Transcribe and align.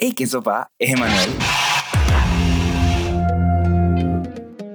Hey, 0.00 0.12
qué 0.12 0.28
sopa, 0.28 0.70
es 0.78 0.90
Emanuel. 0.90 1.30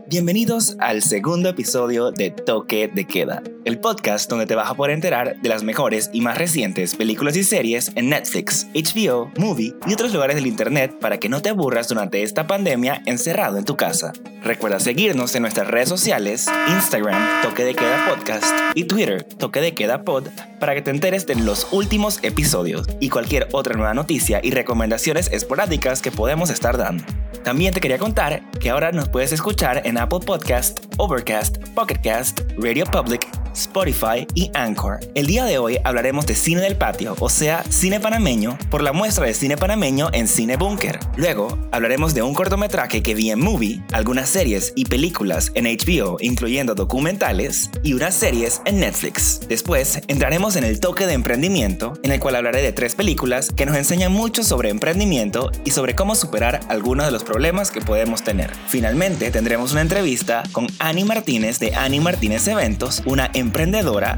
Bienvenidos 0.10 0.76
al 0.80 1.02
segundo 1.02 1.48
episodio 1.48 2.12
de 2.12 2.29
Toque 2.29 2.89
de 2.94 3.07
Queda, 3.07 3.41
el 3.63 3.79
podcast 3.79 4.29
donde 4.29 4.46
te 4.46 4.54
vas 4.54 4.70
a 4.70 4.75
poder 4.75 4.91
enterar 4.91 5.39
de 5.41 5.47
las 5.47 5.63
mejores 5.63 6.09
y 6.12 6.20
más 6.20 6.38
recientes 6.38 6.96
películas 6.96 7.38
y 7.38 7.46
series 7.46 7.94
en 7.96 8.09
Netflix, 8.09 8.67
HBO, 8.75 9.31
Movie 9.38 9.74
y 9.88 9.94
otros 9.94 10.13
lugares 10.13 10.36
del 10.36 10.46
internet 10.46 10.99
para 10.99 11.17
que 11.20 11.29
no 11.29 11.42
te 11.42 11.49
aburras 11.49 11.87
durante 11.87 12.21
esta 12.21 12.46
pandemia 12.46 13.01
encerrado 13.05 13.58
en 13.58 13.63
tu 13.63 13.78
casa. 13.78 14.12
Recuerda 14.44 14.81
seguirnos 14.81 15.33
en 15.35 15.44
nuestras 15.44 15.69
redes 15.69 15.87
sociales, 15.87 16.48
Instagram, 16.67 17.41
Toque 17.41 17.63
de 17.63 17.76
Queda 17.76 18.09
Podcast 18.09 18.53
y 18.76 18.84
Twitter, 18.84 19.23
Toque 19.23 19.62
de 19.62 19.73
Queda 19.73 20.03
Pod, 20.03 20.27
para 20.64 20.76
que 20.76 20.82
te 20.82 20.91
enteres 20.91 21.27
de 21.27 21.36
los 21.36 21.68
últimos 21.73 22.20
episodios 22.23 22.88
y 23.02 23.09
cualquier 23.09 23.50
otra 23.52 23.76
nueva 23.76 23.94
noticia 23.94 24.40
y 24.41 24.52
recomendaciones 24.52 25.30
esporádicas 25.34 26.02
que 26.02 26.09
podemos 26.09 26.49
estar 26.49 26.77
dando. 26.77 27.04
También 27.44 27.73
te 27.73 27.81
quería 27.81 27.98
contar 27.98 28.49
que 28.62 28.70
ahora 28.70 28.94
nos 28.94 29.09
puedes 29.09 29.34
escuchar 29.34 29.81
en 29.84 29.98
Apple 29.98 30.21
Podcast, 30.26 30.85
Overcast, 30.95 31.57
Pocketcast, 31.76 32.44
Radio 32.57 32.85
Public, 32.85 33.27
Spotify 33.53 34.27
y 34.35 34.52
Anchor. 34.53 34.99
El 35.16 35.27
día 35.27 35.45
de 35.45 35.57
hoy 35.57 35.77
hablaremos 35.84 36.25
de 36.25 36.35
cine 36.35 36.62
del 36.62 36.75
patio, 36.75 37.16
o 37.20 37.30
sea, 37.30 37.63
cine 37.70 37.99
panameño, 37.99 38.57
por 38.70 38.81
la 38.84 38.93
muestra 38.93 39.26
de 39.26 39.34
cine 39.34 39.57
panameño 39.57 40.09
en 40.13 40.27
Cine 40.27 40.57
Bunker. 40.57 40.99
Luego 41.16 41.57
hablaremos 41.71 42.13
de 42.13 42.21
un 42.21 42.34
cortometraje 42.34 43.02
que 43.02 43.16
vi 43.16 43.31
en 43.31 43.39
Movie, 43.39 43.81
algunas 43.91 44.29
series 44.29 44.73
y 44.76 44.85
películas 44.85 45.52
en 45.55 45.66
HBO, 45.66 46.17
incluyendo 46.20 46.76
documentales, 46.76 47.70
y 47.84 47.93
unas 47.93 48.16
series 48.16 48.62
en 48.66 48.79
Netflix. 48.79 49.41
Después 49.48 50.01
entraremos 50.07 50.55
en 50.55 50.63
el 50.63 50.79
toque 50.79 51.07
de 51.07 51.13
emprendimiento, 51.13 51.93
en 52.04 52.12
el 52.12 52.20
cual 52.20 52.35
hablaré 52.35 52.62
de 52.62 52.73
tres 52.73 52.95
películas 52.95 53.49
que 53.55 53.65
nos 53.65 53.77
enseñan 53.77 54.12
mucho 54.12 54.43
sobre 54.43 54.70
emprendimiento 54.70 55.51
y 55.65 55.71
sobre 55.71 55.95
cómo 55.95 56.15
superar 56.15 56.62
algunos 56.70 57.05
de 57.05 57.12
los 57.12 57.23
problemas 57.23 57.71
que 57.71 57.81
podemos 57.81 58.24
tener. 58.24 58.51
Finalmente 58.68 59.31
tendremos 59.31 59.71
una 59.71 59.81
entrevista 59.81 60.43
con 60.51 60.68
Annie 60.79 61.05
Martínez 61.05 61.59
de 61.59 61.76
Annie 61.76 61.99
Martínez 61.99 62.48
Eventos, 62.48 63.01
una 63.05 63.29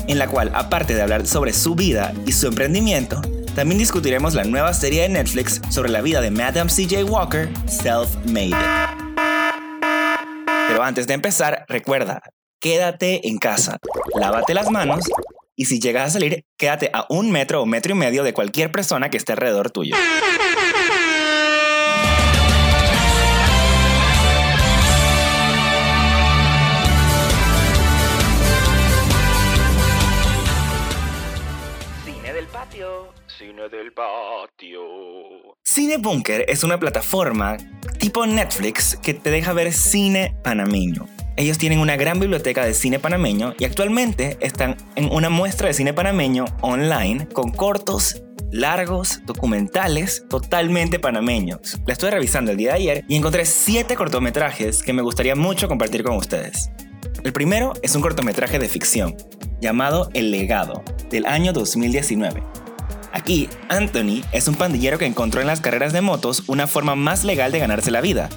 en 0.08 0.20
la 0.20 0.28
cual, 0.28 0.52
aparte 0.54 0.94
de 0.94 1.02
hablar 1.02 1.26
sobre 1.26 1.54
su 1.54 1.76
vida 1.76 2.14
y 2.26 2.32
su 2.32 2.48
emprendimiento, 2.48 3.22
también 3.56 3.80
discutiremos 3.80 4.34
la 4.34 4.44
nueva 4.44 4.74
serie 4.74 5.04
de 5.04 5.10
Netflix 5.10 5.62
sobre 5.70 5.90
la 5.90 6.02
vida 6.02 6.22
de 6.22 6.30
Madame 6.30 6.70
CJ 6.70 7.04
Walker, 7.04 7.50
Self-Made. 7.66 8.56
Pero 10.68 10.84
antes 10.84 11.08
de 11.08 11.14
empezar, 11.14 11.66
recuerda, 11.68 12.22
quédate 12.60 13.28
en 13.28 13.38
casa, 13.38 13.78
lávate 14.20 14.54
las 14.54 14.70
manos 14.70 15.06
y 15.56 15.66
si 15.66 15.80
llegas 15.80 16.08
a 16.08 16.12
salir, 16.12 16.44
quédate 16.58 16.90
a 16.94 17.06
un 17.10 17.32
metro 17.32 17.62
o 17.62 17.66
metro 17.66 17.94
y 17.94 17.96
medio 17.96 18.24
de 18.24 18.34
cualquier 18.34 18.72
persona 18.72 19.10
que 19.10 19.18
esté 19.18 19.32
alrededor 19.32 19.72
tuyo. 19.72 19.96
Patio. 33.96 35.58
Cine 35.64 35.98
Bunker 35.98 36.46
es 36.48 36.64
una 36.64 36.78
plataforma 36.78 37.58
tipo 37.98 38.26
Netflix 38.26 38.98
que 39.02 39.14
te 39.14 39.32
deja 39.32 39.54
ver 39.54 39.72
cine 39.72 40.36
panameño. 40.44 41.08
Ellos 41.38 41.58
tienen 41.58 41.80
una 41.80 41.96
gran 41.96 42.20
biblioteca 42.20 42.66
de 42.66 42.74
cine 42.74 43.00
panameño 43.00 43.56
y 43.58 43.66
actualmente 43.66 44.38
están 44.42 44.78
en 44.96 45.12
una 45.12 45.30
muestra 45.30 45.68
de 45.68 45.74
cine 45.74 45.94
panameño 45.94 46.46
online 46.62 47.28
con 47.30 47.52
cortos 47.52 48.22
largos, 48.52 49.22
documentales, 49.26 50.26
totalmente 50.30 51.00
panameños. 51.00 51.78
La 51.86 51.94
estoy 51.94 52.12
revisando 52.12 52.52
el 52.52 52.58
día 52.58 52.72
de 52.72 52.76
ayer 52.76 53.06
y 53.08 53.16
encontré 53.16 53.46
7 53.46 53.96
cortometrajes 53.96 54.84
que 54.84 54.94
me 54.94 55.02
gustaría 55.02 55.36
mucho 55.36 55.68
compartir 55.68 56.04
con 56.04 56.16
ustedes. 56.16 56.70
El 57.24 57.34
primero 57.34 57.74
es 57.82 57.96
un 57.96 58.02
cortometraje 58.02 58.60
de 58.60 58.70
ficción 58.70 59.16
llamado 59.60 60.10
El 60.14 60.32
legado, 60.32 60.84
del 61.10 61.26
año 61.26 61.54
2019. 61.54 62.65
Aquí, 63.16 63.48
Anthony 63.70 64.24
es 64.34 64.50
un 64.50 64.56
pandillero 64.56 64.98
que 64.98 65.06
encontró 65.06 65.40
en 65.40 65.48
las 65.48 65.62
carreras 65.62 65.94
de 65.94 66.02
motos 66.02 66.44
una 66.48 66.68
forma 66.68 66.96
más 66.96 67.24
legal 67.24 67.50
de 67.54 67.60
ganarse 67.60 67.90
la 67.90 68.02
vida. 68.02 68.28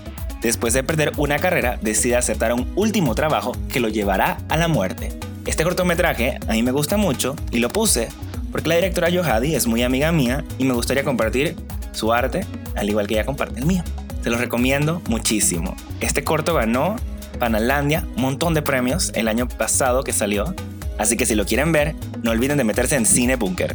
Después 0.41 0.72
de 0.72 0.84
perder 0.84 1.11
una 1.16 1.41
carrera, 1.41 1.81
decide 1.83 2.15
aceptar 2.15 2.53
un 2.53 2.71
último 2.77 3.16
trabajo 3.16 3.56
que 3.72 3.81
lo 3.81 3.89
llevará 3.89 4.39
a 4.49 4.56
la 4.56 4.69
muerte. 4.69 5.19
Este 5.47 5.65
cortometraje 5.65 6.39
a 6.47 6.53
mí 6.53 6.62
me 6.62 6.71
gusta 6.71 6.97
mucho 6.97 7.34
y 7.50 7.59
lo 7.59 7.71
puse 7.71 8.09
porque 8.53 8.69
la 8.69 8.77
directora 8.77 9.09
Yohadi 9.09 9.56
es 9.56 9.66
muy 9.66 9.83
amiga 9.83 10.12
mía 10.12 10.44
y 10.59 10.65
me 10.65 10.75
gustaría 10.75 11.03
compartir 11.03 11.56
su 11.91 12.12
arte, 12.12 12.47
al 12.77 12.89
igual 12.89 13.09
que 13.09 13.15
ella 13.15 13.27
comparte 13.27 13.59
el 13.59 13.66
mío. 13.66 13.83
Se 14.22 14.31
lo 14.31 14.39
recomiendo 14.39 15.03
muchísimo. 15.09 15.75
Este 16.00 16.22
corto 16.22 16.55
ganó 16.55 16.95
Panalandia 17.41 18.06
un 18.15 18.22
montón 18.22 18.55
de 18.55 18.62
premios 18.62 19.10
el 19.16 19.27
año 19.27 19.49
pasado 19.49 20.05
que 20.05 20.12
salió, 20.12 20.55
así 20.99 21.16
que 21.16 21.27
si 21.27 21.34
lo 21.34 21.47
quieren 21.47 21.72
ver, 21.72 21.97
no 22.22 22.31
olviden 22.31 22.59
de 22.59 22.65
meterse 22.65 22.95
en 22.95 23.06
Cine 23.06 23.34
Bunker. 23.34 23.75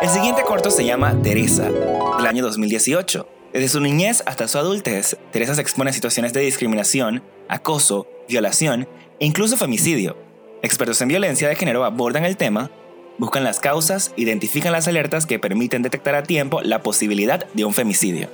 El 0.00 0.08
siguiente 0.08 0.42
corto 0.44 0.70
se 0.70 0.86
llama 0.86 1.14
Teresa, 1.22 1.64
del 1.64 2.26
año 2.26 2.42
2018. 2.42 3.28
Desde 3.52 3.68
su 3.68 3.80
niñez 3.80 4.22
hasta 4.24 4.48
su 4.48 4.56
adultez, 4.56 5.18
Teresa 5.30 5.54
se 5.54 5.60
expone 5.60 5.90
a 5.90 5.92
situaciones 5.92 6.32
de 6.32 6.40
discriminación, 6.40 7.22
acoso, 7.48 8.06
violación 8.26 8.88
e 9.18 9.26
incluso 9.26 9.58
femicidio. 9.58 10.16
Expertos 10.62 11.02
en 11.02 11.08
violencia 11.08 11.50
de 11.50 11.54
género 11.54 11.84
abordan 11.84 12.24
el 12.24 12.38
tema, 12.38 12.70
buscan 13.18 13.44
las 13.44 13.60
causas, 13.60 14.14
identifican 14.16 14.72
las 14.72 14.88
alertas 14.88 15.26
que 15.26 15.38
permiten 15.38 15.82
detectar 15.82 16.14
a 16.14 16.22
tiempo 16.22 16.62
la 16.62 16.80
posibilidad 16.80 17.44
de 17.52 17.66
un 17.66 17.74
femicidio. 17.74 18.30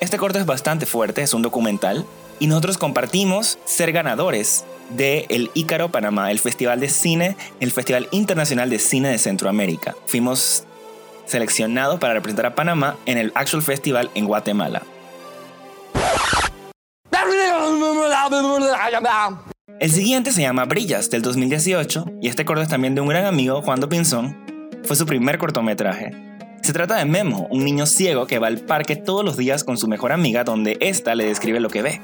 Este 0.00 0.16
corto 0.16 0.38
es 0.38 0.46
bastante 0.46 0.86
fuerte, 0.86 1.20
es 1.20 1.34
un 1.34 1.42
documental, 1.42 2.06
y 2.38 2.46
nosotros 2.46 2.78
compartimos 2.78 3.58
ser 3.66 3.92
ganadores 3.92 4.64
de 4.88 5.26
el 5.28 5.50
Ícaro 5.52 5.90
Panamá, 5.90 6.30
el 6.30 6.38
Festival 6.38 6.80
de 6.80 6.88
Cine, 6.88 7.36
el 7.60 7.70
Festival 7.70 8.08
Internacional 8.12 8.70
de 8.70 8.78
Cine 8.78 9.10
de 9.10 9.18
Centroamérica. 9.18 9.94
Fuimos 10.06 10.64
seleccionado 11.30 11.98
para 11.98 12.14
representar 12.14 12.46
a 12.46 12.54
Panamá 12.54 12.96
en 13.06 13.18
el 13.18 13.32
Actual 13.34 13.62
Festival 13.62 14.10
en 14.14 14.26
Guatemala. 14.26 14.82
El 19.78 19.90
siguiente 19.90 20.32
se 20.32 20.42
llama 20.42 20.66
Brillas 20.66 21.08
del 21.08 21.22
2018 21.22 22.04
y 22.20 22.28
este 22.28 22.44
corto 22.44 22.62
es 22.62 22.68
también 22.68 22.94
de 22.94 23.00
un 23.00 23.08
gran 23.08 23.24
amigo, 23.24 23.62
Juan 23.62 23.80
Pinzón. 23.88 24.36
Fue 24.84 24.96
su 24.96 25.06
primer 25.06 25.38
cortometraje. 25.38 26.10
Se 26.62 26.74
trata 26.74 26.96
de 26.96 27.06
Memo, 27.06 27.46
un 27.50 27.64
niño 27.64 27.86
ciego 27.86 28.26
que 28.26 28.38
va 28.38 28.48
al 28.48 28.58
parque 28.58 28.96
todos 28.96 29.24
los 29.24 29.36
días 29.36 29.64
con 29.64 29.78
su 29.78 29.88
mejor 29.88 30.12
amiga 30.12 30.44
donde 30.44 30.76
ésta 30.80 31.14
le 31.14 31.26
describe 31.26 31.60
lo 31.60 31.70
que 31.70 31.82
ve. 31.82 32.00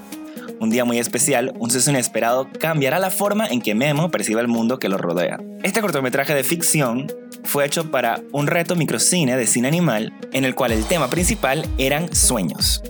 Un 0.58 0.70
día 0.70 0.86
muy 0.86 0.98
especial, 0.98 1.52
un 1.58 1.70
suceso 1.70 1.90
inesperado 1.90 2.48
cambiará 2.58 2.98
la 2.98 3.10
forma 3.10 3.46
en 3.46 3.60
que 3.60 3.74
Memo 3.74 4.10
percibe 4.10 4.40
el 4.40 4.48
mundo 4.48 4.78
que 4.78 4.88
lo 4.88 4.96
rodea. 4.96 5.38
Este 5.62 5.82
cortometraje 5.82 6.34
de 6.34 6.44
ficción 6.44 7.08
fue 7.46 7.64
hecho 7.64 7.90
para 7.90 8.20
un 8.32 8.46
reto 8.46 8.76
microcine 8.76 9.36
de 9.36 9.46
cine 9.46 9.68
animal 9.68 10.12
en 10.32 10.44
el 10.44 10.54
cual 10.54 10.72
el 10.72 10.84
tema 10.84 11.08
principal 11.08 11.64
eran 11.78 12.14
sueños. 12.14 12.82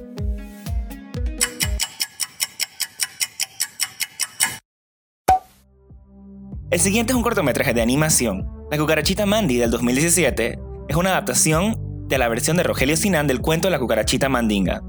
El 6.70 6.80
siguiente 6.80 7.12
es 7.12 7.16
un 7.16 7.22
cortometraje 7.22 7.72
de 7.72 7.80
animación. 7.80 8.50
La 8.70 8.76
cucarachita 8.76 9.24
Mandy 9.24 9.56
del 9.56 9.70
2017 9.70 10.58
es 10.88 10.96
una 10.96 11.10
adaptación 11.10 11.76
de 12.08 12.18
la 12.18 12.28
versión 12.28 12.56
de 12.56 12.64
Rogelio 12.64 12.96
Sinan 12.96 13.26
del 13.26 13.40
cuento 13.40 13.70
la 13.70 13.78
cucarachita 13.78 14.28
Mandinga. 14.28 14.82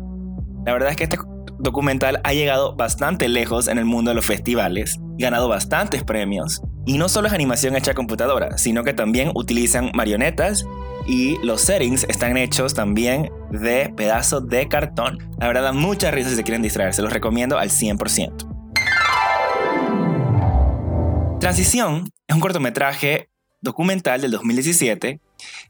La 0.65 0.73
verdad 0.73 0.89
es 0.89 0.95
que 0.95 1.03
este 1.03 1.17
documental 1.59 2.19
ha 2.23 2.33
llegado 2.33 2.75
bastante 2.75 3.29
lejos 3.29 3.67
en 3.67 3.77
el 3.77 3.85
mundo 3.85 4.11
de 4.11 4.15
los 4.15 4.25
festivales, 4.25 4.99
ganado 5.17 5.47
bastantes 5.47 6.03
premios. 6.03 6.61
Y 6.87 6.97
no 6.97 7.09
solo 7.09 7.27
es 7.27 7.33
animación 7.33 7.75
hecha 7.75 7.91
a 7.91 7.93
computadora, 7.93 8.57
sino 8.57 8.85
que 8.85 8.93
también 8.93 9.33
utilizan 9.35 9.91
marionetas 9.93 10.65
y 11.05 11.37
los 11.43 11.59
settings 11.59 12.05
están 12.07 12.37
hechos 12.37 12.73
también 12.73 13.29
de 13.51 13.93
pedazos 13.93 14.47
de 14.47 14.69
cartón. 14.69 15.17
La 15.37 15.47
verdad 15.47 15.63
da 15.63 15.73
mucha 15.73 16.11
risa 16.11 16.29
si 16.29 16.37
se 16.37 16.43
quieren 16.43 16.61
distraer, 16.61 16.93
se 16.93 17.01
los 17.01 17.11
recomiendo 17.11 17.57
al 17.57 17.71
100%. 17.71 18.47
Transición 21.41 22.09
es 22.25 22.33
un 22.33 22.39
cortometraje 22.41 23.27
documental 23.59 24.21
del 24.21 24.31
2017 24.31 25.19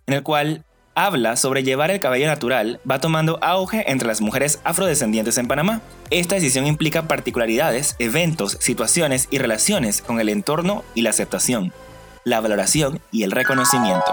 en 0.06 0.14
el 0.14 0.22
cual 0.22 0.67
habla 0.98 1.36
sobre 1.36 1.62
llevar 1.62 1.92
el 1.92 2.00
cabello 2.00 2.26
natural 2.26 2.80
va 2.90 3.00
tomando 3.00 3.38
auge 3.44 3.90
entre 3.90 4.08
las 4.08 4.20
mujeres 4.20 4.60
afrodescendientes 4.64 5.38
en 5.38 5.48
Panamá. 5.48 5.82
Esta 6.10 6.34
decisión 6.34 6.66
implica 6.66 7.08
particularidades, 7.08 7.96
eventos, 8.00 8.58
situaciones 8.60 9.28
y 9.30 9.38
relaciones 9.38 10.02
con 10.02 10.20
el 10.20 10.28
entorno 10.28 10.84
y 10.96 11.04
la 11.04 11.12
aceptación, 11.12 11.72
la 12.24 12.42
valoración 12.42 13.00
y 13.12 13.22
el 13.22 13.32
reconocimiento. 13.32 14.12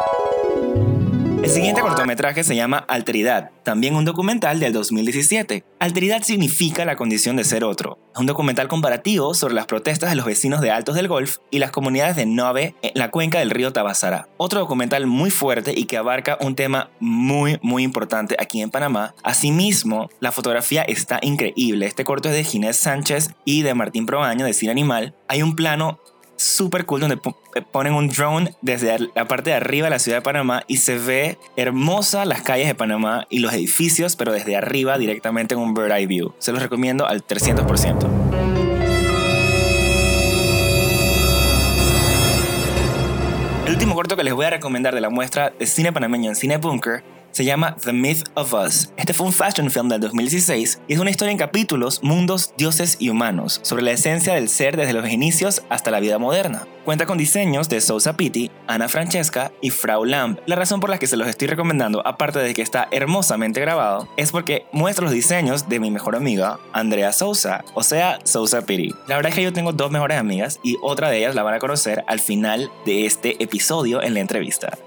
El 1.44 1.50
siguiente 1.50 1.82
cortometraje 1.82 2.42
se 2.42 2.56
llama 2.56 2.78
Alteridad, 2.78 3.50
también 3.64 3.96
un 3.96 4.06
documental 4.06 4.60
del 4.60 4.72
2017. 4.72 5.62
Alteridad 5.78 6.22
significa 6.22 6.86
la 6.86 6.96
condición 6.96 7.36
de 7.36 7.44
ser 7.44 7.64
otro. 7.64 7.98
Es 8.14 8.18
un 8.18 8.24
documental 8.24 8.66
comparativo 8.66 9.34
sobre 9.34 9.52
las 9.52 9.66
protestas 9.66 10.08
de 10.08 10.16
los 10.16 10.24
vecinos 10.24 10.62
de 10.62 10.70
Altos 10.70 10.94
del 10.94 11.06
Golf 11.06 11.36
y 11.50 11.58
las 11.58 11.70
comunidades 11.70 12.16
de 12.16 12.24
Nove 12.24 12.74
en 12.80 12.92
la 12.94 13.10
cuenca 13.10 13.40
del 13.40 13.50
río 13.50 13.74
Tabasara. 13.74 14.26
Otro 14.38 14.60
documental 14.60 15.06
muy 15.06 15.30
fuerte 15.30 15.74
y 15.76 15.84
que 15.84 15.98
abarca 15.98 16.38
un 16.40 16.56
tema 16.56 16.88
muy 16.98 17.58
muy 17.60 17.82
importante 17.82 18.36
aquí 18.38 18.62
en 18.62 18.70
Panamá. 18.70 19.14
Asimismo, 19.22 20.08
la 20.20 20.32
fotografía 20.32 20.80
está 20.80 21.18
increíble. 21.20 21.84
Este 21.84 22.04
corto 22.04 22.30
es 22.30 22.34
de 22.36 22.44
Ginés 22.44 22.78
Sánchez 22.78 23.32
y 23.44 23.60
de 23.60 23.74
Martín 23.74 24.06
Proaño 24.06 24.46
de 24.46 24.54
Cine 24.54 24.72
Animal. 24.72 25.14
Hay 25.28 25.42
un 25.42 25.56
plano 25.56 26.00
súper 26.36 26.86
cool 26.86 27.00
donde 27.00 27.18
eh, 27.54 27.62
ponen 27.70 27.94
un 27.94 28.08
drone 28.08 28.54
desde 28.62 29.10
la 29.14 29.26
parte 29.26 29.50
de 29.50 29.56
arriba 29.56 29.86
de 29.86 29.90
la 29.90 29.98
ciudad 29.98 30.18
de 30.18 30.22
Panamá 30.22 30.62
y 30.66 30.78
se 30.78 30.98
ve 30.98 31.38
hermosa 31.56 32.24
las 32.24 32.42
calles 32.42 32.66
de 32.66 32.74
Panamá 32.74 33.26
y 33.30 33.38
los 33.38 33.52
edificios, 33.52 34.16
pero 34.16 34.32
desde 34.32 34.56
arriba 34.56 34.98
directamente 34.98 35.54
en 35.54 35.60
un 35.60 35.74
bird 35.74 35.92
eye 35.92 36.06
view. 36.06 36.34
Se 36.38 36.52
los 36.52 36.62
recomiendo 36.62 37.06
al 37.06 37.26
300%. 37.26 38.34
El 43.66 43.72
último 43.72 43.94
corto 43.94 44.16
que 44.16 44.24
les 44.24 44.34
voy 44.34 44.44
a 44.44 44.50
recomendar 44.50 44.94
de 44.94 45.00
la 45.00 45.08
muestra 45.08 45.50
de 45.50 45.66
cine 45.66 45.92
panameño 45.92 46.28
en 46.28 46.36
Cine 46.36 46.58
Bunker 46.58 47.02
se 47.34 47.44
llama 47.44 47.76
The 47.82 47.92
Myth 47.92 48.22
of 48.34 48.54
Us. 48.54 48.92
Este 48.96 49.12
fue 49.12 49.26
un 49.26 49.32
fashion 49.32 49.68
film 49.68 49.88
del 49.88 50.00
2016 50.00 50.80
y 50.86 50.92
es 50.92 51.00
una 51.00 51.10
historia 51.10 51.32
en 51.32 51.38
capítulos, 51.38 52.00
mundos, 52.02 52.54
dioses 52.56 52.96
y 53.00 53.08
humanos, 53.08 53.58
sobre 53.62 53.82
la 53.82 53.90
esencia 53.90 54.34
del 54.34 54.48
ser 54.48 54.76
desde 54.76 54.92
los 54.92 55.10
inicios 55.10 55.62
hasta 55.68 55.90
la 55.90 55.98
vida 55.98 56.18
moderna. 56.18 56.68
Cuenta 56.84 57.06
con 57.06 57.18
diseños 57.18 57.68
de 57.68 57.80
Sousa 57.80 58.16
Pitti, 58.16 58.52
Ana 58.68 58.88
Francesca 58.88 59.50
y 59.60 59.70
Frau 59.70 60.04
Lamb. 60.04 60.38
La 60.46 60.54
razón 60.54 60.78
por 60.78 60.90
la 60.90 60.98
que 60.98 61.08
se 61.08 61.16
los 61.16 61.26
estoy 61.26 61.48
recomendando, 61.48 62.06
aparte 62.06 62.38
de 62.38 62.54
que 62.54 62.62
está 62.62 62.86
hermosamente 62.92 63.60
grabado, 63.60 64.08
es 64.16 64.30
porque 64.30 64.66
muestra 64.70 65.04
los 65.04 65.12
diseños 65.12 65.68
de 65.68 65.80
mi 65.80 65.90
mejor 65.90 66.14
amiga, 66.14 66.60
Andrea 66.72 67.12
Sousa, 67.12 67.64
o 67.74 67.82
sea, 67.82 68.20
Sousa 68.22 68.64
Pitti. 68.64 68.94
La 69.08 69.16
verdad 69.16 69.30
es 69.30 69.34
que 69.34 69.42
yo 69.42 69.52
tengo 69.52 69.72
dos 69.72 69.90
mejores 69.90 70.18
amigas 70.18 70.60
y 70.62 70.76
otra 70.82 71.10
de 71.10 71.18
ellas 71.18 71.34
la 71.34 71.42
van 71.42 71.54
a 71.54 71.58
conocer 71.58 72.04
al 72.06 72.20
final 72.20 72.70
de 72.86 73.06
este 73.06 73.42
episodio 73.42 74.02
en 74.02 74.14
la 74.14 74.20
entrevista. 74.20 74.78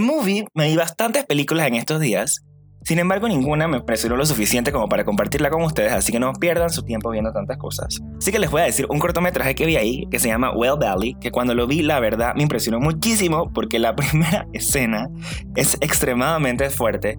Movie 0.00 0.46
me 0.54 0.68
vi 0.68 0.76
bastantes 0.76 1.24
películas 1.26 1.66
en 1.68 1.74
estos 1.74 2.00
días. 2.00 2.44
Sin 2.82 2.98
embargo, 2.98 3.28
ninguna 3.28 3.68
me 3.68 3.76
impresionó 3.76 4.16
lo 4.16 4.24
suficiente 4.24 4.72
como 4.72 4.88
para 4.88 5.04
compartirla 5.04 5.50
con 5.50 5.62
ustedes, 5.62 5.92
así 5.92 6.12
que 6.12 6.18
no 6.18 6.32
pierdan 6.32 6.70
su 6.70 6.82
tiempo 6.82 7.10
viendo 7.10 7.30
tantas 7.30 7.58
cosas. 7.58 7.98
Así 8.16 8.32
que 8.32 8.38
les 8.38 8.50
voy 8.50 8.62
a 8.62 8.64
decir 8.64 8.86
un 8.88 8.98
cortometraje 8.98 9.54
que 9.54 9.66
vi 9.66 9.76
ahí, 9.76 10.06
que 10.10 10.18
se 10.18 10.28
llama 10.28 10.52
Well 10.52 10.78
Valley, 10.80 11.14
que 11.20 11.30
cuando 11.30 11.54
lo 11.54 11.66
vi, 11.66 11.82
la 11.82 12.00
verdad, 12.00 12.34
me 12.34 12.42
impresionó 12.42 12.80
muchísimo 12.80 13.52
porque 13.52 13.78
la 13.78 13.94
primera 13.96 14.46
escena 14.54 15.08
es 15.56 15.74
extremadamente 15.82 16.70
fuerte 16.70 17.18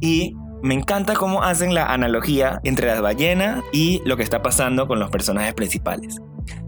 y 0.00 0.34
me 0.62 0.74
encanta 0.74 1.14
cómo 1.14 1.42
hacen 1.42 1.74
la 1.74 1.86
analogía 1.92 2.60
entre 2.64 2.86
las 2.86 3.02
ballenas 3.02 3.62
y 3.72 4.00
lo 4.06 4.16
que 4.16 4.22
está 4.22 4.40
pasando 4.40 4.88
con 4.88 4.98
los 4.98 5.10
personajes 5.10 5.52
principales. 5.54 6.16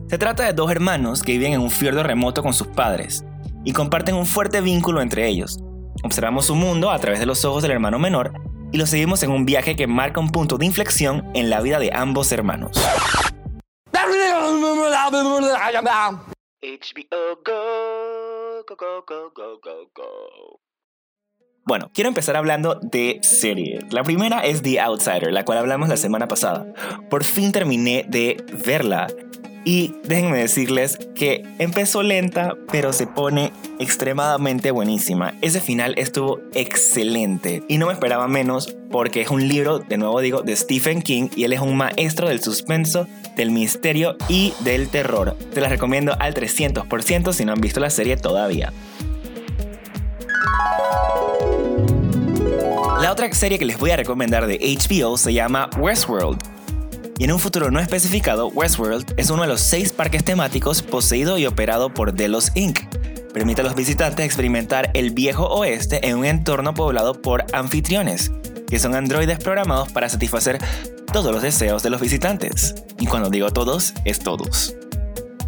Se 0.09 0.19
trata 0.19 0.45
de 0.45 0.53
dos 0.53 0.71
hermanos 0.71 1.23
que 1.23 1.33
viven 1.33 1.55
en 1.55 1.61
un 1.61 1.71
fiordo 1.71 2.03
remoto 2.03 2.43
con 2.43 2.53
sus 2.53 2.67
padres 2.67 3.25
y 3.65 3.73
comparten 3.73 4.15
un 4.15 4.27
fuerte 4.27 4.61
vínculo 4.61 5.01
entre 5.01 5.27
ellos. 5.27 5.59
Observamos 6.03 6.47
su 6.47 6.55
mundo 6.55 6.91
a 6.91 6.99
través 6.99 7.21
de 7.21 7.27
los 7.27 7.45
ojos 7.45 7.63
del 7.63 7.73
hermano 7.73 7.99
menor 7.99 8.33
y 8.73 8.79
lo 8.79 8.87
seguimos 8.87 9.23
en 9.23 9.31
un 9.31 9.47
viaje 9.47 9.77
que 9.77 9.87
marca 9.87 10.21
un 10.21 10.31
punto 10.31 10.59
de 10.59 10.67
inflexión 10.67 11.31
en 11.35 11.49
la 11.49 11.61
vida 11.61 11.79
de 11.79 11.91
ambos 11.95 12.33
hermanos. 12.33 12.77
Bueno, 21.67 21.91
quiero 21.95 22.09
empezar 22.09 22.37
hablando 22.37 22.79
de 22.83 23.19
series. 23.23 23.91
La 23.93 24.03
primera 24.03 24.41
es 24.41 24.63
The 24.63 24.81
Outsider, 24.81 25.33
la 25.33 25.45
cual 25.45 25.59
hablamos 25.59 25.89
la 25.89 25.97
semana 25.97 26.29
pasada. 26.29 26.67
Por 27.09 27.25
fin 27.25 27.53
terminé 27.53 28.05
de 28.09 28.37
verla 28.67 29.07
y 29.65 29.95
déjenme 30.05 30.39
decirles 30.39 30.99
que 31.15 31.43
empezó 31.59 32.03
lenta, 32.03 32.55
pero 32.71 32.93
se 32.93 33.07
pone 33.07 33.53
extremadamente 33.79 34.71
buenísima. 34.71 35.35
Ese 35.41 35.61
final 35.61 35.95
estuvo 35.97 36.41
excelente 36.53 37.63
y 37.69 37.79
no 37.79 37.87
me 37.87 37.93
esperaba 37.93 38.29
menos 38.29 38.77
porque 38.91 39.23
es 39.23 39.31
un 39.31 39.49
libro, 39.49 39.79
de 39.79 39.97
nuevo 39.97 40.21
digo, 40.21 40.43
de 40.43 40.55
Stephen 40.55 41.03
King 41.03 41.29
y 41.35 41.45
él 41.45 41.53
es 41.53 41.61
un 41.61 41.77
maestro 41.77 42.29
del 42.29 42.43
suspenso, 42.43 43.07
del 43.37 43.51
misterio 43.51 44.17
y 44.29 44.53
del 44.61 44.89
terror. 44.89 45.37
Te 45.53 45.61
la 45.61 45.69
recomiendo 45.69 46.15
al 46.21 46.35
300% 46.35 47.33
si 47.33 47.45
no 47.45 47.53
han 47.53 47.61
visto 47.61 47.81
la 47.81 47.91
serie 47.91 48.17
todavía. 48.17 48.73
La 53.01 53.13
otra 53.13 53.33
serie 53.33 53.59
que 53.59 53.65
les 53.65 53.79
voy 53.79 53.91
a 53.91 53.97
recomendar 53.97 54.47
de 54.47 54.59
HBO 54.59 55.17
se 55.17 55.33
llama 55.33 55.69
Westworld 55.79 56.54
y 57.19 57.25
en 57.25 57.33
un 57.33 57.39
futuro 57.39 57.71
no 57.71 57.81
especificado, 57.81 58.49
Westworld 58.49 59.15
es 59.17 59.31
uno 59.31 59.43
de 59.43 59.49
los 59.49 59.61
seis 59.61 59.93
parques 59.93 60.25
temáticos 60.25 60.83
poseído 60.83 61.39
y 61.39 61.47
operado 61.47 61.95
por 61.95 62.15
Delos 62.15 62.51
Inc. 62.55 62.81
Permite 63.33 63.61
a 63.61 63.65
los 63.65 63.75
visitantes 63.75 64.27
experimentar 64.27 64.91
el 64.95 65.11
viejo 65.11 65.47
oeste 65.47 66.09
en 66.09 66.19
un 66.19 66.25
entorno 66.25 66.75
poblado 66.75 67.21
por 67.21 67.45
anfitriones, 67.53 68.33
que 68.69 68.79
son 68.79 68.95
androides 68.95 69.39
programados 69.39 69.93
para 69.93 70.09
satisfacer 70.09 70.59
todos 71.13 71.33
los 71.33 71.43
deseos 71.43 71.83
de 71.83 71.91
los 71.91 72.01
visitantes. 72.01 72.75
Y 72.99 73.07
cuando 73.07 73.31
digo 73.31 73.51
todos, 73.51 73.95
es 74.05 74.19
todos. 74.19 74.75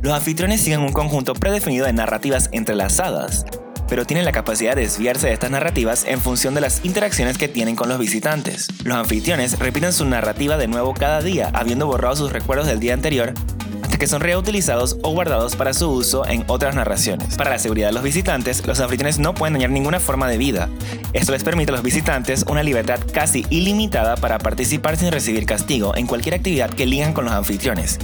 Los 0.03 0.13
anfitriones 0.13 0.61
siguen 0.61 0.81
un 0.81 0.93
conjunto 0.93 1.35
predefinido 1.35 1.87
de 1.87 1.93
narrativas 1.93 2.49
entrelazadas, 2.53 3.45
pero 3.89 4.05
tienen 4.05 4.25
la 4.25 4.33
capacidad 4.33 4.75
de 4.75 4.83
desviarse 4.83 5.29
de 5.29 5.33
estas 5.33 5.51
narrativas 5.51 6.05
en 6.07 6.21
función 6.21 6.55
de 6.55 6.61
las 6.61 6.85
interacciones 6.85 7.39
que 7.39 7.49
tienen 7.49 7.77
con 7.77 7.89
los 7.89 7.99
visitantes. 7.99 8.69
Los 8.85 8.97
anfitriones 8.97 9.59
repiten 9.59 9.93
su 9.93 10.05
narrativa 10.05 10.57
de 10.57 10.69
nuevo 10.69 10.95
cada 10.95 11.21
día, 11.21 11.51
habiendo 11.53 11.87
borrado 11.87 12.17
sus 12.17 12.33
recuerdos 12.33 12.67
del 12.67 12.81
día 12.81 12.95
anterior 12.95 13.35
hasta 13.83 13.99
que 13.99 14.07
son 14.07 14.21
reutilizados 14.21 14.97
o 15.03 15.13
guardados 15.13 15.55
para 15.57 15.73
su 15.73 15.89
uso 15.89 16.27
en 16.27 16.45
otras 16.49 16.75
narraciones. 16.75 17.37
Para 17.37 17.51
la 17.51 17.59
seguridad 17.59 17.89
de 17.89 17.95
los 17.95 18.03
visitantes, 18.03 18.67
los 18.67 18.81
anfitriones 18.81 19.19
no 19.19 19.35
pueden 19.35 19.55
dañar 19.55 19.71
ninguna 19.71 20.01
forma 20.01 20.29
de 20.29 20.39
vida. 20.39 20.69
Esto 21.13 21.33
les 21.33 21.45
permite 21.45 21.71
a 21.71 21.77
los 21.77 21.85
visitantes 21.85 22.45
una 22.49 22.63
libertad 22.63 23.01
casi 23.13 23.47
ilimitada 23.51 24.17
para 24.17 24.39
participar 24.39 24.97
sin 24.97 25.13
recibir 25.13 25.47
castigo 25.47 25.97
en 25.97 26.07
cualquier 26.07 26.35
actividad 26.35 26.71
que 26.71 26.87
ligan 26.87 27.13
con 27.13 27.27
los 27.27 27.35
anfitriones, 27.35 27.99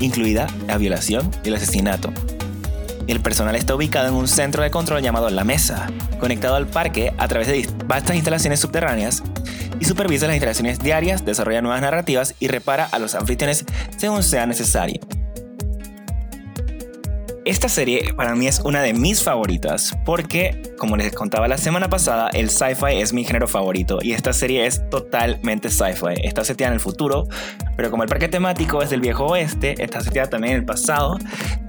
incluida 0.00 0.46
la 0.66 0.78
violación 0.78 1.30
y 1.44 1.48
el 1.48 1.54
asesinato. 1.54 2.12
El 3.08 3.20
personal 3.20 3.56
está 3.56 3.74
ubicado 3.74 4.08
en 4.08 4.14
un 4.14 4.28
centro 4.28 4.62
de 4.62 4.70
control 4.70 5.02
llamado 5.02 5.30
La 5.30 5.42
Mesa, 5.42 5.90
conectado 6.20 6.56
al 6.56 6.66
parque 6.66 7.14
a 7.16 7.26
través 7.26 7.48
de 7.48 7.66
vastas 7.86 8.16
instalaciones 8.16 8.60
subterráneas 8.60 9.22
y 9.80 9.86
supervisa 9.86 10.26
las 10.26 10.36
instalaciones 10.36 10.78
diarias, 10.78 11.24
desarrolla 11.24 11.62
nuevas 11.62 11.80
narrativas 11.80 12.34
y 12.38 12.48
repara 12.48 12.84
a 12.84 12.98
los 12.98 13.14
anfitriones 13.14 13.64
según 13.96 14.22
sea 14.22 14.44
necesario. 14.44 15.00
Esta 17.48 17.70
serie 17.70 18.12
para 18.14 18.34
mí 18.34 18.46
es 18.46 18.60
una 18.60 18.82
de 18.82 18.92
mis 18.92 19.22
favoritas 19.22 19.96
porque, 20.04 20.74
como 20.76 20.98
les 20.98 21.14
contaba 21.14 21.48
la 21.48 21.56
semana 21.56 21.88
pasada, 21.88 22.28
el 22.34 22.50
sci-fi 22.50 23.00
es 23.00 23.14
mi 23.14 23.24
género 23.24 23.48
favorito 23.48 24.00
y 24.02 24.12
esta 24.12 24.34
serie 24.34 24.66
es 24.66 24.82
totalmente 24.90 25.70
sci-fi. 25.70 26.20
Está 26.22 26.44
seteada 26.44 26.72
en 26.72 26.74
el 26.74 26.80
futuro, 26.80 27.26
pero 27.74 27.90
como 27.90 28.02
el 28.02 28.08
parque 28.10 28.28
temático 28.28 28.82
es 28.82 28.90
del 28.90 29.00
viejo 29.00 29.24
oeste, 29.24 29.82
está 29.82 30.02
seteada 30.02 30.28
también 30.28 30.52
en 30.52 30.58
el 30.60 30.66
pasado 30.66 31.16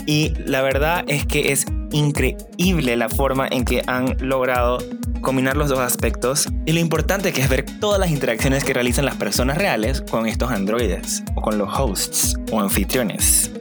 y 0.06 0.34
la 0.44 0.62
verdad 0.62 1.06
es 1.08 1.25
que 1.25 1.53
es 1.53 1.65
increíble 1.94 2.98
la 2.98 3.08
forma 3.08 3.48
en 3.50 3.63
que 3.63 3.82
han 3.88 4.18
logrado 4.20 4.80
combinar 5.22 5.56
los 5.56 5.70
dos 5.70 5.80
aspectos 5.80 6.50
y 6.65 6.74
lo 6.74 6.82
importante 6.82 7.32
que 7.32 7.39
es 7.39 7.48
ver 7.48 7.65
todas 7.80 8.01
las 8.01 8.12
interacciones 8.12 8.65
que 8.65 8.74
realizan 8.74 9.06
las 9.06 9.15
personas 9.15 9.58
reales 9.58 10.01
con 10.01 10.25
estos 10.25 10.51
androides 10.51 11.24
o 11.36 11.42
con 11.42 11.58
los 11.58 11.70
hosts 11.74 12.36
o 12.51 12.60
anfitriones. 12.60 13.53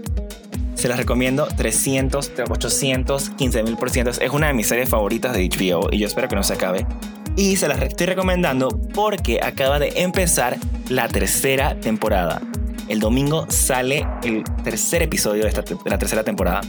Se 0.78 0.87
las 0.87 0.97
recomiendo 0.97 1.49
300, 1.56 2.30
800, 2.49 3.30
15 3.30 3.62
mil 3.64 3.76
por 3.76 3.90
ciento. 3.90 4.12
Es 4.12 4.30
una 4.30 4.47
de 4.47 4.54
mis 4.54 4.68
series 4.68 4.88
favoritas 4.88 5.32
de 5.32 5.49
HBO 5.49 5.88
y 5.90 5.99
yo 5.99 6.06
espero 6.06 6.28
que 6.28 6.37
no 6.37 6.44
se 6.44 6.54
acabe. 6.54 6.87
Y 7.35 7.56
se 7.56 7.66
las 7.66 7.82
estoy 7.82 8.06
recomendando 8.06 8.68
porque 8.94 9.40
acaba 9.42 9.80
de 9.80 9.88
empezar 9.97 10.56
la 10.88 11.08
tercera 11.08 11.75
temporada. 11.80 12.40
El 12.87 13.00
domingo 13.00 13.47
sale 13.49 14.06
el 14.23 14.44
tercer 14.62 15.02
episodio 15.02 15.42
de, 15.42 15.49
esta, 15.49 15.62
de 15.62 15.90
la 15.90 15.99
tercera 15.99 16.23
temporada. 16.23 16.61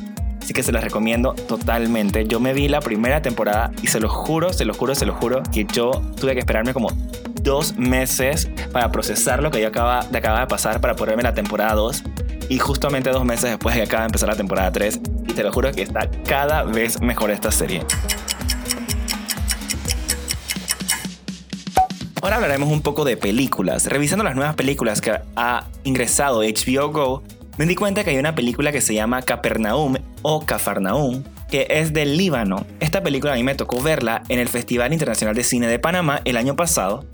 Así 0.41 0.53
que 0.53 0.63
se 0.63 0.71
las 0.71 0.83
recomiendo 0.83 1.33
totalmente. 1.33 2.25
Yo 2.25 2.39
me 2.39 2.53
vi 2.53 2.67
la 2.67 2.81
primera 2.81 3.21
temporada 3.21 3.69
y 3.83 3.87
se 3.87 3.99
lo 3.99 4.09
juro, 4.09 4.51
se 4.53 4.65
lo 4.65 4.73
juro, 4.73 4.95
se 4.95 5.05
lo 5.05 5.13
juro 5.13 5.43
que 5.53 5.67
yo 5.71 5.91
tuve 6.19 6.33
que 6.33 6.39
esperarme 6.39 6.73
como 6.73 6.89
dos 7.43 7.77
meses 7.77 8.49
para 8.71 8.91
procesar 8.91 9.43
lo 9.43 9.51
que 9.51 9.61
yo 9.61 9.67
acaba 9.67 9.99
acaba 9.99 10.39
de 10.39 10.47
pasar 10.47 10.81
para 10.81 10.95
ponerme 10.95 11.21
la 11.21 11.35
temporada 11.35 11.75
2 11.75 12.03
y 12.49 12.57
justamente 12.57 13.11
dos 13.11 13.23
meses 13.23 13.51
después 13.51 13.75
de 13.75 13.81
que 13.81 13.87
acaba 13.87 14.01
de 14.01 14.07
empezar 14.07 14.27
la 14.27 14.35
temporada 14.35 14.71
3 14.71 14.99
y 15.27 15.33
te 15.33 15.43
lo 15.43 15.53
juro 15.53 15.71
que 15.71 15.83
está 15.83 16.09
cada 16.27 16.63
vez 16.63 16.99
mejor 17.01 17.31
esta 17.31 17.51
serie. 17.51 17.85
Ahora 22.21 22.35
hablaremos 22.35 22.69
un 22.69 22.81
poco 22.81 23.05
de 23.05 23.15
películas. 23.15 23.85
Revisando 23.85 24.23
las 24.23 24.35
nuevas 24.35 24.55
películas 24.55 24.99
que 24.99 25.13
ha 25.35 25.67
ingresado 25.83 26.41
HBO 26.41 26.91
Go, 26.91 27.23
me 27.57 27.65
di 27.65 27.75
cuenta 27.75 28.03
que 28.03 28.09
hay 28.09 28.17
una 28.17 28.35
película 28.35 28.71
que 28.71 28.81
se 28.81 28.93
llama 28.93 29.21
Capernaum 29.21 29.95
o 30.21 30.45
Cafarnaum, 30.45 31.23
que 31.49 31.67
es 31.69 31.93
del 31.93 32.17
Líbano. 32.17 32.65
Esta 32.79 33.01
película 33.03 33.33
a 33.33 33.35
mí 33.35 33.43
me 33.43 33.55
tocó 33.55 33.81
verla 33.81 34.23
en 34.27 34.39
el 34.39 34.49
Festival 34.49 34.91
Internacional 34.91 35.35
de 35.35 35.43
Cine 35.43 35.67
de 35.67 35.79
Panamá 35.79 36.21
el 36.25 36.35
año 36.37 36.55
pasado 36.55 37.05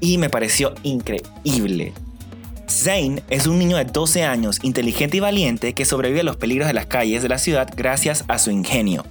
y 0.00 0.18
me 0.18 0.30
pareció 0.30 0.74
increíble. 0.82 1.92
Zane 2.68 3.22
es 3.28 3.46
un 3.46 3.58
niño 3.58 3.76
de 3.76 3.84
12 3.84 4.24
años, 4.24 4.58
inteligente 4.62 5.16
y 5.16 5.20
valiente, 5.20 5.72
que 5.72 5.84
sobrevive 5.84 6.20
a 6.20 6.24
los 6.24 6.36
peligros 6.36 6.68
de 6.68 6.74
las 6.74 6.86
calles 6.86 7.22
de 7.22 7.28
la 7.28 7.38
ciudad 7.38 7.68
gracias 7.76 8.24
a 8.28 8.38
su 8.38 8.50
ingenio 8.50 9.04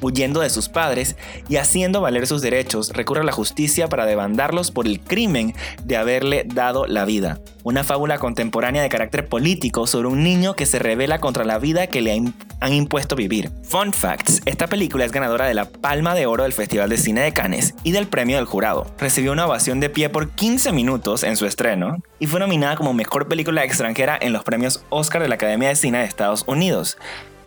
huyendo 0.00 0.40
de 0.40 0.50
sus 0.50 0.68
padres 0.68 1.16
y 1.48 1.56
haciendo 1.56 2.00
valer 2.00 2.26
sus 2.26 2.42
derechos, 2.42 2.90
recurre 2.92 3.20
a 3.20 3.24
la 3.24 3.32
justicia 3.32 3.88
para 3.88 4.06
demandarlos 4.06 4.70
por 4.70 4.86
el 4.86 5.00
crimen 5.00 5.54
de 5.84 5.96
haberle 5.96 6.44
dado 6.46 6.86
la 6.86 7.04
vida. 7.04 7.38
Una 7.62 7.84
fábula 7.84 8.18
contemporánea 8.18 8.82
de 8.82 8.88
carácter 8.88 9.26
político 9.26 9.86
sobre 9.86 10.08
un 10.08 10.22
niño 10.22 10.54
que 10.54 10.64
se 10.64 10.78
revela 10.78 11.18
contra 11.18 11.44
la 11.44 11.58
vida 11.58 11.88
que 11.88 12.00
le 12.00 12.12
han 12.60 12.72
impuesto 12.72 13.16
vivir. 13.16 13.50
Fun 13.64 13.92
facts, 13.92 14.40
esta 14.46 14.66
película 14.66 15.04
es 15.04 15.12
ganadora 15.12 15.46
de 15.46 15.54
la 15.54 15.66
Palma 15.66 16.14
de 16.14 16.26
Oro 16.26 16.44
del 16.44 16.54
Festival 16.54 16.88
de 16.88 16.96
Cine 16.96 17.20
de 17.20 17.32
Cannes 17.32 17.74
y 17.82 17.92
del 17.92 18.06
Premio 18.06 18.36
del 18.36 18.46
Jurado. 18.46 18.86
Recibió 18.98 19.32
una 19.32 19.46
ovación 19.46 19.78
de 19.80 19.90
pie 19.90 20.08
por 20.08 20.30
15 20.30 20.72
minutos 20.72 21.22
en 21.22 21.36
su 21.36 21.44
estreno 21.44 22.02
y 22.18 22.26
fue 22.26 22.40
nominada 22.40 22.76
como 22.76 22.94
Mejor 22.94 23.28
Película 23.28 23.64
Extranjera 23.64 24.18
en 24.20 24.32
los 24.32 24.42
premios 24.42 24.84
Oscar 24.88 25.20
de 25.20 25.28
la 25.28 25.34
Academia 25.34 25.68
de 25.68 25.76
Cine 25.76 25.98
de 25.98 26.04
Estados 26.04 26.44
Unidos. 26.46 26.96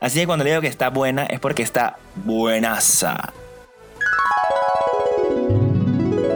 Así 0.04 0.20
que 0.20 0.26
cuando 0.28 0.44
le 0.44 0.50
digo 0.50 0.62
que 0.62 0.68
está 0.68 0.90
buena 0.90 1.24
es 1.24 1.40
porque 1.40 1.64
está 1.64 1.96
buenaza. 2.26 3.32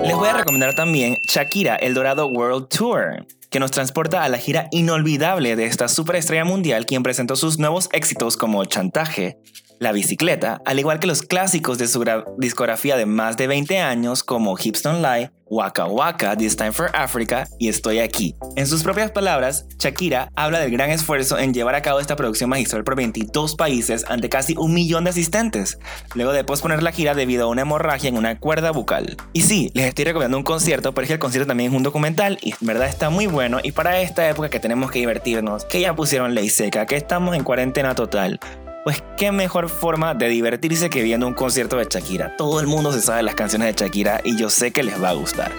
Les 0.05 0.15
voy 0.15 0.29
a 0.29 0.37
recomendar 0.37 0.73
también 0.73 1.17
Shakira, 1.27 1.75
el 1.75 1.93
Dorado 1.93 2.27
World 2.27 2.69
Tour, 2.69 3.27
que 3.49 3.59
nos 3.59 3.71
transporta 3.71 4.23
a 4.23 4.29
la 4.29 4.37
gira 4.37 4.69
inolvidable 4.71 5.57
de 5.57 5.65
esta 5.65 5.89
superestrella 5.89 6.45
mundial 6.45 6.85
quien 6.85 7.03
presentó 7.03 7.35
sus 7.35 7.59
nuevos 7.59 7.89
éxitos 7.91 8.37
como 8.37 8.63
Chantaje, 8.63 9.37
La 9.79 9.91
Bicicleta, 9.91 10.59
al 10.65 10.79
igual 10.79 10.99
que 10.99 11.05
los 11.05 11.21
clásicos 11.21 11.77
de 11.77 11.87
su 11.87 12.03
discografía 12.39 12.97
de 12.97 13.05
más 13.05 13.37
de 13.37 13.45
20 13.45 13.77
años 13.79 14.23
como 14.23 14.57
Hips 14.57 14.81
Don't 14.81 15.05
Lie, 15.05 15.29
Waka 15.45 15.85
Waka, 15.85 16.35
This 16.35 16.57
Time 16.57 16.71
for 16.71 16.89
Africa 16.93 17.47
y 17.59 17.69
Estoy 17.69 17.99
aquí. 17.99 18.35
En 18.55 18.65
sus 18.65 18.81
propias 18.81 19.11
palabras, 19.11 19.67
Shakira 19.77 20.31
habla 20.35 20.59
del 20.59 20.71
gran 20.71 20.89
esfuerzo 20.89 21.37
en 21.37 21.53
llevar 21.53 21.75
a 21.75 21.83
cabo 21.83 21.99
esta 21.99 22.15
producción 22.15 22.49
magistral 22.49 22.83
por 22.83 22.95
22 22.95 23.55
países 23.55 24.03
ante 24.09 24.29
casi 24.29 24.55
un 24.57 24.73
millón 24.73 25.03
de 25.03 25.11
asistentes, 25.11 25.77
luego 26.15 26.33
de 26.33 26.43
posponer 26.43 26.81
la 26.81 26.91
gira 26.91 27.13
debido 27.13 27.45
a 27.45 27.47
una 27.47 27.61
hemorragia 27.61 28.09
en 28.09 28.17
una 28.17 28.39
cuerda 28.39 28.71
bucal. 28.71 29.15
Y 29.33 29.43
sí, 29.43 29.69
les 29.75 29.85
estoy 29.85 30.05
recomendando 30.05 30.39
un 30.39 30.43
concierto, 30.43 30.93
pero 30.95 31.03
es 31.03 31.09
que 31.09 31.13
el 31.13 31.19
concierto 31.19 31.47
también 31.47 31.69
es 31.69 31.77
un 31.77 31.83
documental 31.83 32.39
y 32.41 32.51
en 32.51 32.57
verdad 32.61 32.87
está 32.87 33.11
muy 33.11 33.27
bueno 33.27 33.59
y 33.61 33.73
para 33.73 34.01
esta 34.01 34.27
época 34.27 34.49
que 34.49 34.59
tenemos 34.59 34.89
que 34.89 34.99
divertirnos, 34.99 35.65
que 35.65 35.81
ya 35.81 35.95
pusieron 35.95 36.33
ley 36.33 36.49
seca, 36.49 36.87
que 36.87 36.95
estamos 36.95 37.35
en 37.35 37.43
cuarentena 37.43 37.93
total, 37.93 38.39
pues 38.87 39.03
qué 39.17 39.33
mejor 39.33 39.67
forma 39.67 40.13
de 40.13 40.29
divertirse 40.29 40.89
que 40.89 41.03
viendo 41.03 41.27
un 41.27 41.33
concierto 41.33 41.75
de 41.75 41.87
Shakira. 41.89 42.37
Todo 42.37 42.61
el 42.61 42.67
mundo 42.67 42.93
se 42.93 43.01
sabe 43.01 43.21
las 43.21 43.35
canciones 43.35 43.75
de 43.75 43.83
Shakira 43.83 44.21
y 44.23 44.37
yo 44.37 44.49
sé 44.49 44.71
que 44.71 44.81
les 44.81 45.03
va 45.03 45.09
a 45.09 45.13
gustar. 45.13 45.51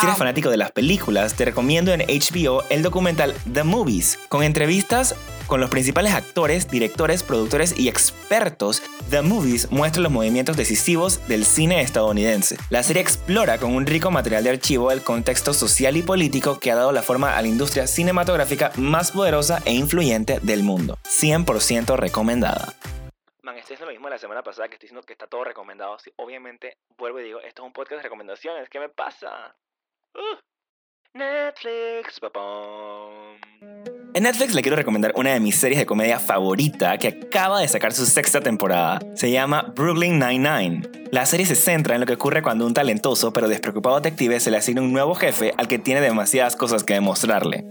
Si 0.00 0.06
eres 0.06 0.16
fanático 0.16 0.48
de 0.48 0.56
las 0.56 0.72
películas, 0.72 1.34
te 1.34 1.44
recomiendo 1.44 1.92
en 1.92 2.00
HBO 2.00 2.62
el 2.70 2.82
documental 2.82 3.34
The 3.52 3.64
Movies, 3.64 4.18
con 4.30 4.42
entrevistas 4.42 5.14
con 5.46 5.60
los 5.60 5.70
principales 5.70 6.12
actores, 6.12 6.68
directores, 6.70 7.22
productores 7.22 7.78
y 7.78 7.88
expertos. 7.88 8.82
The 9.10 9.22
Movies 9.22 9.70
muestra 9.70 10.02
los 10.02 10.12
movimientos 10.12 10.56
decisivos 10.56 11.26
del 11.28 11.44
cine 11.44 11.80
estadounidense. 11.80 12.56
La 12.70 12.82
serie 12.82 13.02
explora 13.02 13.58
con 13.58 13.74
un 13.74 13.86
rico 13.86 14.10
material 14.10 14.44
de 14.44 14.50
archivo 14.50 14.90
el 14.90 15.02
contexto 15.02 15.54
social 15.54 15.96
y 15.96 16.02
político 16.02 16.58
que 16.58 16.70
ha 16.70 16.76
dado 16.76 16.92
la 16.92 17.02
forma 17.02 17.36
a 17.36 17.42
la 17.42 17.48
industria 17.48 17.86
cinematográfica 17.86 18.72
más 18.76 19.12
poderosa 19.12 19.62
e 19.64 19.72
influyente 19.72 20.40
del 20.40 20.62
mundo. 20.62 20.98
100% 21.04 21.96
recomendada. 21.96 22.74
Man, 23.42 23.56
estoy 23.56 23.74
haciendo 23.74 23.86
lo 23.86 23.92
mismo 23.92 24.08
la 24.08 24.18
semana 24.18 24.42
pasada 24.42 24.68
que 24.68 24.74
estoy 24.74 24.88
diciendo 24.88 25.06
que 25.06 25.12
está 25.12 25.26
todo 25.26 25.44
recomendado. 25.44 25.96
obviamente 26.16 26.76
vuelvo 26.98 27.20
y 27.20 27.24
digo, 27.24 27.40
esto 27.40 27.62
es 27.62 27.66
un 27.66 27.72
podcast 27.72 27.98
de 27.98 28.02
recomendaciones. 28.04 28.68
¿Qué 28.68 28.80
me 28.80 28.88
pasa? 28.88 29.54
Uh. 30.14 30.36
Netflix, 31.16 32.20
papá. 32.20 32.42
En 34.16 34.22
Netflix 34.22 34.54
le 34.54 34.62
quiero 34.62 34.76
recomendar 34.76 35.12
una 35.14 35.34
de 35.34 35.40
mis 35.40 35.56
series 35.56 35.78
de 35.78 35.84
comedia 35.84 36.18
favorita 36.18 36.96
que 36.96 37.08
acaba 37.08 37.60
de 37.60 37.68
sacar 37.68 37.92
su 37.92 38.06
sexta 38.06 38.40
temporada. 38.40 38.98
Se 39.14 39.30
llama 39.30 39.74
Brooklyn 39.76 40.18
Nine-Nine. 40.18 40.88
La 41.10 41.26
serie 41.26 41.44
se 41.44 41.54
centra 41.54 41.96
en 41.96 42.00
lo 42.00 42.06
que 42.06 42.14
ocurre 42.14 42.40
cuando 42.40 42.64
un 42.64 42.72
talentoso 42.72 43.34
pero 43.34 43.46
despreocupado 43.46 43.96
detective 43.96 44.40
se 44.40 44.50
le 44.50 44.56
asigna 44.56 44.80
un 44.80 44.94
nuevo 44.94 45.14
jefe 45.14 45.52
al 45.58 45.68
que 45.68 45.78
tiene 45.78 46.00
demasiadas 46.00 46.56
cosas 46.56 46.82
que 46.82 46.94
demostrarle. 46.94 47.66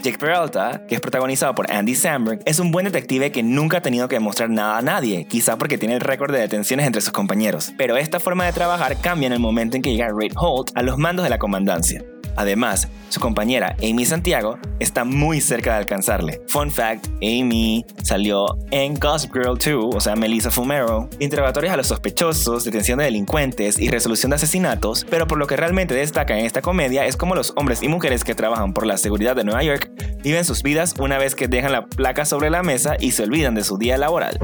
Jake 0.00 0.16
Peralta, 0.16 0.86
que 0.86 0.94
es 0.94 1.00
protagonizado 1.00 1.56
por 1.56 1.68
Andy 1.72 1.96
Samberg, 1.96 2.38
es 2.44 2.60
un 2.60 2.70
buen 2.70 2.84
detective 2.84 3.32
que 3.32 3.42
nunca 3.42 3.78
ha 3.78 3.82
tenido 3.82 4.06
que 4.06 4.14
demostrar 4.14 4.48
nada 4.48 4.78
a 4.78 4.82
nadie, 4.82 5.26
quizá 5.26 5.58
porque 5.58 5.76
tiene 5.76 5.96
el 5.96 6.00
récord 6.00 6.32
de 6.32 6.38
detenciones 6.38 6.86
entre 6.86 7.02
sus 7.02 7.10
compañeros. 7.10 7.72
Pero 7.76 7.96
esta 7.96 8.20
forma 8.20 8.46
de 8.46 8.52
trabajar 8.52 8.96
cambia 9.00 9.26
en 9.26 9.32
el 9.32 9.40
momento 9.40 9.74
en 9.74 9.82
que 9.82 9.90
llega 9.90 10.06
Ray 10.16 10.30
Holt 10.36 10.70
a 10.76 10.82
los 10.82 10.98
mandos 10.98 11.24
de 11.24 11.30
la 11.30 11.38
comandancia. 11.38 12.04
Además, 12.36 12.88
su 13.08 13.18
compañera 13.20 13.74
Amy 13.82 14.04
Santiago 14.04 14.58
está 14.78 15.04
muy 15.04 15.40
cerca 15.40 15.72
de 15.72 15.78
alcanzarle. 15.78 16.40
Fun 16.46 16.70
fact, 16.70 17.08
Amy 17.16 17.84
salió 18.02 18.46
en 18.70 18.94
Gossip 18.94 19.32
Girl 19.32 19.58
2, 19.58 19.94
o 19.94 20.00
sea, 20.00 20.14
Melissa 20.14 20.50
Fumero, 20.50 21.08
interrogatorios 21.18 21.74
a 21.74 21.76
los 21.76 21.88
sospechosos, 21.88 22.64
detención 22.64 22.98
de 22.98 23.06
delincuentes 23.06 23.78
y 23.80 23.88
resolución 23.88 24.30
de 24.30 24.36
asesinatos, 24.36 25.04
pero 25.10 25.26
por 25.26 25.38
lo 25.38 25.46
que 25.46 25.56
realmente 25.56 25.94
destaca 25.94 26.38
en 26.38 26.46
esta 26.46 26.62
comedia 26.62 27.04
es 27.04 27.16
cómo 27.16 27.34
los 27.34 27.52
hombres 27.56 27.82
y 27.82 27.88
mujeres 27.88 28.24
que 28.24 28.34
trabajan 28.34 28.72
por 28.72 28.86
la 28.86 28.96
seguridad 28.96 29.34
de 29.34 29.44
Nueva 29.44 29.62
York 29.62 29.90
viven 30.22 30.44
sus 30.44 30.62
vidas 30.62 30.94
una 30.98 31.18
vez 31.18 31.34
que 31.34 31.48
dejan 31.48 31.72
la 31.72 31.86
placa 31.86 32.24
sobre 32.24 32.50
la 32.50 32.62
mesa 32.62 32.96
y 33.00 33.10
se 33.10 33.24
olvidan 33.24 33.54
de 33.54 33.64
su 33.64 33.76
día 33.76 33.98
laboral. 33.98 34.38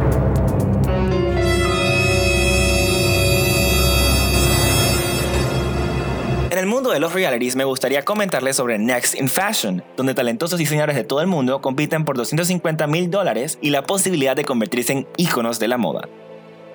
En 6.56 6.60
el 6.60 6.68
mundo 6.68 6.88
de 6.88 7.00
los 7.00 7.12
realities 7.12 7.54
me 7.54 7.64
gustaría 7.64 8.02
comentarles 8.02 8.56
sobre 8.56 8.78
Next 8.78 9.14
in 9.20 9.28
Fashion, 9.28 9.84
donde 9.94 10.14
talentosos 10.14 10.58
diseñadores 10.58 10.96
de 10.96 11.04
todo 11.04 11.20
el 11.20 11.26
mundo 11.26 11.60
compiten 11.60 12.06
por 12.06 12.16
250 12.16 12.86
mil 12.86 13.10
dólares 13.10 13.58
y 13.60 13.68
la 13.68 13.82
posibilidad 13.82 14.34
de 14.34 14.46
convertirse 14.46 14.94
en 14.94 15.06
íconos 15.18 15.58
de 15.58 15.68
la 15.68 15.76
moda. 15.76 16.08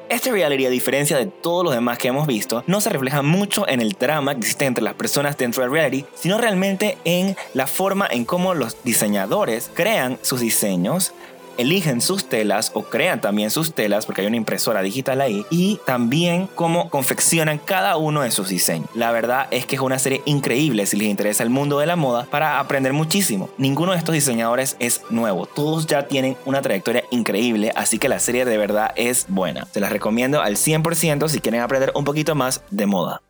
Este 0.08 0.32
reality, 0.32 0.68
a 0.68 0.70
diferencia 0.70 1.18
de 1.18 1.26
todos 1.26 1.64
los 1.64 1.74
demás 1.74 1.98
que 1.98 2.10
hemos 2.10 2.28
visto, 2.28 2.64
no 2.68 2.80
se 2.80 2.92
refleja 2.92 3.24
mucho 3.24 3.68
en 3.68 3.82
el 3.82 3.94
drama 3.94 4.34
que 4.34 4.42
existe 4.42 4.66
entre 4.66 4.84
las 4.84 4.94
personas 4.94 5.36
dentro 5.36 5.64
del 5.64 5.72
reality, 5.72 6.06
sino 6.14 6.38
realmente 6.38 7.00
en 7.04 7.36
la 7.56 7.66
forma 7.66 8.08
en 8.12 8.26
cómo 8.26 8.54
los 8.54 8.84
diseñadores 8.84 9.72
crean 9.74 10.20
sus 10.22 10.42
diseños, 10.42 11.12
eligen 11.58 12.02
sus 12.02 12.26
telas 12.26 12.72
o 12.74 12.84
crean 12.84 13.22
también 13.22 13.52
sus 13.52 13.74
telas 13.74 14.06
porque 14.06 14.22
hay 14.22 14.28
una 14.28 14.38
impresora 14.38 14.82
digital 14.82 15.22
ahí 15.22 15.46
y 15.50 15.80
también 15.86 16.48
cómo 16.56 16.90
confeccionan 16.90 17.58
cada 17.58 17.98
uno 17.98 18.22
de 18.22 18.32
sus 18.32 18.50
diseños. 18.50 18.90
La 18.94 19.12
verdad 19.12 19.48
es 19.52 19.66
que 19.66 19.76
es 19.76 19.82
una 19.82 20.00
serie 20.00 20.22
increíble 20.26 20.86
si 20.86 20.98
les 20.98 21.08
interesa 21.08 21.44
el 21.44 21.50
mundo 21.50 21.80
de 21.80 21.86
la 21.86 21.96
moda 21.96 22.28
para 22.30 22.60
aprender 22.60 22.94
muchísimo. 22.94 23.50
Ninguno 23.58 23.92
de 23.92 23.98
estos 23.98 24.14
diseñadores 24.14 24.76
es 24.80 25.02
nuevo, 25.10 25.46
todos 25.46 25.88
ya 25.88 26.08
tienen 26.08 26.38
una 26.46 26.62
trayectoria 26.62 27.04
increíble, 27.12 27.72
así 27.76 28.00
que 28.00 28.10
la 28.10 28.20
serie 28.20 28.46
de 28.46 28.58
verdad 28.58 28.92
es 28.96 29.26
buena. 29.28 29.68
Se 29.72 29.80
las 29.80 29.92
recomiendo 29.92 30.42
al 30.42 30.56
100% 30.56 31.28
si 31.28 31.40
quieren 31.40 31.62
aprender 31.62 31.92
un 31.96 32.04
poquito 32.04 32.36
más 32.36 32.64
de 32.70 32.86
moda. 32.86 33.22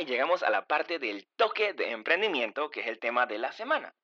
y 0.00 0.09
llegamos 0.20 0.42
a 0.42 0.50
la 0.50 0.66
parte 0.66 0.98
del 0.98 1.26
toque 1.36 1.72
de 1.72 1.92
emprendimiento, 1.92 2.70
que 2.70 2.80
es 2.80 2.88
el 2.88 2.98
tema 2.98 3.24
de 3.24 3.38
la 3.38 3.52
semana. 3.52 3.94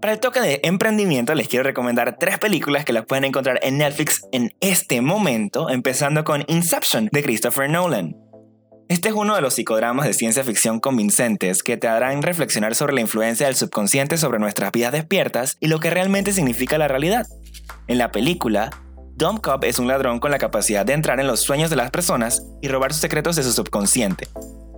Para 0.00 0.14
el 0.14 0.18
toque 0.18 0.40
de 0.40 0.60
emprendimiento 0.64 1.36
les 1.36 1.46
quiero 1.46 1.62
recomendar 1.62 2.16
tres 2.18 2.40
películas 2.40 2.84
que 2.84 2.92
las 2.92 3.06
pueden 3.06 3.22
encontrar 3.22 3.60
en 3.62 3.78
Netflix 3.78 4.26
en 4.32 4.50
este 4.60 5.00
momento, 5.02 5.70
empezando 5.70 6.24
con 6.24 6.44
Inception 6.48 7.08
de 7.12 7.22
Christopher 7.22 7.70
Nolan. 7.70 8.16
Este 8.88 9.10
es 9.10 9.14
uno 9.14 9.36
de 9.36 9.40
los 9.40 9.54
psicodramas 9.54 10.04
de 10.04 10.14
ciencia 10.14 10.42
ficción 10.42 10.80
convincentes 10.80 11.62
que 11.62 11.76
te 11.76 11.86
harán 11.86 12.22
reflexionar 12.22 12.74
sobre 12.74 12.94
la 12.94 13.00
influencia 13.00 13.46
del 13.46 13.54
subconsciente 13.54 14.18
sobre 14.18 14.40
nuestras 14.40 14.72
vidas 14.72 14.90
despiertas 14.90 15.58
y 15.60 15.68
lo 15.68 15.78
que 15.78 15.90
realmente 15.90 16.32
significa 16.32 16.76
la 16.76 16.88
realidad. 16.88 17.24
En 17.86 17.98
la 17.98 18.10
película, 18.10 18.70
Dom 19.14 19.38
Cobb 19.38 19.64
es 19.64 19.78
un 19.78 19.86
ladrón 19.86 20.18
con 20.18 20.32
la 20.32 20.38
capacidad 20.38 20.84
de 20.84 20.94
entrar 20.94 21.20
en 21.20 21.28
los 21.28 21.38
sueños 21.38 21.70
de 21.70 21.76
las 21.76 21.92
personas 21.92 22.44
y 22.60 22.66
robar 22.66 22.92
sus 22.92 23.02
secretos 23.02 23.36
de 23.36 23.44
su 23.44 23.52
subconsciente, 23.52 24.26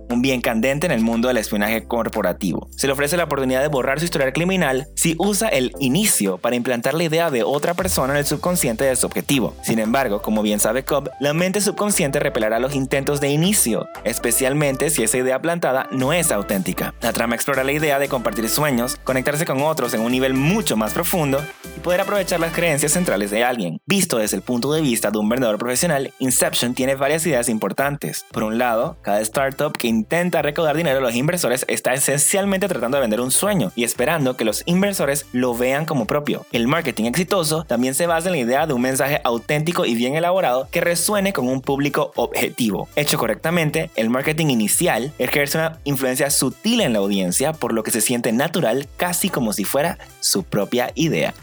un 0.09 0.21
bien 0.21 0.41
candente 0.41 0.85
en 0.85 0.91
el 0.91 1.01
mundo 1.01 1.27
del 1.27 1.37
espionaje 1.37 1.85
corporativo. 1.87 2.67
Se 2.77 2.87
le 2.87 2.93
ofrece 2.93 3.17
la 3.17 3.25
oportunidad 3.25 3.61
de 3.61 3.67
borrar 3.67 3.99
su 3.99 4.05
historial 4.05 4.33
criminal 4.33 4.87
si 4.95 5.15
usa 5.17 5.47
el 5.47 5.73
inicio 5.79 6.37
para 6.37 6.55
implantar 6.55 6.93
la 6.93 7.03
idea 7.03 7.31
de 7.31 7.43
otra 7.43 7.73
persona 7.73 8.13
en 8.13 8.19
el 8.19 8.25
subconsciente 8.25 8.83
de 8.83 8.95
su 8.95 9.05
objetivo. 9.05 9.53
Sin 9.63 9.79
embargo, 9.79 10.21
como 10.21 10.41
bien 10.41 10.59
sabe 10.59 10.85
Cobb, 10.85 11.09
la 11.19 11.33
mente 11.33 11.61
subconsciente 11.61 12.19
repelará 12.19 12.59
los 12.59 12.75
intentos 12.75 13.21
de 13.21 13.29
inicio, 13.29 13.87
especialmente 14.03 14.89
si 14.89 15.03
esa 15.03 15.17
idea 15.17 15.41
plantada 15.41 15.87
no 15.91 16.13
es 16.13 16.31
auténtica. 16.31 16.93
La 17.01 17.13
trama 17.13 17.35
explora 17.35 17.63
la 17.63 17.71
idea 17.71 17.99
de 17.99 18.07
compartir 18.07 18.49
sueños, 18.49 18.97
conectarse 19.03 19.45
con 19.45 19.61
otros 19.61 19.93
en 19.93 20.01
un 20.01 20.11
nivel 20.11 20.33
mucho 20.33 20.77
más 20.77 20.93
profundo 20.93 21.41
y 21.75 21.79
poder 21.79 22.01
aprovechar 22.01 22.39
las 22.39 22.53
creencias 22.53 22.93
centrales 22.93 23.31
de 23.31 23.43
alguien. 23.43 23.79
Visto 23.85 24.17
desde 24.17 24.37
el 24.37 24.43
punto 24.43 24.71
de 24.71 24.81
vista 24.81 25.11
de 25.11 25.17
un 25.17 25.29
vendedor 25.29 25.57
profesional, 25.57 26.13
Inception 26.19 26.73
tiene 26.73 26.95
varias 26.95 27.25
ideas 27.25 27.49
importantes. 27.49 28.25
Por 28.31 28.43
un 28.43 28.57
lado, 28.57 28.97
cada 29.01 29.21
startup 29.21 29.77
que 29.77 29.87
intenta 29.95 30.41
recaudar 30.41 30.75
dinero 30.75 30.97
de 30.97 31.01
los 31.01 31.15
inversores 31.15 31.65
está 31.67 31.93
esencialmente 31.93 32.67
tratando 32.67 32.97
de 32.97 33.01
vender 33.01 33.21
un 33.21 33.31
sueño 33.31 33.71
y 33.75 33.83
esperando 33.83 34.35
que 34.35 34.45
los 34.45 34.63
inversores 34.65 35.25
lo 35.31 35.55
vean 35.55 35.85
como 35.85 36.05
propio. 36.05 36.45
El 36.51 36.67
marketing 36.67 37.05
exitoso 37.05 37.63
también 37.63 37.95
se 37.95 38.07
basa 38.07 38.27
en 38.27 38.33
la 38.33 38.39
idea 38.39 38.67
de 38.67 38.73
un 38.73 38.81
mensaje 38.81 39.21
auténtico 39.23 39.85
y 39.85 39.95
bien 39.95 40.15
elaborado 40.15 40.67
que 40.71 40.81
resuene 40.81 41.33
con 41.33 41.47
un 41.47 41.61
público 41.61 42.11
objetivo. 42.15 42.87
Hecho 42.95 43.17
correctamente, 43.17 43.89
el 43.95 44.09
marketing 44.09 44.47
inicial 44.47 45.13
ejerce 45.17 45.57
una 45.57 45.79
influencia 45.83 46.29
sutil 46.29 46.81
en 46.81 46.93
la 46.93 46.99
audiencia, 46.99 47.53
por 47.53 47.73
lo 47.73 47.83
que 47.83 47.91
se 47.91 48.01
siente 48.01 48.31
natural 48.31 48.87
casi 48.97 49.29
como 49.29 49.53
si 49.53 49.63
fuera 49.63 49.97
su 50.19 50.43
propia 50.43 50.91
idea. 50.95 51.33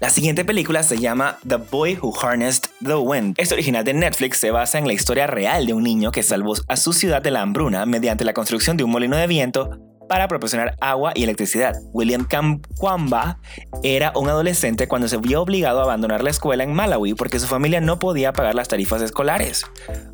La 0.00 0.08
siguiente 0.08 0.46
película 0.46 0.82
se 0.82 0.96
llama 0.96 1.36
The 1.46 1.56
Boy 1.56 1.98
Who 2.00 2.14
Harnessed 2.18 2.70
the 2.82 2.94
Wind. 2.94 3.34
Esta 3.36 3.54
original 3.54 3.84
de 3.84 3.92
Netflix 3.92 4.38
se 4.38 4.50
basa 4.50 4.78
en 4.78 4.86
la 4.86 4.94
historia 4.94 5.26
real 5.26 5.66
de 5.66 5.74
un 5.74 5.82
niño 5.82 6.10
que 6.10 6.22
salvó 6.22 6.54
a 6.68 6.76
su 6.78 6.94
ciudad 6.94 7.20
de 7.20 7.30
la 7.30 7.42
hambruna 7.42 7.84
mediante 7.84 8.24
la 8.24 8.32
construcción 8.32 8.78
de 8.78 8.84
un 8.84 8.90
molino 8.90 9.18
de 9.18 9.26
viento 9.26 9.78
para 10.08 10.26
proporcionar 10.26 10.74
agua 10.80 11.12
y 11.14 11.24
electricidad. 11.24 11.74
William 11.92 12.24
Kamkwamba 12.24 13.40
era 13.82 14.10
un 14.16 14.30
adolescente 14.30 14.88
cuando 14.88 15.06
se 15.06 15.18
vio 15.18 15.42
obligado 15.42 15.80
a 15.80 15.84
abandonar 15.84 16.24
la 16.24 16.30
escuela 16.30 16.64
en 16.64 16.72
Malawi 16.72 17.12
porque 17.12 17.38
su 17.38 17.46
familia 17.46 17.82
no 17.82 17.98
podía 17.98 18.32
pagar 18.32 18.54
las 18.54 18.68
tarifas 18.68 19.02
escolares. 19.02 19.66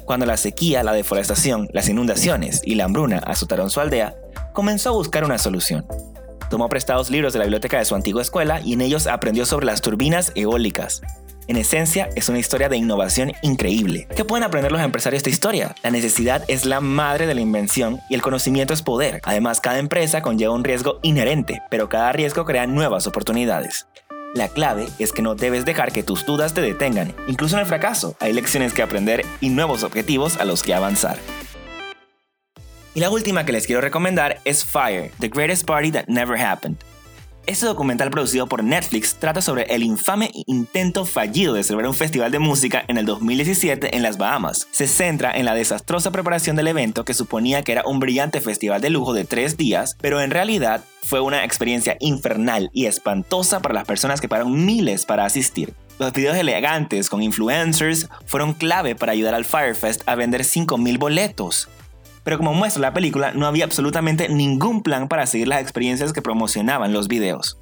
Cuando 0.05 0.26
la 0.26 0.37
sequía, 0.37 0.83
la 0.83 0.95
deforestación, 0.95 1.69
las 1.73 1.88
inundaciones 1.88 2.61
y 2.64 2.75
la 2.75 2.87
hambruna 2.87 3.19
azotaron 3.19 3.71
su 3.71 3.78
aldea, 3.78 4.16
comenzó 4.52 4.88
a 4.88 4.95
buscar 4.95 5.23
una 5.23 5.38
solución. 5.38 5.87
Tomó 6.50 6.69
prestados 6.69 7.11
libros 7.11 7.33
de 7.33 7.38
la 7.38 7.45
biblioteca 7.45 7.79
de 7.79 7.85
su 7.85 7.95
antigua 7.95 8.23
escuela 8.23 8.61
y 8.61 8.75
en 8.75 8.81
ellos 8.81 9.07
aprendió 9.07 9.47
sobre 9.47 9.67
las 9.67 9.83
turbinas 9.83 10.33
eólicas. 10.35 11.03
En 11.49 11.57
esencia, 11.57 12.09
es 12.17 12.29
una 12.29 12.41
historia 12.41 12.69
de 12.69 12.76
innovación 12.76 13.33
increíble. 13.41 14.09
¿Qué 14.17 14.25
pueden 14.25 14.43
aprender 14.43 14.73
los 14.73 14.81
empresarios 14.81 15.23
de 15.23 15.31
esta 15.31 15.35
historia? 15.35 15.76
La 15.85 15.93
necesidad 15.93 16.43
es 16.49 16.65
la 16.65 16.81
madre 16.81 17.26
de 17.26 17.35
la 17.35 17.41
invención 17.41 18.00
y 18.11 18.15
el 18.15 18.23
conocimiento 18.23 18.75
es 18.75 18.83
poder. 18.83 19.21
Además, 19.23 19.61
cada 19.61 19.79
empresa 19.79 20.23
conlleva 20.23 20.55
un 20.55 20.65
riesgo 20.65 20.99
inherente, 21.03 21.62
pero 21.71 21.88
cada 21.88 22.11
riesgo 22.12 22.45
crea 22.45 22.67
nuevas 22.67 23.07
oportunidades. 23.07 23.87
La 24.35 24.49
clave 24.49 24.88
es 24.99 25.12
que 25.12 25.23
no 25.23 25.37
debes 25.37 25.65
dejar 25.65 25.93
que 25.93 26.03
tus 26.03 26.26
dudas 26.26 26.53
te 26.53 26.62
detengan. 26.62 27.15
Incluso 27.29 27.55
en 27.55 27.61
el 27.61 27.67
fracaso, 27.67 28.17
hay 28.19 28.33
lecciones 28.33 28.73
que 28.73 28.83
aprender 28.83 29.25
y 29.41 29.50
nuevos 29.50 29.85
objetivos 29.85 30.38
a 30.38 30.45
los 30.45 30.65
que 30.65 30.75
avanzar. 30.75 31.17
Y 32.97 33.00
la 33.00 33.11
última 33.11 33.45
que 33.45 33.53
les 33.53 33.67
quiero 33.67 33.83
recomendar 33.83 34.41
es 34.47 34.65
Fire, 34.65 35.12
The 35.21 35.29
Greatest 35.29 35.67
Party 35.67 35.93
That 35.93 36.07
Never 36.07 36.41
Happened. 36.41 36.79
Este 37.45 37.67
documental 37.67 38.11
producido 38.11 38.47
por 38.47 38.65
Netflix 38.65 39.17
trata 39.17 39.43
sobre 39.43 39.65
el 39.65 39.83
infame 39.83 40.31
intento 40.47 41.05
fallido 41.05 41.53
de 41.53 41.62
celebrar 41.62 41.91
un 41.91 41.95
festival 41.95 42.33
de 42.33 42.38
música 42.38 42.87
en 42.88 42.97
el 42.97 43.05
2017 43.05 43.95
en 43.95 44.03
las 44.03 44.17
Bahamas. 44.17 44.67
Se 44.71 44.87
centra 44.87 45.31
en 45.31 45.45
la 45.45 45.55
desastrosa 45.55 46.11
preparación 46.11 46.57
del 46.57 46.69
evento 46.69 47.05
que 47.05 47.12
suponía 47.12 47.61
que 47.61 47.73
era 47.73 47.85
un 47.85 48.00
brillante 48.00 48.41
festival 48.41 48.81
de 48.81 48.88
lujo 48.88 49.12
de 49.12 49.26
tres 49.26 49.59
días, 49.59 49.99
pero 50.00 50.23
en 50.23 50.31
realidad 50.31 50.83
fue 51.03 51.21
una 51.21 51.45
experiencia 51.45 51.99
infernal 52.00 52.71
y 52.73 52.87
espantosa 52.87 53.61
para 53.61 53.75
las 53.75 53.85
personas 53.85 54.23
que 54.23 54.29
pagaron 54.31 54.65
miles 54.65 55.05
para 55.05 55.26
asistir. 55.26 55.75
Los 55.99 56.15
videos 56.15 56.37
elegantes 56.38 57.11
con 57.11 57.23
influencers 57.23 58.09
fueron 58.25 58.55
clave 58.55 58.95
para 58.95 59.12
ayudar 59.12 59.35
al 59.35 59.45
Firefest 59.45 60.00
a 60.09 60.15
vender 60.15 60.45
5.000 60.45 60.99
boletos 60.99 61.69
pero 62.26 62.38
como 62.38 62.54
muestra 62.54 62.83
la 62.83 62.92
película, 62.92 63.30
no 63.30 63.47
había 63.47 63.64
absolutamente 63.64 64.28
ningún 64.28 64.83
plan 64.83 65.06
para 65.06 65.28
seguir 65.28 65.47
las 65.47 65.61
experiencias 65.62 66.12
que 66.12 66.23
promocionaban 66.23 66.92
los 66.92 67.06
videos. 67.06 67.56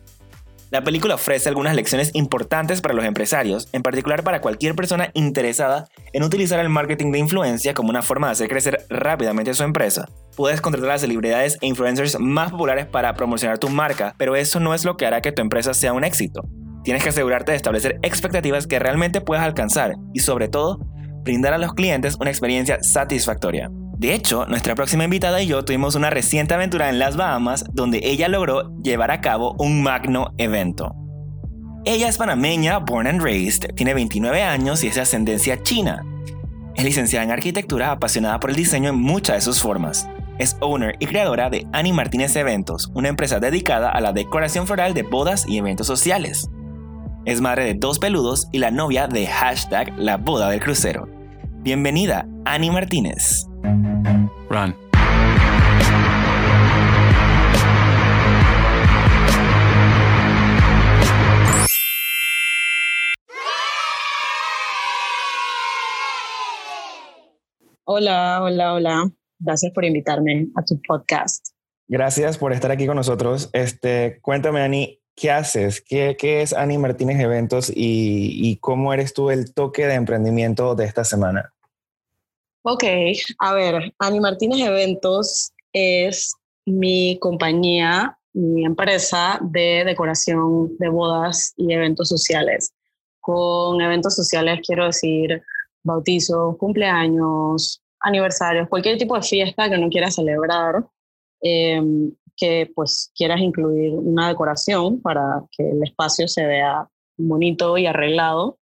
La 0.71 0.83
película 0.83 1.17
ofrece 1.17 1.51
algunas 1.51 1.75
lecciones 1.75 2.11
importantes 2.15 2.81
para 2.81 2.95
los 2.95 3.05
empresarios, 3.05 3.69
en 3.75 3.83
particular 3.83 4.25
para 4.25 4.41
cualquier 4.41 4.75
persona 4.75 5.11
interesada 5.13 5.87
en 6.15 6.23
utilizar 6.23 6.61
el 6.61 6.71
marketing 6.71 7.13
de 7.13 7.19
influencia 7.19 7.75
como 7.75 7.91
una 7.91 8.01
forma 8.01 8.29
de 8.29 8.33
hacer 8.33 8.49
crecer 8.49 8.87
rápidamente 8.89 9.53
su 9.53 9.65
empresa. 9.65 10.09
Puedes 10.35 10.63
contratar 10.63 10.89
a 10.89 10.95
las 10.95 11.03
celebridades 11.03 11.59
e 11.61 11.67
influencers 11.67 12.19
más 12.19 12.51
populares 12.51 12.87
para 12.87 13.13
promocionar 13.13 13.59
tu 13.59 13.69
marca, 13.69 14.15
pero 14.17 14.35
eso 14.35 14.61
no 14.61 14.73
es 14.73 14.87
lo 14.87 14.97
que 14.97 15.05
hará 15.05 15.21
que 15.21 15.33
tu 15.33 15.43
empresa 15.43 15.75
sea 15.75 15.93
un 15.93 16.05
éxito. 16.05 16.41
Tienes 16.85 17.03
que 17.03 17.11
asegurarte 17.11 17.53
de 17.53 17.57
establecer 17.57 17.99
expectativas 18.01 18.67
que 18.67 18.79
realmente 18.79 19.21
puedas 19.21 19.45
alcanzar 19.45 19.97
y 20.15 20.21
sobre 20.21 20.49
todo, 20.49 20.79
brindar 21.23 21.53
a 21.53 21.59
los 21.59 21.75
clientes 21.75 22.17
una 22.19 22.31
experiencia 22.31 22.79
satisfactoria. 22.81 23.69
De 24.05 24.15
hecho, 24.15 24.45
nuestra 24.45 24.75
próxima 24.75 25.05
invitada 25.05 25.41
y 25.41 25.47
yo 25.47 25.65
tuvimos 25.65 25.95
una 25.95 26.11
reciente 26.11 26.53
aventura 26.53 26.91
en 26.91 26.99
las 26.99 27.17
Bahamas 27.17 27.65
donde 27.73 28.03
ella 28.03 28.29
logró 28.29 28.77
llevar 28.83 29.11
a 29.11 29.23
cabo 29.23 29.57
un 29.59 29.83
magno 29.83 30.35
evento. 30.37 30.95
Ella 31.87 32.11
es 32.11 32.19
panameña, 32.19 32.81
born 32.81 33.07
and 33.07 33.23
raised, 33.23 33.75
tiene 33.77 33.95
29 33.95 34.43
años 34.43 34.85
y 34.85 34.89
es 34.89 34.97
de 34.97 35.01
ascendencia 35.01 35.63
china. 35.63 36.05
Es 36.77 36.85
licenciada 36.85 37.25
en 37.25 37.31
arquitectura, 37.31 37.93
apasionada 37.93 38.39
por 38.41 38.51
el 38.51 38.57
diseño 38.57 38.91
en 38.91 39.01
muchas 39.01 39.37
de 39.37 39.41
sus 39.41 39.63
formas. 39.63 40.07
Es 40.39 40.59
owner 40.61 40.97
y 41.01 41.07
creadora 41.07 41.49
de 41.49 41.67
Ani 41.73 41.95
Martínez 41.95 42.37
Eventos, 42.37 42.91
una 42.93 43.09
empresa 43.09 43.41
dedicada 43.41 43.89
a 43.89 44.03
la 44.03 44.13
decoración 44.13 44.67
floral 44.67 44.93
de 44.93 45.05
bodas 45.05 45.47
y 45.49 45.57
eventos 45.57 45.87
sociales. 45.87 46.51
Es 47.25 47.41
madre 47.41 47.65
de 47.65 47.75
dos 47.75 47.99
peludos 47.99 48.49
y 48.53 48.59
la 48.59 48.71
novia 48.71 49.07
de 49.07 49.27
hashtag 49.27 49.95
La 49.97 50.19
Boda 50.19 50.51
del 50.51 50.61
Crucero. 50.61 51.09
Bienvenida, 51.63 52.29
Ani 52.45 52.71
Martínez. 52.71 53.47
Run. 53.65 54.77
Hola, 67.87 68.43
hola, 68.43 68.75
hola. 68.75 69.11
Gracias 69.39 69.73
por 69.73 69.85
invitarme 69.85 70.49
a 70.57 70.63
tu 70.63 70.81
podcast. 70.87 71.49
Gracias 71.89 72.37
por 72.37 72.53
estar 72.53 72.71
aquí 72.71 72.87
con 72.87 72.97
nosotros. 72.97 73.49
Este, 73.55 74.19
cuéntame, 74.21 74.61
Ani, 74.61 75.01
¿qué 75.17 75.31
haces? 75.31 75.81
¿Qué, 75.81 76.17
qué 76.19 76.43
es 76.43 76.53
Ani 76.53 76.77
Martínez 76.77 77.19
Eventos 77.19 77.71
y, 77.71 77.75
y, 78.43 78.57
cómo 78.59 78.93
eres 78.93 79.15
tú 79.15 79.31
el 79.31 79.55
toque 79.55 79.87
de 79.87 79.95
emprendimiento 79.95 80.75
de 80.75 80.85
esta 80.85 81.05
semana? 81.05 81.54
Ok, 82.67 82.83
a 83.41 83.53
ver, 83.53 83.93
Ani 83.99 84.21
Martínez 84.21 84.67
Eventos 84.67 85.53
es 85.71 86.35
mi 86.65 87.19
compañía, 87.19 88.17
mi 88.33 88.65
empresa 88.65 89.39
de 89.43 89.85
decoración 89.85 90.75
de 90.79 90.89
bodas 90.89 91.53
y 91.59 91.75
eventos 91.75 92.09
sociales. 92.09 92.73
Con 93.21 93.83
eventos 93.83 94.17
sociales 94.17 94.61
quiero 94.67 94.87
decir 94.87 95.43
bautizos, 95.83 96.57
cumpleaños, 96.57 97.83
aniversarios, 98.01 98.67
cualquier 98.71 98.97
tipo 98.97 99.15
de 99.15 99.23
fiesta 99.23 99.69
que 99.69 99.77
no 99.77 99.91
quieras 99.91 100.15
celebrar, 100.15 100.87
eh, 101.43 101.83
que 102.35 102.73
pues 102.75 103.13
quieras 103.15 103.41
incluir 103.41 103.93
una 103.93 104.29
decoración 104.29 105.03
para 105.03 105.45
que 105.55 105.69
el 105.69 105.83
espacio 105.83 106.27
se 106.29 106.47
vea 106.47 106.89
bonito 107.19 107.77
y 107.77 107.85
arreglado 107.85 108.57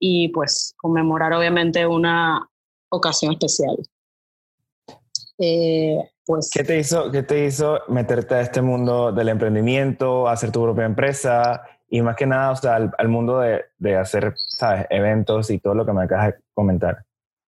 y 0.00 0.30
pues 0.30 0.74
conmemorar 0.78 1.32
obviamente 1.32 1.86
una 1.86 2.49
ocasión 2.90 3.32
especial. 3.32 3.76
Eh, 5.38 5.96
pues, 6.26 6.50
¿Qué, 6.52 6.64
te 6.64 6.78
hizo, 6.78 7.10
¿Qué 7.10 7.22
te 7.22 7.46
hizo 7.46 7.80
meterte 7.88 8.34
a 8.34 8.40
este 8.42 8.60
mundo 8.60 9.10
del 9.10 9.30
emprendimiento, 9.30 10.28
hacer 10.28 10.52
tu 10.52 10.62
propia 10.62 10.84
empresa 10.84 11.62
y 11.88 12.02
más 12.02 12.14
que 12.14 12.26
nada, 12.26 12.52
o 12.52 12.56
sea, 12.56 12.76
al, 12.76 13.08
mundo 13.08 13.40
de, 13.40 13.64
de, 13.78 13.96
hacer, 13.96 14.34
sabes, 14.36 14.86
eventos 14.90 15.50
y 15.50 15.58
todo 15.58 15.74
lo 15.74 15.86
que 15.86 15.92
me 15.92 16.04
acabas 16.04 16.26
de 16.28 16.34
comentar? 16.54 17.04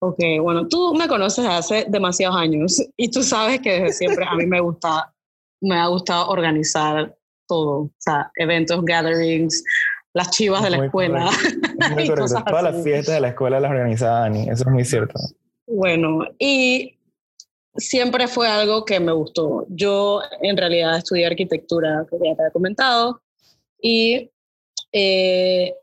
Ok, 0.04 0.18
bueno, 0.40 0.66
tú 0.66 0.94
me 0.94 1.06
conoces 1.06 1.44
hace 1.46 1.86
demasiados 1.88 2.36
años 2.36 2.82
y 2.96 3.10
tú 3.10 3.22
sabes 3.22 3.60
que 3.60 3.72
desde 3.72 3.92
siempre 3.92 4.24
a 4.28 4.34
mí 4.34 4.46
me 4.46 4.60
gusta, 4.60 5.12
me 5.60 5.76
ha 5.76 5.86
gustado 5.86 6.28
organizar 6.28 7.16
todo, 7.46 7.82
o 7.82 7.90
sea, 7.98 8.30
eventos, 8.36 8.84
gatherings, 8.84 9.62
las 10.14 10.30
chivas 10.30 10.62
de 10.62 10.70
la 10.70 10.84
escuela. 10.84 11.30
Todas 12.06 12.62
las 12.62 12.82
fiestas 12.82 13.14
de 13.14 13.20
la 13.20 13.28
escuela 13.28 13.60
las 13.60 13.70
organizaba 13.70 14.24
Ani, 14.24 14.48
eso 14.48 14.64
es 14.64 14.66
muy 14.66 14.84
cierto. 14.84 15.14
Bueno, 15.66 16.24
y 16.38 16.98
siempre 17.76 18.28
fue 18.28 18.48
algo 18.48 18.84
que 18.84 19.00
me 19.00 19.12
gustó. 19.12 19.66
Yo 19.68 20.20
en 20.42 20.56
realidad 20.56 20.98
estudié 20.98 21.26
arquitectura, 21.26 22.06
como 22.08 22.24
ya 22.24 22.34
te 22.36 22.42
había 22.42 22.52
comentado, 22.52 23.22
y 23.80 24.30
eh, 24.92 25.74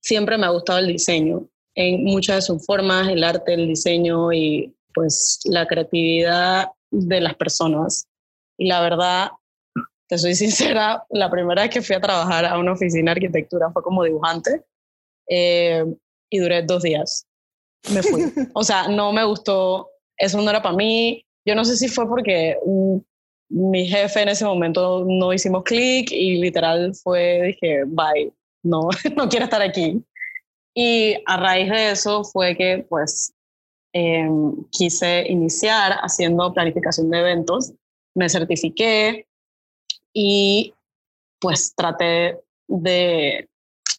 siempre 0.00 0.38
me 0.38 0.46
ha 0.46 0.50
gustado 0.50 0.78
el 0.78 0.86
diseño 0.86 1.48
en 1.74 2.04
muchas 2.04 2.36
de 2.36 2.42
sus 2.42 2.64
formas, 2.64 3.08
el 3.08 3.24
arte, 3.24 3.54
el 3.54 3.68
diseño 3.68 4.32
y 4.32 4.74
pues 4.94 5.40
la 5.44 5.66
creatividad 5.66 6.68
de 6.90 7.20
las 7.20 7.34
personas. 7.34 8.08
Y 8.58 8.68
la 8.68 8.80
verdad, 8.80 9.30
te 10.10 10.18
soy 10.18 10.34
sincera, 10.34 11.04
la 11.10 11.30
primera 11.30 11.62
vez 11.62 11.70
que 11.70 11.82
fui 11.82 11.94
a 11.94 12.00
trabajar 12.00 12.44
a 12.44 12.58
una 12.58 12.72
oficina 12.72 13.12
de 13.14 13.20
arquitectura 13.20 13.70
fue 13.70 13.80
como 13.80 14.02
dibujante 14.02 14.64
eh, 15.28 15.84
y 16.28 16.38
duré 16.38 16.62
dos 16.62 16.82
días. 16.82 17.28
Me 17.94 18.02
fui. 18.02 18.24
o 18.54 18.64
sea, 18.64 18.88
no 18.88 19.12
me 19.12 19.24
gustó, 19.24 19.88
eso 20.16 20.42
no 20.42 20.50
era 20.50 20.60
para 20.60 20.74
mí. 20.74 21.24
Yo 21.46 21.54
no 21.54 21.64
sé 21.64 21.76
si 21.76 21.86
fue 21.86 22.08
porque 22.08 22.56
mi 23.50 23.86
jefe 23.86 24.22
en 24.22 24.30
ese 24.30 24.44
momento 24.44 25.06
no 25.08 25.32
hicimos 25.32 25.62
clic 25.62 26.10
y 26.10 26.40
literal 26.40 26.92
fue, 26.96 27.42
dije, 27.44 27.84
bye, 27.86 28.32
no, 28.64 28.88
no 29.16 29.28
quiero 29.28 29.44
estar 29.44 29.62
aquí. 29.62 30.04
Y 30.74 31.22
a 31.26 31.36
raíz 31.36 31.70
de 31.70 31.92
eso 31.92 32.24
fue 32.24 32.56
que 32.56 32.84
pues 32.88 33.32
em, 33.92 34.56
quise 34.72 35.24
iniciar 35.28 35.98
haciendo 36.02 36.52
planificación 36.52 37.10
de 37.10 37.20
eventos. 37.20 37.72
Me 38.16 38.28
certifiqué 38.28 39.28
y 40.12 40.74
pues 41.40 41.74
traté 41.74 42.40
de, 42.68 43.48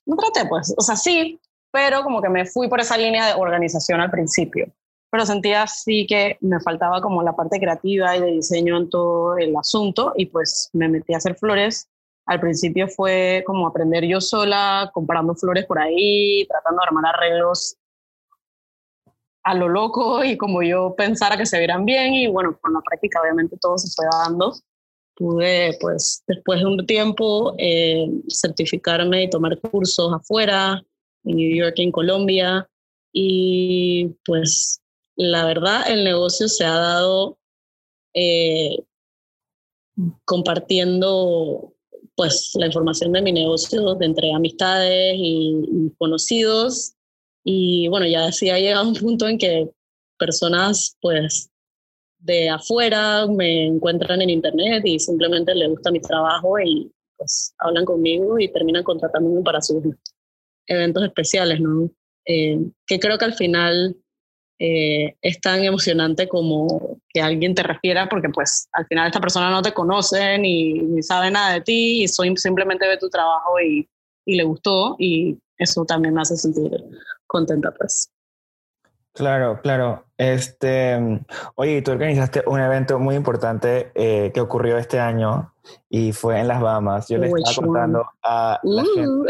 no 0.06 0.16
traté 0.16 0.48
pues, 0.48 0.74
o 0.78 0.82
sea, 0.82 0.96
sí, 0.96 1.40
pero 1.72 2.04
como 2.04 2.22
que 2.22 2.30
me 2.30 2.46
fui 2.46 2.68
por 2.68 2.80
esa 2.80 2.98
línea 2.98 3.28
de 3.28 3.34
organización 3.34 4.02
al 4.02 4.12
principio. 4.12 4.72
Pero 5.10 5.26
sentía 5.26 5.68
sí 5.68 6.06
que 6.08 6.38
me 6.42 6.60
faltaba 6.62 7.02
como 7.02 7.22
la 7.22 7.36
parte 7.36 7.60
creativa 7.60 8.16
y 8.16 8.22
de 8.22 8.28
diseño 8.28 8.78
en 8.78 8.90
todo 8.90 9.38
el 9.38 9.56
asunto 9.56 10.14
y 10.16 10.28
pues 10.28 10.70
me 10.74 10.88
metí 10.88 11.14
a 11.14 11.18
hacer 11.18 11.36
flores. 11.36 11.90
Al 12.26 12.40
principio 12.40 12.88
fue 12.88 13.44
como 13.46 13.68
aprender 13.68 14.06
yo 14.06 14.22
sola, 14.22 14.90
comprando 14.94 15.36
flores 15.36 15.66
por 15.66 15.80
ahí, 15.80 16.46
tratando 16.48 16.80
de 16.82 16.88
armar 16.88 17.16
arreglos 17.16 17.78
a 19.44 19.54
lo 19.54 19.68
loco 19.68 20.24
y 20.24 20.38
como 20.38 20.62
yo 20.62 20.94
pensara 20.96 21.36
que 21.36 21.46
se 21.46 21.58
vieran 21.58 21.84
bien 21.84 22.14
y 22.14 22.28
bueno, 22.28 22.58
con 22.62 22.74
la 22.74 22.82
práctica 22.82 23.22
obviamente 23.22 23.58
todo 23.60 23.78
se 23.78 23.92
fue 23.94 24.06
dando. 24.12 24.54
Pude 25.16 25.78
pues 25.80 26.24
después 26.28 26.60
de 26.60 26.66
un 26.66 26.86
tiempo 26.86 27.54
eh, 27.58 28.08
certificarme 28.28 29.24
y 29.24 29.30
tomar 29.30 29.60
cursos 29.60 30.12
afuera, 30.14 30.82
en 31.24 31.36
New 31.36 31.56
York, 31.56 31.76
en 31.78 31.92
Colombia. 31.92 32.68
Y 33.14 34.16
pues 34.26 34.82
la 35.16 35.46
verdad 35.46 35.90
el 35.90 36.04
negocio 36.04 36.48
se 36.48 36.64
ha 36.64 36.74
dado 36.74 37.38
eh, 38.14 38.78
compartiendo 40.26 41.74
pues 42.16 42.52
la 42.56 42.68
información 42.68 43.14
de 43.14 43.22
mi 43.22 43.32
negocio 43.32 44.00
entre 44.02 44.34
amistades 44.34 45.16
y, 45.18 45.92
conocidos. 45.98 46.94
Y 47.44 47.88
bueno, 47.88 48.08
ya 48.08 48.32
sí 48.32 48.50
ha 48.50 48.60
llegado 48.60 48.88
un 48.88 48.96
punto 48.96 49.28
en 49.28 49.38
que 49.38 49.70
personas 50.18 50.98
pues 51.02 51.51
de 52.22 52.50
afuera 52.50 53.26
me 53.28 53.66
encuentran 53.66 54.22
en 54.22 54.30
internet 54.30 54.84
y 54.86 55.00
simplemente 55.00 55.56
les 55.56 55.70
gusta 55.70 55.92
mi 55.92 56.00
trabajo 56.00 56.60
y 56.60 56.92
pues 57.18 57.54
hablan 57.60 57.86
conmigo 57.86 58.40
y 58.40 58.52
terminan 58.52 58.84
contratándome 58.84 59.42
para 59.44 59.62
sus 59.62 59.84
eventos 60.68 61.04
especiales, 61.04 61.60
¿no? 61.60 61.90
Eh, 62.26 62.60
que 62.86 63.00
creo 63.00 63.18
que 63.18 63.26
al 63.26 63.34
final 63.34 63.96
eh, 64.60 65.16
es 65.22 65.42
tan 65.42 65.64
emocionante 65.64 66.28
como 66.28 67.00
que 67.10 67.22
alguien 67.22 67.56
te 67.56 67.64
refiera, 67.64 68.08
porque 68.08 68.30
pues 68.30 68.68
al 68.74 68.86
final 68.86 69.08
esta 69.08 69.20
persona 69.20 69.50
no 69.50 69.62
te 69.64 69.74
conoce 69.74 70.38
ni, 70.38 70.74
ni 70.74 71.02
sabe 71.02 71.32
nada 71.32 71.56
de 71.56 71.62
ti 71.62 72.04
y 72.04 72.08
soy, 72.08 72.36
simplemente 72.38 72.88
ve 72.88 72.98
tu 72.98 73.10
trabajo 73.10 73.60
y, 73.60 73.90
y 74.26 74.36
le 74.36 74.44
gustó 74.44 74.96
y 75.00 75.38
eso 75.58 75.84
también 75.86 76.14
me 76.14 76.22
hace 76.22 76.38
sentir 76.38 76.72
contenta 77.26 77.74
pues. 77.74 78.12
Claro, 79.14 79.60
claro. 79.62 80.06
Este, 80.18 81.20
oye, 81.56 81.82
tú 81.82 81.92
organizaste 81.92 82.44
un 82.46 82.60
evento 82.60 83.00
muy 83.00 83.16
importante 83.16 83.92
eh, 83.96 84.32
que 84.34 84.40
ocurrió 84.40 84.78
este 84.78 85.00
año 85.00 85.54
y 85.90 86.14
fue 86.14 86.40
en 86.40 86.48
las 86.48 86.62
Bahamas. 86.62 87.10
Yo 87.10 87.18
le 87.18 87.28
estaba 87.28 87.56
contando 87.56 88.06
a 88.24 88.60
la 88.64 88.84
gente 88.84 89.02
uh. 89.02 89.26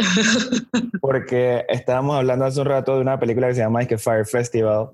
porque 1.02 1.66
estábamos 1.70 2.18
hablando 2.18 2.46
hace 2.46 2.60
un 2.60 2.68
rato 2.68 2.96
de 2.96 3.02
una 3.02 3.20
película 3.20 3.48
que 3.48 3.56
se 3.56 3.62
llama 3.62 3.86
que 3.86 3.98
Fire 3.98 4.26
Festival, 4.26 4.92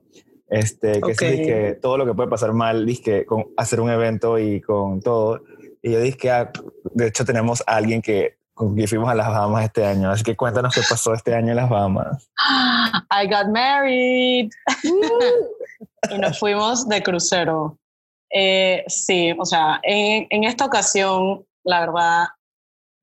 este, 0.50 1.02
que 1.02 1.12
es 1.12 1.18
que 1.18 1.80
todo 1.82 1.98
lo 1.98 2.06
que 2.06 2.14
puede 2.14 2.30
pasar 2.30 2.54
mal, 2.54 2.88
que 3.04 3.26
con 3.26 3.48
hacer 3.58 3.82
un 3.82 3.90
evento 3.90 4.40
y 4.40 4.62
con 4.62 5.02
todo. 5.02 5.42
Y 5.82 5.92
yo 5.92 6.00
dije 6.00 6.18
que, 6.18 6.32
ah, 6.32 6.52
de 6.94 7.08
hecho, 7.08 7.26
tenemos 7.26 7.62
a 7.68 7.76
alguien 7.76 8.02
que 8.02 8.37
con 8.58 8.74
quien 8.74 8.88
fuimos 8.88 9.08
a 9.08 9.14
las 9.14 9.28
Bahamas 9.28 9.66
este 9.66 9.86
año. 9.86 10.10
Así 10.10 10.24
que 10.24 10.36
cuéntanos 10.36 10.74
qué 10.74 10.82
pasó 10.90 11.14
este 11.14 11.36
año 11.36 11.52
en 11.52 11.58
las 11.58 11.70
Bahamas. 11.70 12.30
I 13.12 13.28
got 13.28 13.48
married. 13.54 14.50
y 16.12 16.18
nos 16.18 16.40
fuimos 16.40 16.90
de 16.90 17.04
crucero. 17.04 17.78
Eh, 18.32 18.84
sí, 18.88 19.32
o 19.38 19.46
sea, 19.46 19.80
en, 19.84 20.26
en, 20.32 20.44
esta 20.44 20.66
ocasión, 20.66 21.46
la 21.64 21.82
verdad, 21.82 22.26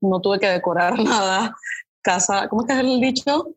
no 0.01 0.21
tuve 0.21 0.41
que 0.41 0.49
decorar 0.49 0.99
nada. 1.03 1.55
Casa, 2.03 2.49
¿cómo 2.49 2.63
es 2.63 2.67
que 2.67 2.73
es 2.75 2.81
el 2.81 3.01
dicho? 3.01 3.55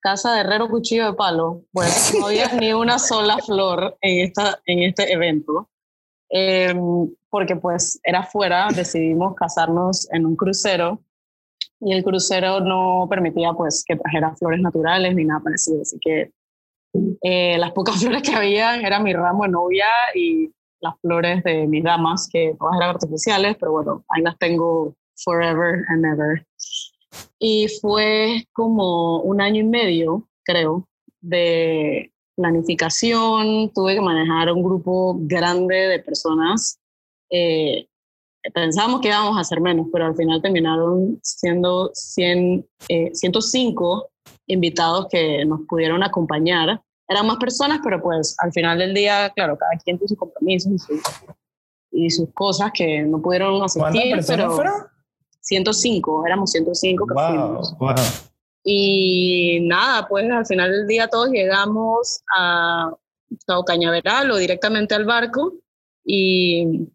Casa 0.00 0.32
de 0.32 0.40
herrero, 0.40 0.70
cuchillo 0.70 1.04
de 1.04 1.12
palo. 1.12 1.60
Pues 1.72 2.14
no 2.18 2.26
había 2.28 2.48
ni 2.54 2.72
una 2.72 2.98
sola 2.98 3.36
flor 3.44 3.98
en, 4.00 4.24
esta, 4.26 4.58
en 4.64 4.82
este 4.82 5.12
evento. 5.12 5.68
Em, 6.30 7.14
porque 7.28 7.54
pues 7.54 8.00
era 8.02 8.22
fuera, 8.22 8.68
decidimos 8.74 9.34
casarnos 9.34 10.10
en 10.10 10.24
un 10.24 10.36
crucero 10.36 11.00
y 11.80 11.92
el 11.92 12.04
crucero 12.04 12.60
no 12.60 13.06
permitía 13.08 13.52
pues 13.52 13.84
que 13.86 13.96
trajera 13.96 14.36
flores 14.36 14.60
naturales 14.60 15.14
ni 15.14 15.24
nada 15.24 15.40
parecido, 15.40 15.82
así 15.82 15.98
que 16.00 16.30
eh, 17.22 17.58
las 17.58 17.72
pocas 17.72 17.96
flores 18.00 18.22
que 18.22 18.34
había 18.34 18.76
era 18.76 19.00
mi 19.00 19.12
ramo 19.12 19.44
de 19.44 19.50
novia 19.50 19.86
y 20.14 20.50
las 20.80 20.94
flores 21.00 21.42
de 21.44 21.66
mis 21.66 21.82
damas, 21.82 22.28
que 22.30 22.54
todas 22.58 22.76
eran 22.76 22.90
artificiales, 22.90 23.56
pero 23.58 23.72
bueno, 23.72 24.04
ahí 24.08 24.22
las 24.22 24.38
tengo 24.38 24.94
forever 25.16 25.84
and 25.88 26.04
ever. 26.04 26.46
Y 27.38 27.68
fue 27.80 28.46
como 28.52 29.20
un 29.20 29.40
año 29.40 29.60
y 29.60 29.66
medio, 29.66 30.28
creo, 30.44 30.86
de 31.20 32.12
planificación, 32.36 33.70
tuve 33.72 33.94
que 33.94 34.00
manejar 34.00 34.52
un 34.52 34.62
grupo 34.62 35.16
grande 35.20 35.76
de 35.88 36.00
personas. 36.00 36.78
Eh, 37.30 37.86
pensábamos 38.52 39.00
que 39.00 39.08
íbamos 39.08 39.36
a 39.36 39.40
hacer 39.40 39.60
menos, 39.60 39.86
pero 39.92 40.06
al 40.06 40.16
final 40.16 40.42
terminaron 40.42 41.18
siendo 41.22 41.90
100, 41.94 42.66
105 43.12 44.04
eh, 44.04 44.30
invitados 44.48 45.06
que 45.10 45.44
nos 45.44 45.60
pudieron 45.68 46.02
acompañar. 46.02 46.80
Eran 47.08 47.26
más 47.26 47.36
personas, 47.36 47.80
pero 47.82 48.02
pues 48.02 48.34
al 48.38 48.52
final 48.52 48.78
del 48.78 48.94
día, 48.94 49.30
claro, 49.34 49.56
cada 49.56 49.72
quien 49.82 49.98
tiene 49.98 50.08
sus 50.08 50.18
compromisos 50.18 50.72
y, 51.90 52.10
sus, 52.10 52.28
cosas 52.34 52.70
que 52.72 53.02
no 53.02 53.20
pudieron 53.20 53.62
asistir. 53.62 53.92
¿Cuántas 53.92 54.26
personas 54.26 54.54
fueron? 54.54 54.72
105, 55.40 56.26
éramos 56.26 56.50
105 56.50 57.06
que 57.06 57.14
fuimos. 57.14 57.76
Y 58.64 59.60
nada, 59.62 60.08
pues 60.08 60.30
al 60.30 60.46
final 60.46 60.70
del 60.70 60.86
día 60.86 61.06
todos 61.08 61.28
llegamos 61.28 62.22
a, 62.34 62.90
a 63.48 63.64
Cañaveral 63.66 64.30
o 64.30 64.36
directamente 64.36 64.94
al 64.94 65.04
barco 65.04 65.52
y 66.04 66.88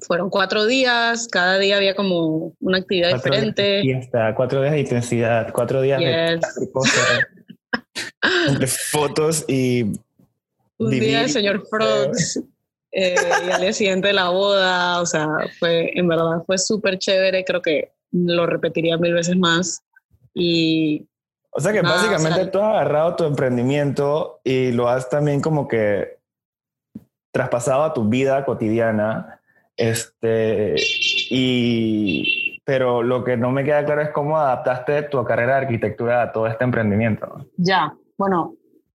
fueron 0.00 0.30
cuatro 0.30 0.66
días, 0.66 1.28
cada 1.28 1.58
día 1.58 1.76
había 1.76 1.94
como 1.94 2.54
una 2.60 2.78
actividad 2.78 3.12
diferente. 3.14 3.82
Fiesta, 3.82 4.34
cuatro 4.34 4.60
días 4.62 4.72
de 4.72 4.80
intensidad, 4.80 5.52
cuatro 5.52 5.82
días 5.82 6.00
de 6.00 6.40
entre 8.48 8.66
fotos 8.90 9.44
y 9.48 9.92
un 10.78 10.90
día 10.90 11.20
del 11.20 11.30
señor 11.30 11.66
Frogs 11.68 12.40
eh, 12.92 13.14
y 13.46 13.50
al 13.50 13.60
día 13.60 13.72
siguiente 13.72 14.12
la 14.12 14.30
boda, 14.30 15.00
o 15.00 15.06
sea, 15.06 15.28
fue 15.58 15.92
en 15.94 16.08
verdad 16.08 16.42
fue 16.46 16.58
súper 16.58 16.98
chévere, 16.98 17.44
creo 17.44 17.60
que 17.60 17.92
lo 18.12 18.46
repetiría 18.46 18.96
mil 18.96 19.14
veces 19.14 19.36
más. 19.36 19.82
Y 20.34 21.06
o 21.50 21.60
sea 21.60 21.72
que 21.72 21.82
básicamente 21.82 22.46
tú 22.46 22.58
has 22.60 22.76
agarrado 22.76 23.16
tu 23.16 23.24
emprendimiento 23.24 24.40
y 24.42 24.72
lo 24.72 24.88
has 24.88 25.10
también 25.10 25.42
como 25.42 25.68
que 25.68 26.16
traspasado 27.30 27.84
a 27.84 27.92
tu 27.92 28.08
vida 28.08 28.44
cotidiana 28.44 29.41
este, 29.76 30.74
y, 31.30 32.60
pero 32.64 33.02
lo 33.02 33.24
que 33.24 33.36
no 33.36 33.50
me 33.50 33.64
queda 33.64 33.84
claro 33.84 34.02
es 34.02 34.10
cómo 34.10 34.36
adaptaste 34.36 35.02
tu 35.04 35.22
carrera 35.24 35.56
de 35.56 35.62
arquitectura 35.62 36.22
a 36.22 36.32
todo 36.32 36.46
este 36.46 36.64
emprendimiento. 36.64 37.46
Ya, 37.56 37.94
bueno, 38.16 38.54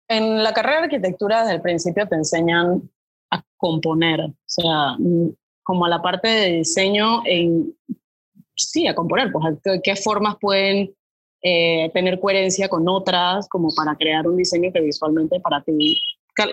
en 0.08 0.42
la 0.42 0.52
carrera 0.52 0.78
de 0.78 0.84
arquitectura 0.84 1.42
desde 1.42 1.56
el 1.56 1.62
principio 1.62 2.06
te 2.08 2.16
enseñan 2.16 2.90
a 3.30 3.42
componer, 3.56 4.20
o 4.20 4.34
sea, 4.44 4.96
como 5.62 5.86
a 5.86 5.88
la 5.88 6.02
parte 6.02 6.28
de 6.28 6.50
diseño, 6.58 7.22
en, 7.24 7.74
sí, 8.54 8.86
a 8.86 8.94
componer, 8.94 9.32
pues 9.32 9.58
qué 9.82 9.96
formas 9.96 10.36
pueden 10.40 10.94
eh, 11.42 11.90
tener 11.92 12.20
coherencia 12.20 12.68
con 12.68 12.88
otras, 12.88 13.48
como 13.48 13.68
para 13.74 13.96
crear 13.96 14.26
un 14.26 14.36
diseño 14.36 14.72
que 14.72 14.80
visualmente 14.80 15.40
para 15.40 15.62
ti, 15.62 16.00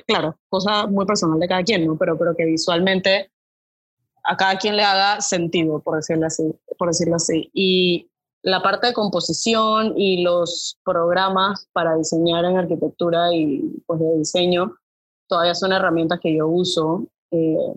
claro, 0.05 0.37
cosa 0.49 0.87
muy 0.87 1.05
personal 1.05 1.39
de 1.39 1.47
cada 1.47 1.63
quien, 1.63 1.85
¿no? 1.85 1.97
Pero, 1.97 2.17
pero 2.17 2.35
que 2.35 2.45
visualmente 2.45 3.31
a 4.29 4.37
cada 4.37 4.57
quien 4.57 4.77
le 4.77 4.83
haga 4.83 5.21
sentido, 5.21 5.79
por 5.79 5.95
decirlo 5.95 6.27
así. 6.27 6.43
Por 6.77 6.89
decirlo 6.89 7.15
así. 7.15 7.49
Y 7.51 8.11
la 8.43 8.61
parte 8.61 8.87
de 8.87 8.93
composición 8.93 9.95
y 9.97 10.21
los 10.21 10.77
programas 10.85 11.67
para 11.73 11.95
diseñar 11.95 12.45
en 12.45 12.57
arquitectura 12.57 13.33
y 13.33 13.81
pues, 13.87 13.99
de 13.99 14.17
diseño 14.19 14.75
todavía 15.27 15.55
son 15.55 15.73
herramientas 15.73 16.19
que 16.21 16.37
yo 16.37 16.47
uso 16.47 17.07
eh, 17.31 17.73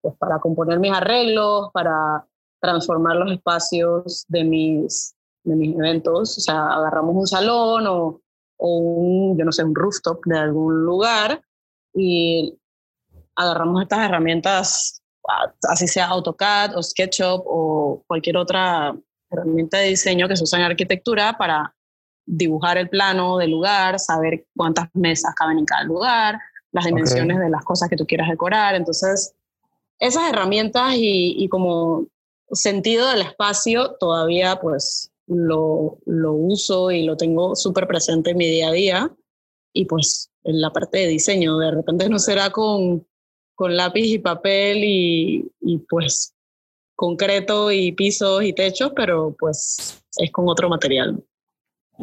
pues, 0.00 0.14
para 0.16 0.38
componer 0.38 0.78
mis 0.78 0.92
arreglos, 0.92 1.70
para 1.72 2.24
transformar 2.60 3.16
los 3.16 3.32
espacios 3.32 4.24
de 4.28 4.44
mis, 4.44 5.16
de 5.42 5.56
mis 5.56 5.74
eventos. 5.76 6.38
O 6.38 6.40
sea, 6.40 6.68
agarramos 6.68 7.16
un 7.16 7.26
salón 7.26 7.88
o, 7.88 8.20
o 8.58 8.76
un, 8.76 9.36
yo 9.36 9.44
no 9.44 9.50
sé, 9.50 9.64
un 9.64 9.74
rooftop 9.74 10.24
de 10.24 10.38
algún 10.38 10.84
lugar 10.84 11.42
y 11.92 12.56
agarramos 13.34 13.82
estas 13.82 14.04
herramientas 14.08 14.99
así 15.68 15.86
sea 15.86 16.08
AutoCAD 16.08 16.76
o 16.76 16.82
SketchUp 16.82 17.42
o 17.46 18.02
cualquier 18.06 18.36
otra 18.36 18.96
herramienta 19.30 19.78
de 19.78 19.88
diseño 19.88 20.28
que 20.28 20.36
se 20.36 20.44
usa 20.44 20.58
en 20.58 20.64
arquitectura 20.64 21.36
para 21.38 21.74
dibujar 22.26 22.78
el 22.78 22.88
plano 22.88 23.38
del 23.38 23.50
lugar, 23.50 23.98
saber 23.98 24.46
cuántas 24.56 24.88
mesas 24.94 25.34
caben 25.34 25.58
en 25.58 25.64
cada 25.64 25.84
lugar, 25.84 26.38
las 26.72 26.84
dimensiones 26.84 27.38
de 27.38 27.50
las 27.50 27.64
cosas 27.64 27.88
que 27.88 27.96
tú 27.96 28.06
quieras 28.06 28.28
decorar. 28.28 28.74
Entonces, 28.74 29.34
esas 29.98 30.28
herramientas 30.30 30.94
y, 30.94 31.34
y 31.38 31.48
como 31.48 32.06
sentido 32.52 33.08
del 33.10 33.22
espacio 33.22 33.92
todavía 33.94 34.60
pues 34.60 35.12
lo, 35.26 35.98
lo 36.06 36.32
uso 36.32 36.90
y 36.90 37.04
lo 37.04 37.16
tengo 37.16 37.54
súper 37.54 37.86
presente 37.86 38.30
en 38.30 38.36
mi 38.36 38.48
día 38.48 38.68
a 38.68 38.72
día. 38.72 39.10
Y 39.72 39.84
pues 39.84 40.30
en 40.44 40.60
la 40.60 40.72
parte 40.72 40.98
de 40.98 41.06
diseño, 41.06 41.58
de 41.58 41.70
repente 41.70 42.08
no 42.08 42.18
será 42.18 42.50
con, 42.50 43.06
con 43.60 43.76
lápiz 43.76 44.06
y 44.06 44.18
papel 44.18 44.78
y, 44.78 45.52
y 45.60 45.78
pues 45.80 46.34
concreto 46.96 47.70
y 47.70 47.92
pisos 47.92 48.42
y 48.42 48.54
techos, 48.54 48.92
pero 48.96 49.36
pues 49.38 50.02
es 50.16 50.32
con 50.32 50.48
otro 50.48 50.70
material. 50.70 51.22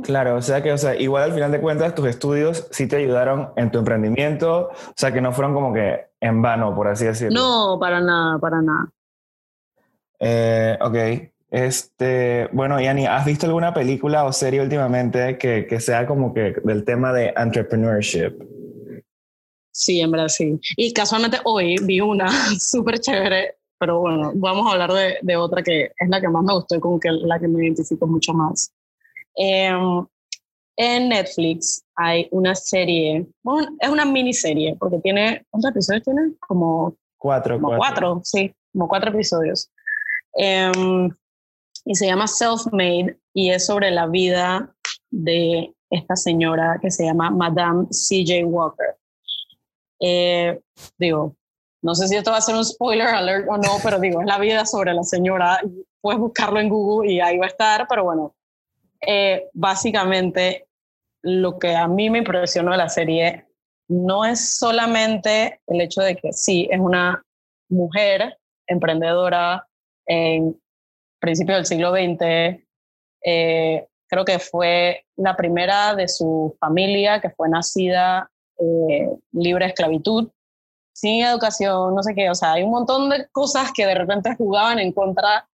Claro, 0.03 0.35
o 0.35 0.41
sea 0.43 0.61
que, 0.61 0.71
o 0.71 0.77
sea, 0.77 0.95
igual 0.95 1.23
al 1.23 1.33
final 1.33 1.51
de 1.51 1.59
cuentas 1.59 1.95
tus 1.95 2.07
estudios 2.09 2.67
sí 2.69 2.85
te 2.85 2.97
ayudaron 2.97 3.53
en 3.55 3.71
tu 3.71 3.79
emprendimiento, 3.79 4.69
o 4.69 4.93
sea 4.95 5.11
que 5.11 5.19
no 5.19 5.31
fueron 5.31 5.55
como 5.55 5.73
que 5.73 6.09
en 6.21 6.43
vano, 6.43 6.75
por 6.75 6.89
así 6.89 7.05
decirlo. 7.05 7.39
No, 7.39 7.79
para 7.79 8.01
nada, 8.01 8.37
para 8.37 8.61
nada. 8.61 8.91
Eh, 10.19 10.77
ok, 10.79 10.95
este, 11.49 12.49
bueno, 12.53 12.79
Yani, 12.79 13.07
¿has 13.07 13.25
visto 13.25 13.47
alguna 13.47 13.73
película 13.73 14.25
o 14.25 14.31
serie 14.31 14.61
últimamente 14.61 15.39
que, 15.39 15.65
que 15.65 15.79
sea 15.79 16.05
como 16.05 16.35
que 16.35 16.53
del 16.63 16.85
tema 16.85 17.11
de 17.13 17.33
entrepreneurship? 17.35 18.56
Sí, 19.77 20.01
en 20.01 20.09
verdad 20.09 20.27
sí. 20.27 20.59
Y 20.75 20.91
casualmente 20.91 21.37
hoy 21.43 21.75
vi 21.83 22.01
una 22.01 22.27
súper 22.59 22.99
chévere, 22.99 23.57
pero 23.77 23.99
bueno, 23.99 24.31
vamos 24.33 24.65
a 24.65 24.71
hablar 24.71 24.91
de, 24.91 25.19
de, 25.21 25.35
otra 25.35 25.61
que 25.61 25.91
es 25.95 26.09
la 26.09 26.19
que 26.19 26.27
más 26.27 26.43
me 26.43 26.55
gustó 26.55 26.75
y 26.75 26.79
con 26.79 26.99
que 26.99 27.11
la 27.11 27.39
que 27.39 27.47
me 27.47 27.63
identifico 27.63 28.07
mucho 28.07 28.33
más. 28.33 28.73
Eh, 29.35 29.71
en 30.77 31.09
Netflix 31.09 31.85
hay 31.95 32.27
una 32.31 32.55
serie, 32.55 33.27
bueno, 33.43 33.69
es 33.79 33.89
una 33.89 34.03
miniserie, 34.03 34.75
porque 34.79 34.97
tiene, 34.97 35.45
¿cuántos 35.51 35.69
episodios 35.69 36.03
tiene? 36.03 36.33
Como 36.39 36.95
cuatro. 37.19 37.59
Como 37.59 37.77
cuatro, 37.77 38.13
cuatro 38.13 38.21
sí, 38.23 38.51
como 38.73 38.87
cuatro 38.87 39.11
episodios. 39.11 39.69
Eh, 40.39 40.71
y 41.85 41.93
se 41.93 42.07
llama 42.07 42.25
Self-Made 42.25 43.15
y 43.33 43.51
es 43.51 43.67
sobre 43.67 43.91
la 43.91 44.07
vida 44.07 44.73
de 45.11 45.71
esta 45.91 46.15
señora 46.15 46.79
que 46.81 46.89
se 46.89 47.05
llama 47.05 47.29
Madame 47.29 47.85
C.J. 47.91 48.47
Walker. 48.47 48.96
Eh, 49.99 50.59
digo, 50.97 51.35
no 51.81 51.95
sé 51.95 52.07
si 52.07 52.15
esto 52.15 52.31
va 52.31 52.37
a 52.37 52.41
ser 52.41 52.55
un 52.55 52.65
spoiler 52.65 53.07
alert 53.07 53.47
o 53.49 53.57
no, 53.57 53.77
pero 53.83 53.99
digo, 53.99 54.21
es 54.21 54.27
la 54.27 54.39
vida 54.39 54.65
sobre 54.65 54.93
la 54.93 55.03
señora. 55.03 55.59
Puedes 56.01 56.19
buscarlo 56.19 56.59
en 56.59 56.69
Google 56.69 57.11
y 57.11 57.19
ahí 57.19 57.37
va 57.37 57.45
a 57.45 57.49
estar, 57.49 57.87
pero 57.87 58.03
bueno, 58.03 58.35
eh, 59.01 59.49
básicamente 59.53 60.67
lo 61.21 61.59
que 61.59 61.75
a 61.75 61.87
mí 61.87 62.09
me 62.09 62.19
impresionó 62.19 62.71
de 62.71 62.77
la 62.77 62.89
serie 62.89 63.45
no 63.89 64.25
es 64.25 64.57
solamente 64.57 65.61
el 65.67 65.81
hecho 65.81 66.01
de 66.01 66.15
que 66.15 66.33
sí, 66.33 66.67
es 66.71 66.79
una 66.79 67.23
mujer 67.69 68.37
emprendedora 68.67 69.65
en 70.05 70.59
principios 71.19 71.57
del 71.57 71.65
siglo 71.65 71.91
XX. 71.91 72.61
Eh, 73.23 73.87
creo 74.07 74.25
que 74.25 74.39
fue 74.39 75.05
la 75.15 75.35
primera 75.35 75.95
de 75.95 76.07
su 76.07 76.55
familia 76.59 77.19
que 77.21 77.29
fue 77.29 77.49
nacida 77.49 78.29
eh, 78.59 79.09
libre 79.31 79.65
de 79.65 79.69
esclavitud, 79.71 80.29
sin 80.93 81.23
educación, 81.23 81.93
no 81.93 82.01
sé 82.03 82.15
qué. 82.15 82.29
O 82.29 82.35
sea, 82.35 82.53
hay 82.53 82.63
un 82.63 82.71
montón 82.71 83.09
de 83.09 83.27
cosas 83.31 83.71
que 83.73 83.85
de 83.85 83.95
repente 83.95 84.35
jugaban 84.35 84.79
en 84.79 84.91
contra 84.91 85.47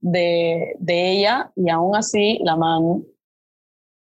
de, 0.00 0.74
de 0.78 1.10
ella 1.10 1.50
y 1.56 1.68
aún 1.70 1.96
así 1.96 2.38
la 2.42 2.56
man 2.56 3.04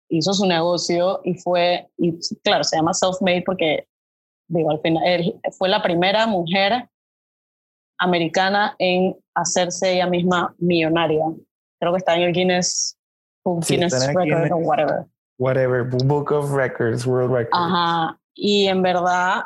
hizo 0.09 0.33
su 0.33 0.45
negocio 0.45 1.21
y 1.23 1.35
fue, 1.35 1.89
y 1.97 2.19
claro, 2.43 2.63
se 2.63 2.75
llama 2.75 2.93
self-made 2.93 3.43
porque, 3.45 3.87
digo, 4.49 4.71
al 4.71 4.81
final, 4.81 5.03
él 5.05 5.39
fue 5.57 5.69
la 5.69 5.81
primera 5.81 6.27
mujer 6.27 6.89
americana 7.97 8.75
en 8.79 9.15
hacerse 9.35 9.93
ella 9.93 10.07
misma 10.07 10.53
millonaria. 10.57 11.23
Creo 11.79 11.93
que 11.93 11.99
está 11.99 12.15
en 12.15 12.23
el 12.23 12.33
Guinness, 12.33 12.97
sí, 13.61 13.75
Guinness 13.75 14.07
Record 14.07 14.25
Guinness, 14.25 14.51
o 14.51 14.57
whatever. 14.57 15.05
Whatever, 15.37 15.83
Book 16.05 16.31
of 16.31 16.51
Records, 16.51 17.07
World 17.07 17.31
Records. 17.31 17.53
Ajá, 17.53 18.19
y 18.33 18.67
en 18.67 18.81
verdad, 18.81 19.43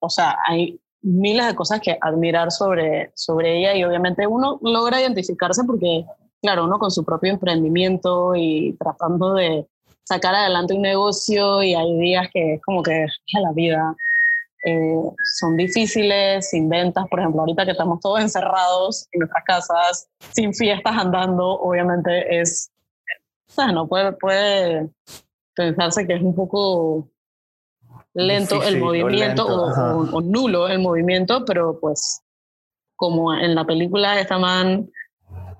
o 0.00 0.08
sea, 0.08 0.36
hay 0.46 0.80
miles 1.02 1.46
de 1.46 1.54
cosas 1.54 1.80
que 1.80 1.98
admirar 2.00 2.50
sobre, 2.50 3.10
sobre 3.14 3.58
ella 3.58 3.74
y 3.74 3.84
obviamente 3.84 4.26
uno 4.26 4.58
logra 4.62 5.00
identificarse 5.00 5.64
porque, 5.64 6.04
claro, 6.42 6.64
uno 6.64 6.78
con 6.78 6.90
su 6.90 7.04
propio 7.04 7.32
emprendimiento 7.32 8.34
y 8.34 8.76
tratando 8.78 9.34
de 9.34 9.66
sacar 10.04 10.34
adelante 10.34 10.74
un 10.74 10.82
negocio 10.82 11.62
y 11.62 11.74
hay 11.74 11.98
días 11.98 12.28
que 12.32 12.54
es 12.54 12.62
como 12.62 12.82
que 12.82 13.06
la 13.40 13.52
vida 13.52 13.96
eh, 14.64 15.00
son 15.38 15.56
difíciles, 15.56 16.50
sin 16.50 16.68
ventas, 16.68 17.06
por 17.08 17.20
ejemplo, 17.20 17.40
ahorita 17.40 17.64
que 17.64 17.70
estamos 17.70 18.00
todos 18.00 18.20
encerrados 18.20 19.08
en 19.12 19.20
nuestras 19.20 19.44
casas, 19.44 20.08
sin 20.34 20.52
fiestas 20.52 20.96
andando, 20.96 21.60
obviamente 21.60 22.40
es, 22.40 22.70
o 23.48 23.52
sea, 23.52 23.72
no 23.72 23.88
puede, 23.88 24.12
puede 24.12 24.90
pensarse 25.54 26.06
que 26.06 26.14
es 26.14 26.22
un 26.22 26.34
poco 26.34 27.08
lento 28.14 28.62
el 28.62 28.78
movimiento 28.78 29.46
o, 29.46 29.66
lento, 29.66 30.10
o, 30.12 30.16
o, 30.16 30.20
nulo 30.20 30.68
el 30.68 30.80
movimiento, 30.80 31.44
pero 31.44 31.78
pues 31.80 32.22
como 32.96 33.34
en 33.34 33.54
la 33.54 33.64
película 33.64 34.20
esta 34.20 34.38
man 34.38 34.90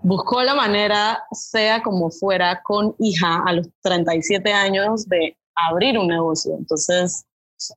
buscó 0.02 0.42
la 0.42 0.54
manera, 0.54 1.22
sea 1.32 1.82
como 1.82 2.10
fuera, 2.10 2.62
con 2.62 2.94
hija 2.98 3.42
a 3.46 3.52
los 3.52 3.68
37 3.82 4.52
años 4.52 5.08
de 5.08 5.36
abrir 5.54 5.98
un 5.98 6.08
negocio. 6.08 6.54
Entonces, 6.58 7.26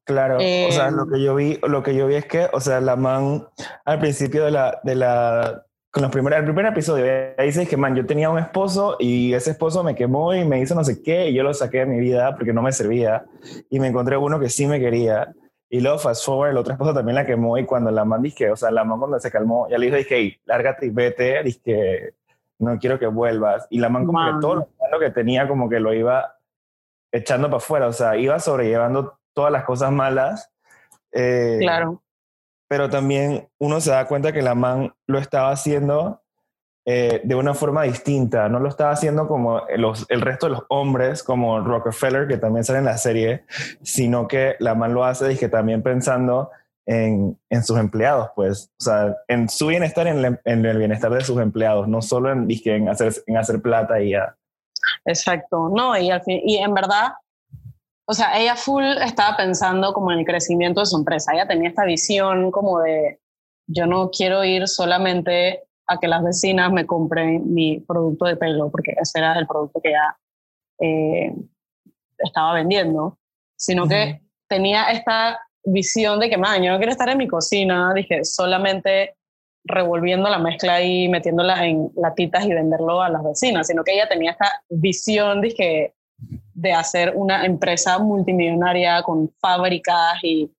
Claro, 0.06 0.38
eh, 0.40 0.68
o 0.70 0.72
sea, 0.72 0.92
lo 0.92 1.08
que 1.08 1.22
yo 1.22 1.36
vi, 1.36 1.60
lo 1.68 1.84
que 1.84 1.94
yo 1.94 2.08
vi 2.08 2.16
es 2.16 2.26
que, 2.26 2.48
o 2.54 2.62
sea, 2.62 2.80
la 2.80 2.96
man 2.96 3.46
al 3.84 4.00
principio 4.00 4.46
de 4.46 4.52
la, 4.52 4.80
de 4.84 4.96
la, 4.96 5.66
con 5.94 6.02
los 6.02 6.12
primeros, 6.12 6.40
el 6.40 6.46
primer 6.46 6.66
episodio, 6.66 7.06
ahí 7.38 7.46
dice 7.46 7.68
que, 7.68 7.78
man, 7.78 7.96
yo 7.96 8.04
tenía 8.04 8.28
un 8.32 8.40
esposo 8.40 8.96
y 9.00 9.32
ese 9.36 9.52
esposo 9.52 9.84
me 9.84 9.94
quemó 9.94 10.34
y 10.34 10.44
me 10.44 10.60
hizo 10.60 10.74
no 10.74 10.84
sé 10.84 11.04
qué 11.04 11.30
y 11.30 11.36
yo 11.36 11.44
lo 11.44 11.54
saqué 11.54 11.80
de 11.82 11.86
mi 11.86 12.00
vida 12.00 12.36
porque 12.36 12.52
no 12.52 12.64
me 12.64 12.72
servía 12.72 13.26
y 13.70 13.80
me 13.80 13.90
encontré 13.90 14.18
uno 14.18 14.40
que 14.40 14.50
sí 14.50 14.66
me 14.66 14.80
quería 14.80 15.32
y 15.70 15.82
luego 15.82 16.00
fast 16.00 16.26
forward, 16.26 16.50
el 16.50 16.58
otro 16.58 16.74
esposo 16.74 16.96
también 16.96 17.14
la 17.14 17.28
quemó 17.28 17.60
y 17.60 17.66
cuando 17.66 17.92
la 17.92 18.06
man 18.06 18.24
dije, 18.24 18.50
o 18.50 18.56
sea, 18.56 18.72
la 18.72 18.84
man 18.84 18.98
cuando 18.98 19.20
se 19.20 19.30
calmó, 19.30 19.70
ya 19.70 19.78
le 19.78 19.86
dijo, 19.86 19.98
dije, 19.98 20.16
hey, 20.18 20.42
lárgate 20.46 20.88
y 20.88 20.90
vete, 20.90 21.44
dije, 21.44 22.16
no 22.58 22.80
quiero 22.80 22.98
que 22.98 23.06
vuelvas 23.06 23.68
y 23.70 23.80
la 23.80 23.90
man 23.90 24.08
como 24.08 24.18
man. 24.18 24.34
que 24.34 24.42
todo 24.42 24.68
lo 24.92 25.00
que 25.00 25.12
tenía 25.12 25.48
como 25.48 25.70
que 25.70 25.80
lo 25.80 25.94
iba 25.94 26.38
echando 27.12 27.50
para 27.50 27.58
afuera, 27.58 27.86
o 27.86 27.94
sea, 27.94 28.18
iba 28.18 28.40
sobrellevando 28.40 29.20
todas 29.32 29.52
las 29.52 29.64
cosas 29.64 29.92
malas. 29.92 30.52
Eh, 31.12 31.60
claro. 31.62 32.03
Pero 32.74 32.90
también 32.90 33.48
uno 33.60 33.80
se 33.80 33.92
da 33.92 34.08
cuenta 34.08 34.32
que 34.32 34.42
la 34.42 34.56
man 34.56 34.96
lo 35.06 35.20
estaba 35.20 35.52
haciendo 35.52 36.24
eh, 36.88 37.22
de 37.24 37.36
una 37.36 37.54
forma 37.54 37.84
distinta, 37.84 38.50
no 38.50 38.60
lo 38.60 38.68
estaba 38.68 38.90
haciendo 38.90 39.28
como 39.28 39.62
los, 39.78 40.08
el 40.10 40.22
resto 40.22 40.48
de 40.48 40.54
los 40.54 40.64
hombres, 40.70 41.22
como 41.22 41.60
Rockefeller, 41.60 42.28
que 42.28 42.38
también 42.38 42.64
sale 42.64 42.80
en 42.80 42.86
la 42.86 42.98
serie, 42.98 43.44
sino 43.84 44.28
que 44.28 44.56
la 44.58 44.74
man 44.74 44.96
lo 44.96 45.06
hace 45.06 45.34
y 45.34 45.38
que 45.38 45.50
también 45.50 45.84
pensando 45.84 46.50
en, 46.88 47.40
en, 47.52 47.64
sus 47.64 47.78
empleados, 47.78 48.32
pues, 48.36 48.72
o 48.80 48.84
sea, 48.84 49.18
en 49.28 49.48
su 49.50 49.68
bienestar, 49.68 50.08
en, 50.08 50.26
el, 50.26 50.40
en 50.44 50.66
el 50.66 50.78
bienestar 50.80 51.12
de 51.12 51.22
sus 51.22 51.40
empleados, 51.40 51.88
no 51.88 52.02
solo 52.02 52.32
en, 52.32 52.48
en, 52.50 52.90
hacer, 52.90 53.14
en 53.28 53.38
hacer 53.38 53.62
plata 53.62 54.02
y 54.02 54.14
ya. 54.14 54.36
Exacto, 55.06 55.70
no, 55.72 55.96
y, 55.96 56.10
al 56.10 56.24
fin, 56.24 56.42
y 56.44 56.58
en 56.58 56.74
verdad 56.74 57.12
o 58.06 58.14
sea, 58.14 58.38
ella 58.40 58.56
full 58.56 58.84
estaba 58.84 59.38
pensando 59.38 59.94
como 59.94 60.12
en 60.12 60.20
el 60.20 60.26
crecimiento 60.26 60.82
de 60.82 60.86
su 60.86 60.98
empresa. 60.98 61.34
Ella 61.34 61.48
tenía 61.48 61.70
esta 61.70 61.86
visión 61.86 62.52
como 62.52 62.80
de, 62.82 63.20
yo 63.68 63.86
no 63.86 64.10
quiero 64.10 64.44
ir 64.44 64.68
solamente 64.68 65.64
a 65.88 65.98
que 66.00 66.08
las 66.08 66.24
vecinas 66.24 66.72
me 66.72 66.86
compren 66.86 67.54
mi 67.54 67.80
producto 67.80 68.26
de 68.26 68.36
pelo, 68.36 68.70
porque 68.70 68.94
ese 69.00 69.20
era 69.20 69.38
el 69.38 69.48
producto 69.48 69.82
que 69.82 69.90
ella 69.90 70.18
eh, 70.80 71.34
estaba 72.18 72.54
vendiendo, 72.54 73.18
sino 73.56 73.84
uh 73.84 73.86
-huh. 73.86 73.90
que 73.90 74.22
tenía 74.48 74.92
esta 74.92 75.40
visión 75.66 76.20
de 76.20 76.30
que, 76.30 76.38
man, 76.38 76.62
yo 76.62 76.72
no 76.72 76.78
quiero 76.78 76.92
estar 76.92 77.10
en 77.10 77.18
mi 77.18 77.28
cocina, 77.28 77.94
dije, 77.94 78.26
solamente 78.26 79.16
revolviendo 79.66 80.30
la 80.30 80.40
mezcla 80.40 80.82
y 80.82 81.08
metiéndola 81.08 81.66
en 81.66 81.90
latitas 81.96 82.46
y 82.46 82.54
venderlo 82.54 83.02
a 83.02 83.10
las 83.10 83.24
vecinas, 83.24 83.68
sino 83.68 83.84
que 83.84 83.94
ella 83.94 84.10
tenía 84.10 84.32
esta 84.32 84.62
visión, 84.70 85.42
dije, 85.42 85.94
de 86.54 86.74
hacer 86.74 87.14
una 87.16 87.46
empresa 87.46 88.00
multimillonaria 88.00 89.02
con 89.04 89.32
fábricas 89.40 90.24
y 90.24 90.52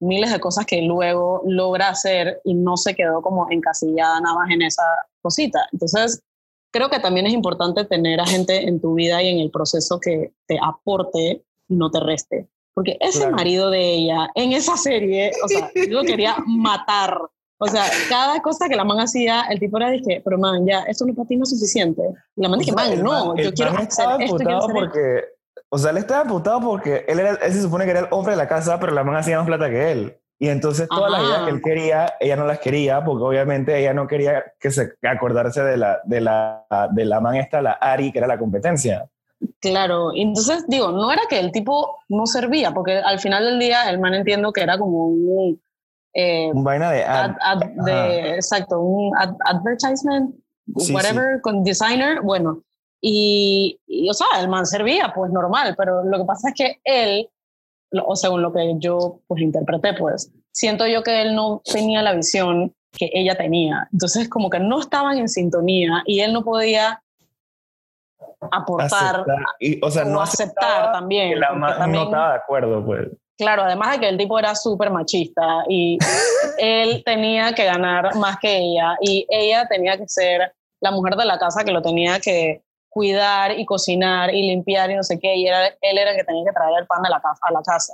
miles 0.00 0.32
de 0.32 0.40
cosas 0.40 0.66
que 0.66 0.82
luego 0.82 1.42
logra 1.46 1.88
hacer 1.88 2.40
y 2.44 2.54
no 2.54 2.76
se 2.76 2.94
quedó 2.94 3.22
como 3.22 3.50
encasillada 3.50 4.20
nada 4.20 4.34
más 4.36 4.50
en 4.50 4.62
esa 4.62 4.82
cosita. 5.22 5.66
Entonces, 5.72 6.22
creo 6.72 6.90
que 6.90 7.00
también 7.00 7.26
es 7.26 7.32
importante 7.32 7.84
tener 7.84 8.20
a 8.20 8.26
gente 8.26 8.68
en 8.68 8.80
tu 8.80 8.94
vida 8.94 9.22
y 9.22 9.28
en 9.28 9.38
el 9.38 9.50
proceso 9.50 10.00
que 10.00 10.32
te 10.46 10.58
aporte 10.62 11.44
y 11.68 11.76
no 11.76 11.90
te 11.90 12.00
reste. 12.00 12.48
Porque 12.74 12.96
ese 13.00 13.20
claro. 13.20 13.36
marido 13.36 13.70
de 13.70 13.94
ella 13.94 14.28
en 14.34 14.52
esa 14.52 14.76
serie, 14.76 15.30
o 15.44 15.48
sea, 15.48 15.70
yo 15.74 15.82
lo 16.02 16.02
quería 16.02 16.36
matar. 16.46 17.16
O 17.58 17.68
sea, 17.68 17.84
cada 18.08 18.42
cosa 18.42 18.68
que 18.68 18.74
la 18.74 18.84
man 18.84 18.98
hacía, 18.98 19.42
el 19.42 19.60
tipo 19.60 19.76
era 19.76 19.88
dije, 19.90 20.20
pero 20.24 20.36
man, 20.36 20.66
ya, 20.66 20.80
esto 20.82 21.06
no 21.06 21.14
para 21.14 21.28
ti 21.28 21.36
no 21.36 21.44
es 21.44 21.50
suficiente. 21.50 22.02
Y 22.36 22.42
la 22.42 22.48
man 22.48 22.58
dije, 22.58 22.72
man, 22.72 23.00
no, 23.00 23.36
yo 23.36 23.52
quiero 23.52 23.70
hacer 23.70 24.20
esto. 24.20 24.36
Quiero 24.36 24.58
hacer 24.58 24.74
porque 24.74 25.24
O 25.74 25.78
sea, 25.78 25.90
él 25.90 25.96
estaba 25.96 26.20
apuntado 26.20 26.60
porque 26.60 27.04
él, 27.08 27.18
era, 27.18 27.32
él 27.32 27.52
se 27.52 27.60
supone 27.60 27.84
que 27.84 27.90
era 27.90 28.00
el 28.00 28.06
hombre 28.12 28.34
de 28.34 28.36
la 28.36 28.46
casa, 28.46 28.78
pero 28.78 28.92
la 28.92 29.02
man 29.02 29.16
hacía 29.16 29.38
más 29.38 29.46
plata 29.46 29.68
que 29.68 29.90
él. 29.90 30.16
Y 30.38 30.48
entonces 30.48 30.86
todas 30.88 31.10
las 31.10 31.20
ideas 31.24 31.42
que 31.42 31.50
él 31.50 31.62
quería, 31.62 32.14
ella 32.20 32.36
no 32.36 32.46
las 32.46 32.60
quería, 32.60 33.04
porque 33.04 33.24
obviamente 33.24 33.76
ella 33.76 33.92
no 33.92 34.06
quería 34.06 34.44
que 34.60 34.70
se 34.70 34.92
acordarse 35.02 35.64
de 35.64 35.76
la, 35.76 35.98
de 36.04 36.20
la, 36.20 36.64
de 36.92 37.04
la 37.04 37.20
man 37.20 37.34
esta, 37.34 37.60
la 37.60 37.72
Ari, 37.72 38.12
que 38.12 38.18
era 38.18 38.28
la 38.28 38.38
competencia. 38.38 39.08
Claro, 39.58 40.12
entonces 40.14 40.64
digo, 40.68 40.92
no 40.92 41.10
era 41.10 41.22
que 41.28 41.40
el 41.40 41.50
tipo 41.50 41.98
no 42.08 42.24
servía, 42.26 42.70
porque 42.70 42.98
al 42.98 43.18
final 43.18 43.44
del 43.44 43.58
día 43.58 43.90
el 43.90 43.98
man 43.98 44.14
entiendo 44.14 44.52
que 44.52 44.62
era 44.62 44.78
como 44.78 45.08
un... 45.08 45.60
Eh, 46.14 46.52
un 46.54 46.62
vaina 46.62 46.92
de 46.92 47.02
ad, 47.02 47.32
de, 47.84 48.36
exacto, 48.36 48.78
un 48.78 49.10
advertisement, 49.44 50.36
whatever, 50.68 51.40
con 51.40 51.64
designer, 51.64 52.20
bueno, 52.20 52.62
y, 53.06 53.78
y, 53.86 54.08
o 54.08 54.14
sea, 54.14 54.26
el 54.40 54.48
man 54.48 54.64
servía, 54.64 55.12
pues 55.14 55.30
normal, 55.30 55.74
pero 55.76 56.02
lo 56.04 56.16
que 56.16 56.24
pasa 56.24 56.48
es 56.48 56.54
que 56.54 56.80
él 56.84 57.28
o 58.06 58.16
según 58.16 58.40
lo 58.40 58.50
que 58.50 58.74
yo 58.78 59.20
pues 59.26 59.42
interpreté, 59.42 59.92
pues 59.92 60.32
siento 60.52 60.86
yo 60.86 61.02
que 61.02 61.20
él 61.20 61.34
no 61.34 61.60
tenía 61.70 62.00
la 62.00 62.14
visión 62.14 62.74
que 62.92 63.10
ella 63.12 63.36
tenía. 63.36 63.88
Entonces 63.92 64.28
como 64.28 64.48
que 64.48 64.58
no 64.58 64.80
estaban 64.80 65.18
en 65.18 65.28
sintonía 65.28 66.02
y 66.06 66.20
él 66.20 66.32
no 66.32 66.42
podía 66.42 67.02
aportar 68.50 69.24
y, 69.60 69.84
o, 69.84 69.90
sea, 69.90 70.04
no 70.04 70.22
aceptar 70.22 70.92
también. 70.92 71.34
Que 71.34 71.36
la 71.36 71.48
también, 71.48 71.92
no 71.92 72.04
estaba 72.04 72.30
de 72.30 72.36
acuerdo, 72.36 72.84
pues. 72.84 73.08
Claro, 73.36 73.64
además 73.64 73.92
de 73.92 74.00
que 74.00 74.08
el 74.08 74.16
tipo 74.16 74.38
era 74.38 74.54
súper 74.54 74.90
machista 74.90 75.64
y 75.68 75.98
él 76.58 77.02
tenía 77.04 77.52
que 77.52 77.64
ganar 77.64 78.16
más 78.16 78.38
que 78.38 78.58
ella 78.58 78.96
y 79.02 79.26
ella 79.28 79.66
tenía 79.68 79.98
que 79.98 80.08
ser 80.08 80.54
la 80.80 80.90
mujer 80.90 81.16
de 81.16 81.26
la 81.26 81.38
casa 81.38 81.64
que 81.64 81.72
lo 81.72 81.82
tenía 81.82 82.18
que 82.18 82.64
cuidar 82.94 83.58
y 83.58 83.66
cocinar 83.66 84.32
y 84.32 84.42
limpiar 84.42 84.88
y 84.88 84.94
no 84.94 85.02
sé 85.02 85.18
qué, 85.18 85.34
y 85.34 85.48
era, 85.48 85.66
él 85.66 85.98
era 85.98 86.12
el 86.12 86.16
que 86.16 86.22
tenía 86.22 86.44
que 86.44 86.52
traer 86.52 86.78
el 86.78 86.86
pan 86.86 87.04
a 87.04 87.10
la, 87.10 87.20
casa, 87.20 87.40
a 87.42 87.52
la 87.52 87.60
casa. 87.60 87.92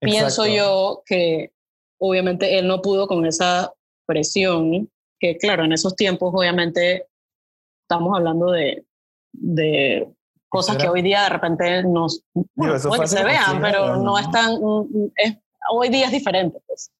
Pienso 0.00 0.46
yo 0.46 1.02
que 1.04 1.52
obviamente 1.98 2.58
él 2.58 2.66
no 2.66 2.80
pudo 2.80 3.06
con 3.06 3.26
esa 3.26 3.70
presión, 4.06 4.90
que 5.18 5.36
claro, 5.36 5.64
en 5.64 5.72
esos 5.72 5.94
tiempos 5.94 6.32
obviamente 6.34 7.06
estamos 7.82 8.16
hablando 8.16 8.50
de, 8.50 8.82
de 9.32 10.08
cosas 10.48 10.78
que 10.78 10.88
hoy 10.88 11.02
día 11.02 11.24
de 11.24 11.28
repente 11.28 11.82
nos 11.82 12.24
se 13.04 13.22
vean, 13.22 13.60
pero 13.60 13.96
no, 13.96 14.18
están, 14.18 14.58
es, 15.16 15.36
hoy 15.70 15.90
día 15.90 16.06
es 16.06 16.12
diferente. 16.12 16.58
Pues. 16.66 16.90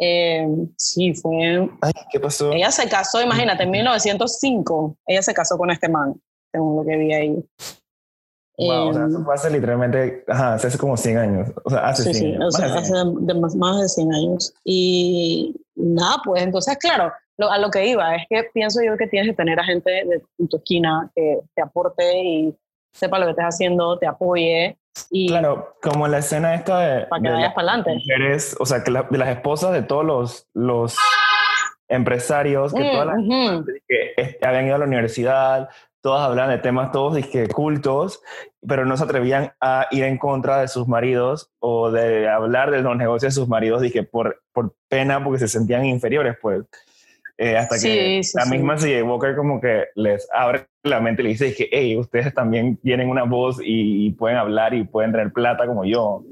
Eh, 0.00 0.48
sí, 0.78 1.12
fue... 1.12 1.68
Ay, 1.82 1.92
¿qué 2.10 2.18
pasó? 2.18 2.50
Ella 2.50 2.70
se 2.70 2.88
casó, 2.88 3.20
imagínate, 3.20 3.64
en 3.64 3.72
1905, 3.72 4.96
ella 5.06 5.20
se 5.20 5.34
casó 5.34 5.58
con 5.58 5.70
este 5.70 5.90
man 5.90 6.18
según 6.58 6.76
lo 6.76 6.84
que 6.84 6.96
vi 6.96 7.12
ahí. 7.12 7.44
Wow, 8.58 8.88
o 8.88 8.92
sea, 8.92 9.06
eso 9.06 9.24
fue 9.24 9.34
hace 9.34 9.50
literalmente, 9.50 10.24
ajá, 10.26 10.54
hace 10.54 10.76
como 10.76 10.96
100 10.96 11.18
años. 11.18 11.48
O 11.64 11.70
sea, 11.70 11.78
hace 11.86 12.02
sí, 12.12 12.14
100 12.14 12.32
sí, 12.32 12.38
o 12.42 12.50
sea, 12.50 12.74
hace 12.74 12.92
de 12.92 13.34
más, 13.34 13.54
más, 13.54 13.80
de 13.80 13.88
100 13.88 14.14
años. 14.14 14.52
Y 14.64 15.54
nada, 15.76 16.16
pues 16.24 16.42
entonces, 16.42 16.76
claro, 16.78 17.12
lo, 17.36 17.52
a 17.52 17.58
lo 17.58 17.70
que 17.70 17.86
iba 17.86 18.16
es 18.16 18.26
que 18.28 18.50
pienso 18.52 18.80
yo 18.82 18.96
que 18.96 19.06
tienes 19.06 19.30
que 19.30 19.36
tener 19.36 19.60
a 19.60 19.64
gente 19.64 19.90
de 19.90 20.22
tu 20.48 20.56
esquina 20.56 21.08
que 21.14 21.38
te 21.54 21.62
aporte 21.62 22.20
y 22.20 22.56
sepa 22.92 23.20
lo 23.20 23.26
que 23.26 23.30
estés 23.30 23.44
haciendo, 23.44 23.96
te 23.96 24.08
apoye. 24.08 24.76
Y 25.10 25.28
claro, 25.28 25.76
como 25.80 26.08
la 26.08 26.18
escena 26.18 26.56
esta 26.56 26.80
de. 26.80 27.06
Para 27.06 27.22
que 27.22 27.30
vayas 27.30 27.54
para 27.54 27.68
adelante. 27.68 27.94
Mujeres, 27.94 28.56
o 28.58 28.66
sea, 28.66 28.82
que 28.82 28.90
de 28.90 29.18
las 29.18 29.28
esposas 29.28 29.72
de 29.72 29.82
todos 29.82 30.04
los, 30.04 30.48
los 30.54 30.96
empresarios, 31.86 32.74
que 32.74 32.82
todas 32.82 33.06
las 33.06 33.18
mm, 33.18 33.64
que 33.86 34.38
habían 34.42 34.66
ido 34.66 34.74
a 34.74 34.78
la 34.78 34.84
universidad, 34.86 35.68
todas 36.08 36.26
hablaban 36.26 36.56
de 36.56 36.62
temas 36.62 36.90
todos 36.90 37.16
dije, 37.16 37.48
cultos, 37.48 38.22
pero 38.66 38.86
no 38.86 38.96
se 38.96 39.04
atrevían 39.04 39.52
a 39.60 39.88
ir 39.90 40.04
en 40.04 40.16
contra 40.16 40.58
de 40.58 40.66
sus 40.66 40.88
maridos 40.88 41.50
o 41.58 41.90
de 41.90 42.26
hablar 42.26 42.70
de 42.70 42.80
los 42.80 42.96
negocios 42.96 43.34
de 43.34 43.38
sus 43.38 43.46
maridos, 43.46 43.82
dije, 43.82 44.04
por, 44.04 44.42
por 44.54 44.74
pena, 44.88 45.22
porque 45.22 45.38
se 45.38 45.48
sentían 45.48 45.84
inferiores, 45.84 46.34
pues. 46.40 46.64
Eh, 47.36 47.58
hasta 47.58 47.78
que 47.78 48.22
la 48.32 48.46
misma 48.46 48.78
C.J. 48.78 49.04
Walker 49.04 49.36
como 49.36 49.60
que 49.60 49.84
les 49.96 50.26
abre 50.32 50.66
la 50.82 50.98
mente 50.98 51.20
y 51.20 51.24
le 51.24 51.30
dice 51.32 51.54
que, 51.54 51.68
hey, 51.70 51.94
ustedes 51.98 52.32
también 52.32 52.78
tienen 52.78 53.10
una 53.10 53.24
voz 53.24 53.58
y, 53.62 54.10
pueden 54.12 54.38
hablar 54.38 54.72
y 54.72 54.84
pueden 54.84 55.12
tener 55.12 55.30
plata 55.34 55.66
como 55.66 55.84
yo. 55.84 56.24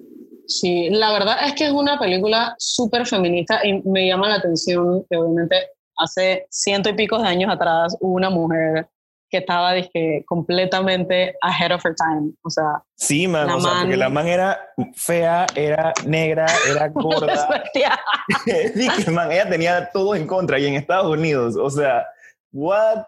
Sí, 0.47 0.89
la 0.89 1.13
verdad 1.13 1.37
es 1.47 1.53
que 1.53 1.67
es 1.67 1.73
una 1.73 1.99
película 1.99 2.55
súper 2.57 3.05
feminista 3.05 3.61
y 3.63 3.83
me 3.83 4.07
llama 4.07 4.31
la 4.31 4.37
atención 4.37 5.05
que 5.11 5.19
obviamente 5.19 5.57
hace 5.99 6.47
ciento 6.49 6.89
y 6.89 6.95
pico 6.95 7.19
de 7.19 7.29
años 7.29 7.53
atrás 7.53 7.95
hubo 8.01 8.15
una 8.15 8.31
mujer 8.31 8.89
que 9.37 9.41
estaba 9.41 9.73
dije, 9.75 10.25
completamente 10.27 11.37
ahead 11.43 11.73
of 11.73 11.85
her 11.85 11.95
time. 11.95 12.33
O 12.43 12.51
sea, 12.51 12.83
sí, 12.97 13.29
man, 13.29 13.51
o 13.51 13.61
sea, 13.61 13.81
porque 13.81 13.97
la 13.97 14.09
man 14.09 14.27
era 14.27 14.59
fea, 14.95 15.47
era 15.55 15.93
negra, 16.07 16.47
era 16.71 16.89
gorda. 16.95 17.49
dije, 18.75 19.11
man, 19.11 19.31
ella 19.31 19.49
tenía 19.49 19.91
todo 19.93 20.15
en 20.15 20.27
contra 20.27 20.59
y 20.59 20.67
en 20.67 20.75
Estados 20.75 21.11
Unidos, 21.11 21.57
o 21.57 21.71
sea, 21.71 22.07
what? 22.53 23.05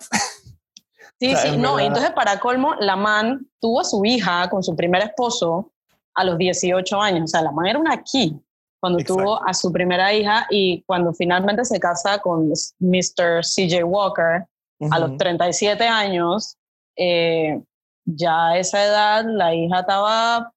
Sí, 1.21 1.35
sí, 1.35 1.57
no, 1.57 1.81
entonces 1.81 2.13
para 2.13 2.39
colmo, 2.39 2.75
la 2.79 2.95
man 2.95 3.47
tuvo 3.61 3.81
a 3.81 3.85
su 3.85 4.05
hija 4.05 4.49
con 4.51 4.63
su 4.63 4.77
primer 4.77 5.03
esposo 5.03 5.73
a 6.15 6.25
los 6.25 6.39
18 6.39 7.01
años, 7.01 7.25
o 7.25 7.27
sea, 7.27 7.43
la 7.43 7.51
man 7.51 7.67
era 7.67 7.79
una 7.79 8.03
key 8.03 8.41
cuando 8.81 8.99
tuvo 9.01 9.45
a 9.45 9.53
su 9.55 9.73
primera 9.73 10.13
hija 10.15 10.47
y 10.51 10.83
cuando 10.83 11.13
finalmente 11.13 11.65
se 11.65 11.81
casa 11.81 12.19
con 12.19 12.53
Mr. 12.79 13.43
CJ 13.43 13.83
Walker, 13.83 14.47
a 14.91 14.99
los 14.99 15.17
37 15.17 15.85
años, 15.87 16.57
eh, 16.97 17.61
ya 18.05 18.49
a 18.49 18.59
esa 18.59 18.85
edad 18.85 19.25
la 19.27 19.55
hija 19.55 19.81
estaba 19.81 20.53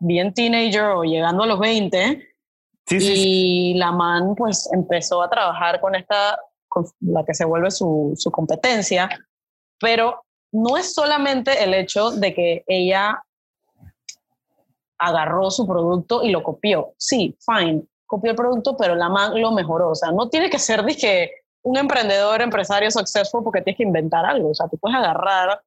bien 0.00 0.34
teenager 0.34 0.84
o 0.84 1.04
llegando 1.04 1.44
a 1.44 1.46
los 1.46 1.58
20. 1.58 2.22
y 2.88 3.74
la 3.74 3.90
man 3.90 4.34
pues 4.36 4.68
empezó 4.72 5.22
a 5.22 5.28
trabajar 5.28 5.80
con 5.80 5.94
esta, 5.94 6.38
con 6.68 6.86
la 7.00 7.24
que 7.24 7.34
se 7.34 7.44
vuelve 7.44 7.70
su, 7.70 8.12
su 8.16 8.30
competencia, 8.30 9.08
pero 9.80 10.24
no 10.52 10.76
es 10.76 10.94
solamente 10.94 11.64
el 11.64 11.74
hecho 11.74 12.12
de 12.12 12.32
que 12.32 12.64
ella 12.66 13.22
agarró 14.98 15.50
su 15.50 15.66
producto 15.66 16.22
y 16.22 16.30
lo 16.30 16.42
copió. 16.42 16.94
Sí, 16.96 17.36
fine, 17.40 17.82
copió 18.06 18.30
el 18.30 18.36
producto, 18.36 18.76
pero 18.76 18.94
la 18.94 19.08
man 19.08 19.40
lo 19.40 19.52
mejoró. 19.52 19.90
O 19.90 19.94
sea, 19.94 20.12
no 20.12 20.28
tiene 20.28 20.48
que 20.48 20.58
ser 20.58 20.84
de 20.84 20.96
que 20.96 21.30
un 21.66 21.76
emprendedor, 21.76 22.40
empresario 22.42 22.88
successful 22.92 23.42
porque 23.42 23.60
tienes 23.60 23.76
que 23.76 23.82
inventar 23.82 24.24
algo. 24.24 24.50
O 24.50 24.54
sea, 24.54 24.68
tú 24.68 24.78
puedes 24.78 24.96
agarrar 24.96 25.60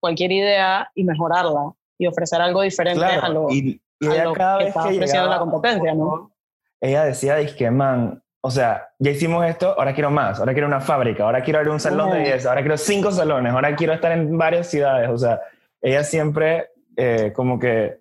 cualquier 0.00 0.32
idea 0.32 0.90
y 0.96 1.04
mejorarla 1.04 1.72
y 1.96 2.08
ofrecer 2.08 2.40
algo 2.40 2.62
diferente 2.62 3.04
a 3.04 3.28
lo, 3.28 3.48
y, 3.50 3.80
a 4.02 4.32
cada 4.32 4.58
que 4.58 4.64
vez 4.64 4.74
está 4.74 4.88
ofreciendo 4.88 5.28
la 5.28 5.38
competencia, 5.38 5.94
¿no? 5.94 6.32
Ella 6.80 7.04
decía, 7.04 7.36
que 7.56 7.70
man, 7.70 8.20
o 8.40 8.50
sea, 8.50 8.88
ya 8.98 9.12
hicimos 9.12 9.46
esto, 9.46 9.76
ahora 9.78 9.94
quiero 9.94 10.10
más, 10.10 10.40
ahora 10.40 10.52
quiero 10.54 10.66
una 10.66 10.80
fábrica, 10.80 11.22
ahora 11.22 11.40
quiero 11.44 11.60
abrir 11.60 11.72
un 11.72 11.80
salón 11.80 12.10
de 12.10 12.18
10, 12.18 12.46
ahora 12.46 12.60
quiero 12.60 12.76
cinco 12.76 13.12
salones, 13.12 13.52
ahora 13.52 13.76
quiero 13.76 13.92
estar 13.92 14.10
en 14.10 14.36
varias 14.36 14.66
ciudades. 14.66 15.08
O 15.08 15.16
sea, 15.16 15.40
ella 15.80 16.02
siempre 16.02 16.70
eh, 16.96 17.32
como 17.32 17.60
que 17.60 17.98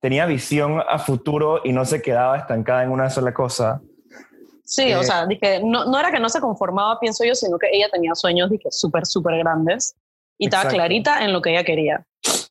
tenía 0.00 0.26
visión 0.26 0.82
a 0.86 0.98
futuro 0.98 1.60
y 1.62 1.72
no 1.72 1.84
se 1.84 2.02
quedaba 2.02 2.36
estancada 2.36 2.82
en 2.82 2.90
una 2.90 3.10
sola 3.10 3.32
cosa. 3.32 3.80
Sí, 4.66 4.92
o 4.92 5.00
eh, 5.00 5.04
sea, 5.04 5.26
dije, 5.26 5.60
no, 5.62 5.84
no, 5.84 5.98
era 5.98 6.10
que 6.10 6.18
no 6.18 6.28
se 6.28 6.40
conformaba, 6.40 6.98
pienso 6.98 7.24
yo, 7.24 7.36
sino 7.36 7.56
que 7.56 7.68
ella 7.72 7.88
tenía 7.90 8.14
sueños 8.16 8.50
súper, 8.70 9.06
súper 9.06 9.38
grandes 9.38 9.94
y 10.38 10.46
estaba 10.46 10.68
clarita 10.68 11.24
en 11.24 11.32
lo 11.32 11.40
que 11.40 11.50
ella 11.50 11.62
quería. 11.64 12.04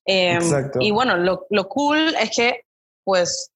Eh, 0.06 0.40
y 0.80 0.92
bueno, 0.92 1.18
lo, 1.18 1.46
lo, 1.50 1.68
cool 1.68 2.16
es 2.16 2.32
que, 2.34 2.62
pues, 3.04 3.52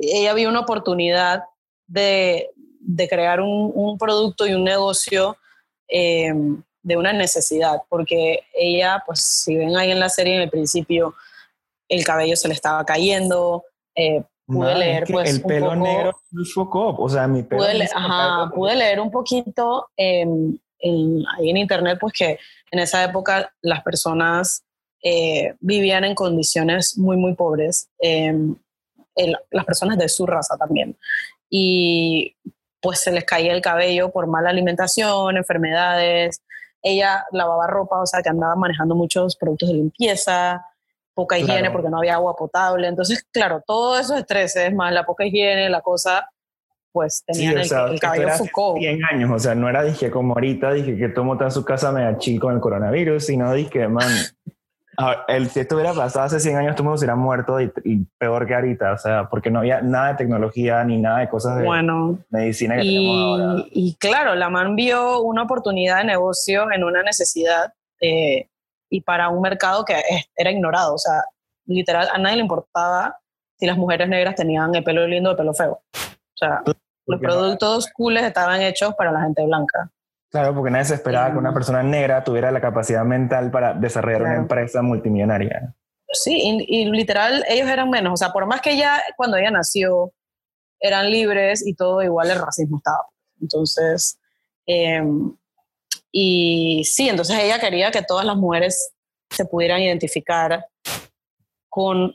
ella 0.00 0.32
vio 0.32 0.48
una 0.48 0.60
oportunidad 0.60 1.42
de, 1.88 2.50
de 2.56 3.08
crear 3.08 3.40
un, 3.40 3.72
un, 3.74 3.98
producto 3.98 4.46
y 4.46 4.54
un 4.54 4.62
negocio 4.62 5.36
em, 5.88 6.62
de 6.82 6.96
una 6.96 7.12
necesidad, 7.12 7.82
porque 7.88 8.44
ella, 8.54 9.02
pues, 9.04 9.20
si 9.20 9.56
ven 9.56 9.76
ahí 9.76 9.90
en 9.90 9.98
la 9.98 10.08
serie 10.08 10.36
en 10.36 10.42
el 10.42 10.50
principio, 10.50 11.16
el 11.88 12.04
cabello 12.04 12.36
se 12.36 12.46
le 12.46 12.54
estaba 12.54 12.84
cayendo, 12.84 13.64
eh, 13.96 14.22
pude 14.46 14.74
leer 14.74 15.04
pues 15.10 15.30
el 15.30 15.42
pelo 15.42 15.70
un 15.70 15.78
poco, 15.78 15.88
negro 15.88 16.16
o 16.98 17.08
sea 17.08 17.26
mi 17.26 17.42
pelo 17.42 17.62
pude, 17.62 17.88
ajá, 17.94 18.50
pude 18.54 18.76
leer 18.76 19.00
un 19.00 19.10
poquito 19.10 19.88
en, 19.96 20.60
ahí 20.80 21.50
en 21.50 21.56
internet 21.56 21.98
pues 22.00 22.12
que 22.12 22.38
en 22.70 22.78
esa 22.78 23.04
época 23.04 23.52
las 23.62 23.82
personas 23.82 24.64
eh, 25.02 25.54
vivían 25.60 26.04
en 26.04 26.14
condiciones 26.14 26.98
muy 26.98 27.16
muy 27.16 27.34
pobres 27.34 27.88
em, 27.98 28.56
las 29.50 29.64
personas 29.64 29.98
de 29.98 30.08
su 30.08 30.26
raza 30.26 30.56
también. 30.56 30.96
Y 31.48 32.36
pues 32.80 33.00
se 33.00 33.12
les 33.12 33.24
caía 33.24 33.52
el 33.52 33.62
cabello 33.62 34.10
por 34.10 34.26
mala 34.26 34.50
alimentación 34.50 35.36
enfermedades. 35.36 36.42
Ella 36.82 37.24
lavaba 37.32 37.66
ropa 37.66 38.02
o 38.02 38.06
sea 38.06 38.22
que 38.22 38.28
andaba 38.28 38.56
manejando 38.56 38.94
muchos 38.94 39.36
productos 39.36 39.68
de 39.68 39.76
limpieza 39.76 40.64
poca 41.14 41.38
higiene 41.38 41.70
porque 41.70 41.88
no 41.88 41.98
había 41.98 42.14
agua 42.14 42.34
potable. 42.36 42.88
Entonces, 42.88 43.26
claro, 43.32 43.62
todos 43.66 44.00
esos 44.00 44.18
estreses, 44.18 44.74
más 44.74 44.92
la 44.92 45.04
poca 45.04 45.24
higiene, 45.24 45.70
la 45.70 45.80
cosa, 45.80 46.28
pues 46.92 47.24
tenían 47.26 47.58
el, 47.58 47.60
el, 47.60 48.00
cabello 48.00 48.28
Foucault. 48.30 48.78
100 48.78 49.04
años, 49.04 49.30
o 49.30 49.38
sea, 49.38 49.54
no 49.54 49.68
era, 49.68 49.82
dije, 49.82 50.10
como 50.10 50.34
ahorita, 50.34 50.72
dije 50.72 50.96
que 50.96 51.08
todo 51.08 51.32
está 51.32 51.46
en 51.46 51.50
su 51.50 51.64
casa 51.64 51.92
me 51.92 52.16
chill 52.18 52.40
con 52.40 52.54
el 52.54 52.60
coronavirus, 52.60 53.24
sino 53.24 53.52
dije, 53.52 53.88
man, 53.88 54.08
Ahora, 54.96 55.24
el, 55.28 55.48
si 55.48 55.60
esto 55.60 55.74
hubiera 55.74 55.92
pasado 55.92 56.26
hace 56.26 56.40
100 56.40 56.56
años, 56.56 56.76
tú 56.76 56.84
me 56.84 56.92
hubieras 56.92 57.16
muerto 57.16 57.60
y, 57.60 57.72
y 57.84 58.04
peor 58.18 58.46
que 58.46 58.54
ahorita, 58.54 58.92
o 58.92 58.98
sea, 58.98 59.28
porque 59.28 59.50
no 59.50 59.60
había 59.60 59.80
nada 59.80 60.08
de 60.08 60.14
tecnología 60.14 60.84
ni 60.84 60.98
nada 60.98 61.20
de 61.20 61.28
cosas 61.28 61.58
de 61.58 61.64
Bueno, 61.64 62.18
medicina 62.30 62.76
que 62.76 62.82
tenemos 62.82 63.16
ahora. 63.16 63.64
y, 63.72 63.88
y 63.88 63.94
claro, 63.94 64.34
la 64.34 64.48
man 64.50 64.76
vio 64.76 65.20
una 65.20 65.42
oportunidad 65.42 65.98
de 65.98 66.04
negocio 66.04 66.70
en 66.72 66.84
una 66.84 67.02
necesidad 67.02 67.72
eh, 68.00 68.48
y 68.96 69.00
para 69.00 69.28
un 69.28 69.40
mercado 69.40 69.84
que 69.84 69.94
era 70.36 70.50
ignorado. 70.50 70.94
O 70.94 70.98
sea, 70.98 71.22
literal, 71.66 72.08
a 72.12 72.18
nadie 72.18 72.36
le 72.36 72.42
importaba 72.42 73.18
si 73.58 73.66
las 73.66 73.76
mujeres 73.76 74.08
negras 74.08 74.34
tenían 74.34 74.74
el 74.74 74.84
pelo 74.84 75.06
lindo 75.06 75.30
o 75.30 75.32
el 75.32 75.36
pelo 75.36 75.52
feo. 75.54 75.82
O 75.94 76.36
sea, 76.36 76.62
los 77.06 77.20
productos 77.20 77.88
cooles 77.92 78.24
estaban 78.24 78.60
hechos 78.62 78.94
para 78.94 79.10
la 79.12 79.20
gente 79.22 79.44
blanca. 79.44 79.90
Claro, 80.30 80.54
porque 80.54 80.70
nadie 80.70 80.84
se 80.86 80.94
esperaba 80.94 81.30
que 81.32 81.38
una 81.38 81.50
Mm. 81.50 81.54
persona 81.54 81.82
negra 81.82 82.24
tuviera 82.24 82.50
la 82.50 82.60
capacidad 82.60 83.04
mental 83.04 83.50
para 83.50 83.74
desarrollar 83.74 84.22
una 84.22 84.30
Claro. 84.30 84.42
empresa 84.42 84.82
multimillonaria. 84.82 85.74
Sí, 86.12 86.66
y, 86.68 86.82
y 86.82 86.84
literal, 86.90 87.44
ellos 87.48 87.68
eran 87.68 87.90
menos. 87.90 88.12
O 88.14 88.16
sea, 88.16 88.32
por 88.32 88.46
más 88.46 88.60
que 88.60 88.72
ella, 88.72 89.00
cuando 89.16 89.36
ella 89.36 89.50
nació, 89.50 90.12
eran 90.80 91.10
libres 91.10 91.66
y 91.66 91.74
todo, 91.74 92.02
igual 92.02 92.30
el 92.30 92.40
racismo 92.40 92.76
estaba. 92.78 93.06
Entonces, 93.40 94.18
eh, 94.66 95.02
y 96.16 96.84
sí, 96.84 97.08
entonces 97.08 97.36
ella 97.40 97.58
quería 97.58 97.90
que 97.90 98.00
todas 98.00 98.24
las 98.24 98.36
mujeres 98.36 98.94
se 99.30 99.46
pudieran 99.46 99.82
identificar 99.82 100.64
con, 101.68 102.14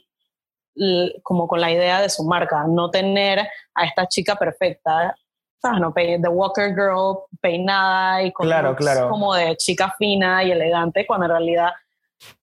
como 1.22 1.50
con 1.50 1.60
la 1.60 1.70
idea 1.70 2.02
de 2.02 2.10
su 2.10 2.24
marca, 2.24 2.64
no 2.66 2.90
tener 2.90 3.40
a 3.76 3.86
esta 3.86 4.08
chica 4.08 4.38
perfecta, 4.38 5.14
¿sabes? 5.62 5.82
No, 5.82 5.94
The 5.94 6.30
Walker 6.30 6.70
Girl 6.70 7.26
peinada 7.42 8.24
y 8.24 8.32
con 8.32 8.48
Claro, 8.48 8.74
claro. 8.74 9.10
como 9.10 9.36
de 9.36 9.58
chica 9.58 9.94
fina 9.98 10.46
y 10.46 10.52
elegante, 10.52 11.06
cuando 11.06 11.26
en 11.26 11.32
realidad 11.32 11.72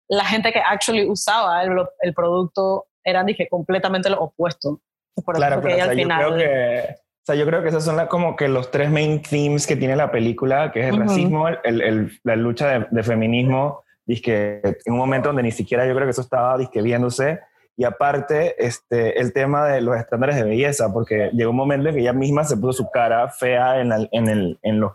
la 0.09 0.27
gente 0.27 0.53
que 0.53 0.61
actually 0.61 1.09
usaba 1.09 1.63
el, 1.63 1.71
el 2.01 2.13
producto 2.13 2.89
eran 3.03 3.25
dije, 3.25 3.49
completamente 3.49 4.11
lo 4.11 4.21
opuesto. 4.21 4.83
Por 5.25 5.37
Claro, 5.37 5.63
pero 5.63 5.69
que 5.69 5.73
o 5.73 5.77
sea, 5.77 5.91
al 5.91 5.97
yo 5.97 6.03
final... 6.03 6.35
creo 6.35 6.37
que, 6.37 6.97
sea, 7.27 7.35
yo 7.35 7.45
creo 7.47 7.63
que 7.63 7.69
esos 7.71 7.85
son 7.85 7.97
la- 7.97 8.09
como 8.09 8.37
que 8.37 8.49
los 8.49 8.71
tres 8.71 8.91
main 8.91 9.21
themes 9.21 9.67
que 9.67 9.77
tiene 9.77 9.97
la 9.97 10.11
película, 10.11 10.71
que 10.73 10.81
es 10.81 10.87
el 10.87 10.95
Ujú. 10.95 11.03
racismo, 11.03 11.49
el, 11.49 11.81
el- 11.83 12.21
la 12.25 12.37
lucha 12.37 12.69
de, 12.69 12.87
de 12.91 13.03
feminismo, 13.03 13.83
que 14.23 14.61
en 14.63 14.93
un 14.93 14.99
momento 14.99 15.31
donde 15.31 15.43
ni 15.43 15.51
siquiera 15.51 15.85
yo 15.87 15.93
creo 15.95 16.07
que 16.07 16.13
eso 16.13 16.21
estaba 16.21 16.57
disque 16.57 16.81
viéndose, 16.83 17.41
y 17.77 17.85
aparte 17.85 18.55
este, 18.65 19.21
el 19.21 19.33
tema 19.33 19.67
de 19.67 19.81
los 19.81 19.97
estándares 19.97 20.37
de 20.37 20.45
belleza, 20.45 20.93
porque 20.93 21.31
llegó 21.33 21.51
un 21.51 21.57
momento 21.57 21.89
en 21.89 21.95
que 21.97 22.01
ella 22.01 22.13
misma 22.13 22.45
se 22.45 22.57
puso 22.57 22.85
su 22.85 22.91
cara 22.91 23.29
fea 23.29 23.81
en, 23.81 23.89
la- 23.89 24.09
en, 24.13 24.29
el, 24.29 24.59
en 24.63 24.81
los 24.81 24.93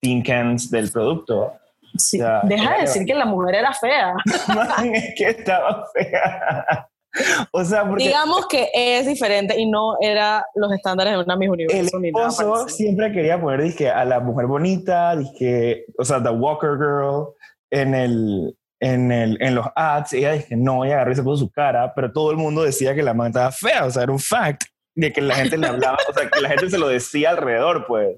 tin 0.00 0.22
cans 0.22 0.70
del 0.70 0.90
producto. 0.90 1.52
Sí, 1.98 2.18
ya, 2.18 2.40
Deja 2.44 2.64
ella 2.64 2.74
de 2.76 2.80
decir 2.82 3.04
que 3.06 3.14
la 3.14 3.26
mujer 3.26 3.54
era 3.56 3.72
fea. 3.74 4.14
Man, 4.54 4.94
es 4.94 5.14
que 5.16 5.28
estaba 5.28 5.86
fea. 5.94 6.88
O 7.52 7.64
sea, 7.64 7.88
porque 7.88 8.04
Digamos 8.04 8.46
que 8.46 8.68
es 8.74 9.06
diferente 9.06 9.58
y 9.58 9.66
no 9.66 9.96
era 10.00 10.44
los 10.54 10.72
estándares 10.72 11.14
de 11.14 11.22
una 11.22 11.36
Miss 11.36 11.46
el 11.48 11.52
Universo 11.52 11.98
ni 11.98 12.10
nada 12.10 12.28
esposo 12.28 12.68
siempre 12.68 13.12
quería 13.12 13.40
poner 13.40 13.62
disque, 13.62 13.88
a 13.90 14.04
la 14.04 14.20
mujer 14.20 14.46
bonita, 14.46 15.16
disque, 15.16 15.86
o 15.98 16.04
sea, 16.04 16.22
The 16.22 16.30
Walker 16.30 16.76
Girl, 16.76 17.34
en, 17.70 17.94
el, 17.94 18.56
en, 18.80 19.12
el, 19.12 19.38
en 19.40 19.54
los 19.54 19.66
ads. 19.74 20.12
Ella 20.12 20.32
dije, 20.32 20.56
no, 20.56 20.84
ella 20.84 20.94
agarró 20.94 21.12
y 21.12 21.16
se 21.16 21.22
puso 21.22 21.44
su 21.44 21.50
cara, 21.50 21.92
pero 21.94 22.12
todo 22.12 22.30
el 22.30 22.36
mundo 22.36 22.62
decía 22.62 22.94
que 22.94 23.02
la 23.02 23.14
man 23.14 23.28
estaba 23.28 23.52
fea, 23.52 23.84
o 23.84 23.90
sea, 23.90 24.02
era 24.02 24.12
un 24.12 24.18
fact 24.18 24.64
de 24.94 25.12
que 25.12 25.20
la 25.20 25.34
gente 25.34 25.58
le 25.58 25.66
hablaba, 25.66 25.98
o 26.08 26.12
sea, 26.12 26.28
que 26.28 26.40
la 26.40 26.48
gente 26.48 26.70
se 26.70 26.78
lo 26.78 26.88
decía 26.88 27.30
alrededor, 27.30 27.86
pues, 27.86 28.16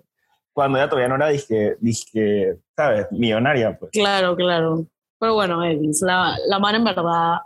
cuando 0.53 0.79
ella 0.79 0.89
todavía 0.89 1.09
no 1.09 1.17
era, 1.17 1.29
disque, 1.29 1.77
disque 1.81 2.57
¿sabes? 2.77 3.07
Millonaria, 3.11 3.77
pues. 3.79 3.91
Claro, 3.93 4.37
claro. 4.37 4.87
Pero 5.21 5.35
bueno, 5.35 5.65
Elvis, 5.65 6.01
la, 6.03 6.37
la 6.47 6.59
man 6.61 6.77
en 6.77 6.85
verdad 6.85 7.41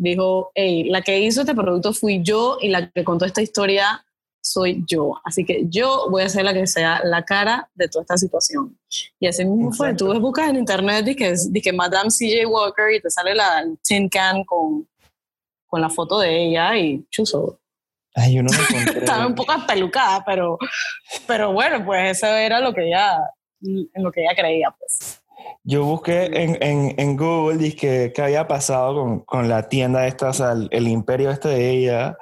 dijo, 0.00 0.50
hey, 0.54 0.84
la 0.84 1.02
que 1.02 1.20
hizo 1.20 1.42
este 1.42 1.54
producto 1.54 1.92
fui 1.92 2.22
yo 2.22 2.56
y 2.60 2.68
la 2.68 2.90
que 2.90 3.04
contó 3.04 3.26
esta 3.26 3.42
historia 3.42 4.04
soy 4.42 4.82
yo. 4.86 5.14
Así 5.24 5.44
que 5.44 5.64
yo 5.68 6.06
voy 6.10 6.22
a 6.22 6.28
ser 6.28 6.44
la 6.44 6.54
que 6.54 6.66
sea 6.66 7.02
la 7.04 7.24
cara 7.24 7.70
de 7.74 7.88
toda 7.88 8.02
esta 8.02 8.16
situación. 8.16 8.78
Y 9.18 9.26
así 9.26 9.44
mismo 9.44 9.72
fue. 9.72 9.94
Tú 9.94 10.08
ves, 10.08 10.18
buscas 10.18 10.48
en 10.48 10.56
internet 10.56 11.06
y 11.08 11.14
que, 11.14 11.34
que 11.62 11.72
Madame 11.72 12.08
CJ 12.08 12.46
Walker 12.46 12.94
y 12.94 13.00
te 13.00 13.10
sale 13.10 13.34
la 13.34 13.66
tin 13.86 14.08
can 14.08 14.44
con, 14.44 14.88
con 15.66 15.80
la 15.80 15.90
foto 15.90 16.18
de 16.18 16.46
ella 16.46 16.76
y 16.76 17.04
chuzo. 17.10 17.60
Ay, 18.14 18.36
yo 18.36 18.42
no 18.42 18.50
me. 18.50 18.82
Estaba 19.00 19.26
un 19.26 19.34
poco 19.34 19.52
pelucada, 19.66 20.24
pero, 20.24 20.58
pero 21.26 21.52
bueno, 21.52 21.84
pues 21.84 22.16
eso 22.16 22.26
era 22.26 22.58
lo 22.60 22.72
que 22.72 22.88
ella, 22.88 23.18
en 23.60 24.02
lo 24.02 24.10
que 24.10 24.22
ella 24.22 24.34
creía, 24.34 24.74
pues. 24.76 25.19
Yo 25.62 25.84
busqué 25.84 26.24
en, 26.26 26.56
en, 26.62 26.94
en 26.98 27.16
Google 27.16 27.58
dizque, 27.58 28.12
qué 28.14 28.22
había 28.22 28.48
pasado 28.48 28.94
con, 28.94 29.20
con 29.20 29.48
la 29.48 29.68
tienda 29.68 30.06
esta, 30.06 30.30
o 30.30 30.32
sea, 30.32 30.52
el, 30.52 30.68
el 30.72 30.88
imperio 30.88 31.30
este 31.30 31.48
de 31.48 31.70
ella, 31.70 32.16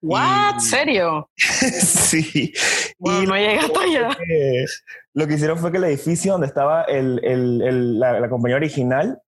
¿What? 0.00 0.56
Y- 0.58 0.60
¿Serio? 0.60 1.28
sí. 1.36 2.52
Bueno, 2.98 3.22
y 3.22 3.26
no 3.26 3.34
llegué 3.36 3.58
hasta 3.58 3.80
allá. 3.80 4.16
lo 5.14 5.26
que 5.26 5.34
hicieron 5.34 5.58
fue 5.58 5.72
que 5.72 5.78
el 5.78 5.84
edificio 5.84 6.32
donde 6.32 6.46
estaba 6.46 6.82
el, 6.84 7.20
el- 7.24 7.62
el- 7.62 7.98
la, 7.98 8.20
la 8.20 8.28
compañía 8.28 8.56
original, 8.56 9.20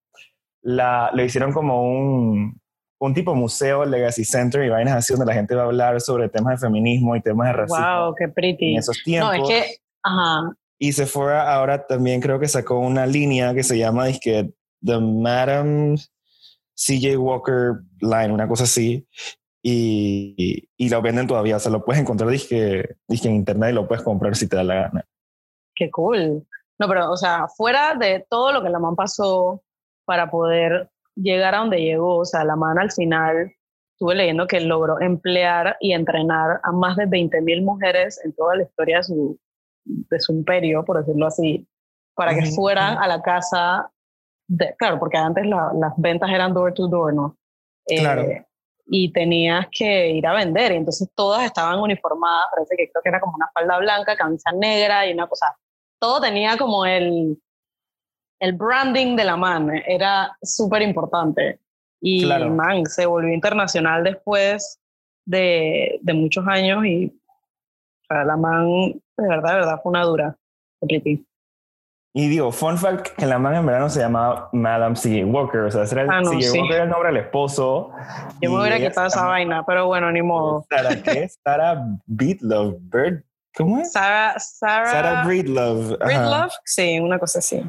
la, 0.63 1.11
lo 1.15 1.25
hicieron 1.25 1.53
como 1.53 1.83
un, 1.83 2.61
un 3.01 3.15
tipo 3.15 3.35
museo, 3.35 3.85
Legacy 3.85 4.25
Center, 4.25 4.65
y 4.65 4.69
vainas 4.69 4.95
así 4.97 5.13
donde 5.13 5.27
la 5.27 5.35
gente 5.35 5.55
va 5.55 5.63
a 5.63 5.67
hablar 5.67 6.01
sobre 6.01 6.29
temas 6.29 6.61
de 6.61 6.67
feminismo 6.67 7.17
y 7.17 7.23
temas 7.23 7.49
de 7.49 7.53
racismo 7.55 8.05
Wow, 8.07 8.15
qué 8.19 8.29
pretty. 8.29 8.73
en 8.75 8.79
esos 8.79 9.03
tiempos. 9.03 9.39
No, 9.39 9.45
es 9.45 9.49
que, 9.49 9.77
ajá, 10.03 10.53
Y 10.79 10.93
Sephora 10.93 11.55
ahora 11.55 11.87
también 11.87 12.21
creo 12.21 12.39
que 12.39 12.49
sacó 12.49 12.79
una 12.79 13.07
línea 13.07 13.55
que 13.55 13.63
se 13.63 13.79
llama 13.79 14.07
dizque, 14.07 14.53
The 14.85 14.99
Madam 14.99 15.97
CJ 16.75 17.17
Walker 17.19 17.81
Line, 18.01 18.33
una 18.33 18.49
cosa 18.49 18.65
así. 18.65 19.07
Y, 19.63 20.35
y, 20.39 20.69
y 20.87 20.89
lo 20.89 21.03
venden 21.03 21.27
todavía, 21.27 21.57
o 21.57 21.61
sea, 21.61 21.71
lo 21.71 21.85
puedes 21.85 22.01
encontrar 22.01 22.31
dizque, 22.31 22.97
dizque 23.07 23.29
en 23.29 23.35
internet 23.35 23.71
y 23.71 23.75
lo 23.75 23.87
puedes 23.87 24.03
comprar 24.03 24.35
si 24.35 24.49
te 24.49 24.57
da 24.57 24.65
la 24.65 24.75
gana. 24.75 25.05
qué 25.75 25.91
cool. 25.91 26.47
No, 26.79 26.89
pero, 26.89 27.11
o 27.11 27.17
sea, 27.19 27.47
fuera 27.49 27.95
de 27.95 28.25
todo 28.31 28.53
lo 28.53 28.63
que 28.63 28.71
la 28.71 28.79
man 28.79 28.97
pasó 28.97 29.63
para 30.11 30.29
poder 30.29 30.91
llegar 31.15 31.55
a 31.55 31.59
donde 31.59 31.81
llegó, 31.81 32.17
o 32.19 32.25
sea, 32.25 32.43
la 32.43 32.57
man 32.57 32.81
al 32.81 32.91
final, 32.91 33.53
estuve 33.95 34.17
leyendo 34.17 34.49
que 34.49 34.59
logró 34.61 35.01
emplear 35.01 35.77
y 35.79 35.93
entrenar 35.93 36.59
a 36.65 36.73
más 36.73 36.97
de 36.97 37.07
20 37.07 37.41
mil 37.43 37.63
mujeres 37.63 38.21
en 38.25 38.35
toda 38.35 38.57
la 38.57 38.65
historia 38.65 38.97
de 38.97 39.03
su, 39.05 39.39
de 39.85 40.19
su 40.19 40.33
imperio, 40.33 40.85
por 40.85 40.99
decirlo 40.99 41.29
así, 41.29 41.65
para 42.17 42.35
que 42.35 42.47
fueran 42.47 42.99
a 42.99 43.07
la 43.07 43.23
casa, 43.23 43.89
de, 44.49 44.75
claro, 44.77 44.99
porque 44.99 45.17
antes 45.17 45.47
la- 45.47 45.71
las 45.79 45.93
ventas 45.97 46.29
eran 46.29 46.53
door 46.55 46.75
to 46.75 46.89
door, 46.89 47.15
¿no? 47.15 47.37
Eh, 47.87 48.01
Claro. 48.01 48.25
y 48.87 49.13
tenías 49.13 49.69
que 49.71 50.09
ir 50.11 50.27
a 50.27 50.33
vender, 50.35 50.73
y 50.73 50.77
entonces 50.77 51.09
todas 51.15 51.45
estaban 51.45 51.79
uniformadas, 51.79 52.47
parece 52.53 52.75
que 52.77 52.91
creo 52.91 53.01
que 53.05 53.09
era 53.11 53.21
como 53.21 53.37
una 53.37 53.49
falda 53.55 53.79
blanca, 53.79 54.17
camisa 54.17 54.51
negra 54.51 55.07
y 55.07 55.13
una 55.13 55.29
cosa, 55.29 55.47
todo 56.01 56.21
tenía 56.21 56.57
como 56.59 56.85
el, 56.85 57.41
el 58.41 58.55
branding 58.55 59.17
de 59.17 59.25
la 59.25 59.37
man, 59.37 59.71
era 59.87 60.37
súper 60.43 60.83
importante. 60.83 61.59
Y 62.01 62.25
Claro. 62.25 62.51
man, 62.51 62.87
se 62.87 63.07
volvió 63.07 63.33
internacional 63.33 64.03
después 64.03 64.81
de, 65.27 65.99
de 66.03 66.13
muchos 66.15 66.47
años 66.49 66.85
y 66.87 67.07
o 67.07 68.15
sea, 68.15 68.25
la 68.25 68.37
man, 68.37 68.67
de 69.17 69.29
verdad, 69.29 69.51
de 69.51 69.57
verdad, 69.57 69.81
fue 69.83 69.91
una 69.91 70.03
dura. 70.03 70.37
Y 72.13 72.29
digo, 72.29 72.51
fun 72.51 72.77
fact, 72.77 73.15
que 73.17 73.25
la 73.27 73.39
man 73.39 73.55
en 73.55 73.67
verano 73.67 73.89
se 73.89 74.01
llamaba 74.01 74.49
Madam 74.53 74.97
C.J. 74.97 75.27
Walker, 75.31 75.61
o 75.61 75.71
sea, 75.71 75.85
ese 75.85 75.95
era 75.95 76.03
el, 76.03 76.11
Ah, 76.11 76.21
no, 76.23 76.31
sí. 76.41 76.59
Walker 76.59 76.75
era 76.75 76.85
el 76.85 76.91
nombre 76.91 77.13
del 77.13 77.19
esposo. 77.19 77.93
Yo 78.41 78.51
me 78.51 78.61
hubiera 78.61 78.79
quitado 78.79 79.07
esa 79.07 79.27
vaina, 79.27 79.65
pero 79.65 79.87
bueno, 79.87 80.11
ni 80.11 80.23
modo. 80.23 80.65
Sara, 80.69 81.01
¿qué? 81.03 81.29
Sara 81.45 81.85
Breedlove, 82.07 82.79
Bird, 82.81 83.23
¿cómo 83.55 83.79
es? 83.79 83.93
Sarah, 83.93 84.35
Sarah, 84.41 84.91
Sara 84.91 85.25
Breedlove. 85.25 85.99
Breedlove, 85.99 86.51
sí, 86.65 86.99
una 86.99 87.19
cosa 87.21 87.39
así. 87.39 87.63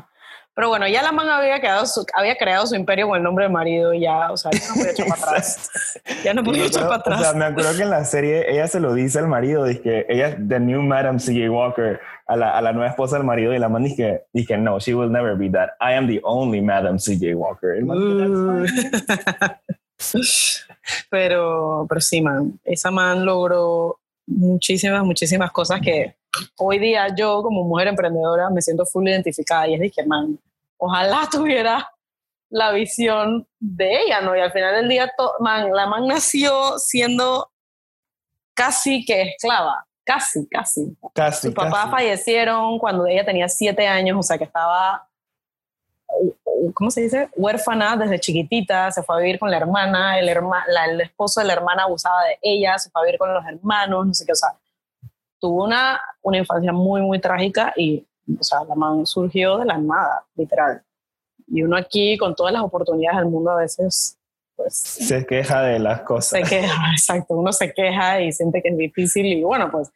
Pero 0.53 0.67
bueno, 0.67 0.85
ya 0.87 1.01
la 1.01 1.11
man 1.13 1.29
había, 1.29 1.61
quedado 1.61 1.85
su- 1.85 2.05
había 2.13 2.35
creado 2.35 2.67
su 2.67 2.75
imperio 2.75 3.07
con 3.07 3.15
el 3.17 3.23
nombre 3.23 3.45
del 3.45 3.53
marido 3.53 3.93
y 3.93 4.01
ya, 4.01 4.31
o 4.31 4.37
sea, 4.37 4.51
ya 4.51 4.67
no 4.67 4.73
podía 4.75 4.91
echar 4.91 5.07
para 5.07 5.21
atrás. 5.21 5.69
Ya 6.23 6.33
no 6.33 6.43
podía 6.43 6.65
echar 6.65 6.87
para 6.87 6.97
O 6.97 7.03
sea, 7.03 7.15
atrás. 7.29 7.35
me 7.35 7.45
acuerdo 7.45 7.75
que 7.77 7.83
en 7.83 7.89
la 7.89 8.03
serie 8.05 8.51
ella 8.51 8.67
se 8.67 8.79
lo 8.81 8.93
dice 8.93 9.19
al 9.19 9.27
marido, 9.27 9.63
dice 9.65 9.81
que 9.81 10.05
ella 10.09 10.27
es 10.29 10.35
the 10.47 10.59
new 10.59 10.81
Madam 10.81 11.19
C.J. 11.19 11.49
Walker, 11.49 11.99
a 12.27 12.35
la, 12.35 12.57
a 12.57 12.61
la 12.61 12.73
nueva 12.73 12.89
esposa 12.89 13.15
del 13.17 13.25
marido, 13.25 13.53
y 13.53 13.59
la 13.59 13.69
man 13.69 13.83
dice, 13.83 14.25
dice, 14.33 14.57
no, 14.57 14.77
she 14.79 14.93
will 14.93 15.09
never 15.11 15.35
be 15.35 15.49
that. 15.49 15.69
I 15.79 15.93
am 15.95 16.07
the 16.07 16.19
only 16.23 16.61
Madam 16.61 16.99
C.J. 16.99 17.33
Walker. 17.35 17.75
Pero, 21.11 21.85
pero 21.87 22.01
sí, 22.01 22.21
man, 22.21 22.59
esa 22.63 22.89
man 22.89 23.23
logró 23.23 23.99
muchísimas, 24.27 25.03
muchísimas 25.03 25.51
cosas 25.51 25.79
que 25.81 26.15
hoy 26.57 26.79
día 26.79 27.13
yo 27.15 27.41
como 27.41 27.63
mujer 27.63 27.87
emprendedora 27.87 28.49
me 28.49 28.61
siento 28.61 28.85
full 28.85 29.07
identificada 29.07 29.67
y 29.67 29.75
es 29.75 29.79
de 29.79 29.91
que, 29.91 30.03
man, 30.05 30.39
ojalá 30.77 31.27
tuviera 31.31 31.89
la 32.49 32.71
visión 32.71 33.47
de 33.59 34.01
ella, 34.01 34.21
¿no? 34.21 34.35
Y 34.35 34.41
al 34.41 34.51
final 34.51 34.75
del 34.75 34.89
día, 34.89 35.09
man, 35.39 35.71
la 35.71 35.87
man 35.87 36.07
nació 36.07 36.77
siendo 36.77 37.49
casi 38.53 39.05
que 39.05 39.21
esclava, 39.21 39.85
casi, 40.03 40.47
casi. 40.49 40.97
Casi. 41.13 41.47
Sus 41.47 41.55
papás 41.55 41.85
casi. 41.85 41.91
fallecieron 41.91 42.77
cuando 42.77 43.07
ella 43.07 43.25
tenía 43.25 43.47
siete 43.47 43.87
años, 43.87 44.17
o 44.19 44.23
sea 44.23 44.37
que 44.37 44.43
estaba, 44.43 45.07
¿cómo 46.73 46.91
se 46.91 47.01
dice? 47.01 47.29
Huérfana 47.35 47.95
desde 47.97 48.19
chiquitita, 48.19 48.91
se 48.91 49.03
fue 49.03 49.15
a 49.15 49.19
vivir 49.19 49.39
con 49.39 49.49
la 49.51 49.57
hermana, 49.57 50.19
el, 50.19 50.29
herma, 50.29 50.63
la- 50.67 50.85
el 50.85 51.01
esposo 51.01 51.41
de 51.41 51.47
la 51.47 51.53
hermana 51.53 51.83
abusaba 51.83 52.23
de 52.25 52.37
ella, 52.41 52.77
se 52.77 52.89
fue 52.89 53.01
a 53.01 53.05
vivir 53.05 53.17
con 53.19 53.33
los 53.33 53.45
hermanos, 53.45 54.05
no 54.07 54.13
sé 54.13 54.25
qué, 54.25 54.31
o 54.31 54.35
sea, 54.35 54.49
tuvo 55.39 55.63
una, 55.65 55.99
una 56.21 56.37
infancia 56.37 56.71
muy, 56.71 57.01
muy 57.01 57.19
trágica 57.19 57.73
y, 57.75 58.05
o 58.39 58.43
sea, 58.43 58.63
la 58.67 58.75
man 58.75 59.05
surgió 59.05 59.57
de 59.57 59.65
la 59.65 59.77
nada, 59.77 60.23
literal. 60.35 60.83
Y 61.47 61.63
uno 61.63 61.75
aquí, 61.75 62.17
con 62.17 62.35
todas 62.35 62.53
las 62.53 62.61
oportunidades 62.61 63.19
del 63.19 63.27
mundo, 63.29 63.51
a 63.51 63.55
veces, 63.57 64.17
pues, 64.55 64.75
Se 64.77 65.25
queja 65.25 65.63
de 65.63 65.79
las 65.79 66.01
cosas. 66.01 66.39
se 66.39 66.43
queja, 66.43 66.75
exacto, 66.93 67.33
uno 67.33 67.51
se 67.51 67.73
queja 67.73 68.21
y 68.21 68.31
siente 68.31 68.61
que 68.61 68.69
es 68.69 68.77
difícil 68.77 69.25
y 69.25 69.43
bueno, 69.43 69.71
pues 69.71 69.91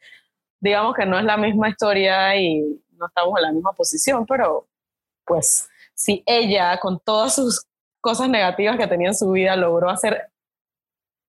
digamos 0.60 0.94
que 0.96 1.06
no 1.06 1.18
es 1.18 1.24
la 1.24 1.36
misma 1.36 1.68
historia 1.68 2.34
y 2.36 2.60
no 2.98 3.06
estamos 3.06 3.34
en 3.38 3.42
la 3.42 3.52
misma 3.52 3.72
posición, 3.72 4.26
pero 4.26 4.66
pues 5.24 5.68
si 5.96 6.22
ella 6.26 6.78
con 6.78 7.00
todas 7.00 7.34
sus 7.34 7.64
cosas 8.00 8.28
negativas 8.28 8.76
que 8.76 8.86
tenía 8.86 9.08
en 9.08 9.14
su 9.16 9.30
vida 9.30 9.56
logró 9.56 9.88
hacer 9.90 10.30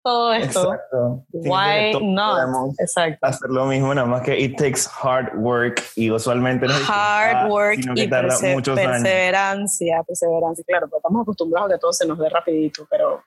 todo 0.04 0.32
esto, 0.32 0.74
Exacto. 0.74 1.24
Why 1.32 1.92
not? 2.12 2.32
podemos 2.34 2.80
Exacto. 2.80 3.24
hacer 3.24 3.50
lo 3.50 3.66
mismo, 3.66 3.94
nada 3.94 4.06
más 4.06 4.22
que 4.22 4.36
it 4.38 4.56
takes 4.56 4.80
hard 5.00 5.36
work 5.36 5.80
y 5.94 6.10
usualmente 6.10 6.66
no 6.66 6.74
Hard 6.88 7.48
work 7.50 7.76
sino 7.76 7.94
que 7.94 8.02
y 8.04 8.10
tarda 8.10 8.34
perse- 8.34 8.52
muchos 8.52 8.76
años. 8.78 8.90
perseverancia, 8.90 10.02
perseverancia, 10.02 10.64
claro, 10.66 10.88
porque 10.88 10.98
estamos 10.98 11.22
acostumbrados 11.22 11.70
a 11.70 11.74
que 11.74 11.78
todo 11.78 11.92
se 11.92 12.06
nos 12.06 12.18
dé 12.18 12.28
rapidito, 12.28 12.84
pero 12.90 13.14
o 13.14 13.22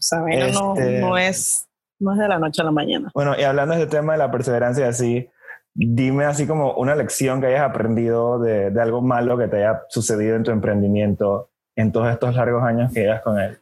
sea, 0.00 0.20
bueno, 0.20 0.46
no, 0.52 0.74
Este- 0.74 1.00
no 1.00 1.18
es 1.18 1.66
no 2.00 2.12
es 2.12 2.18
de 2.18 2.28
la 2.28 2.38
noche 2.38 2.60
a 2.60 2.64
la 2.64 2.70
mañana. 2.72 3.10
Bueno, 3.14 3.34
y 3.38 3.44
hablando 3.44 3.74
de 3.74 3.82
este 3.82 3.96
tema 3.96 4.12
de 4.14 4.18
la 4.18 4.30
perseverancia 4.30 4.88
así, 4.88 5.28
dime 5.74 6.24
así 6.24 6.46
como 6.46 6.74
una 6.74 6.94
lección 6.94 7.40
que 7.40 7.48
hayas 7.48 7.68
aprendido 7.68 8.38
de, 8.38 8.70
de 8.70 8.80
algo 8.80 9.02
malo 9.02 9.36
que 9.36 9.48
te 9.48 9.56
haya 9.58 9.82
sucedido 9.88 10.36
en 10.36 10.44
tu 10.44 10.50
emprendimiento 10.52 11.50
en 11.76 11.90
todos 11.90 12.10
estos 12.12 12.34
largos 12.36 12.62
años 12.62 12.92
que 12.92 13.00
llevas 13.00 13.22
con 13.22 13.38
él. 13.40 13.58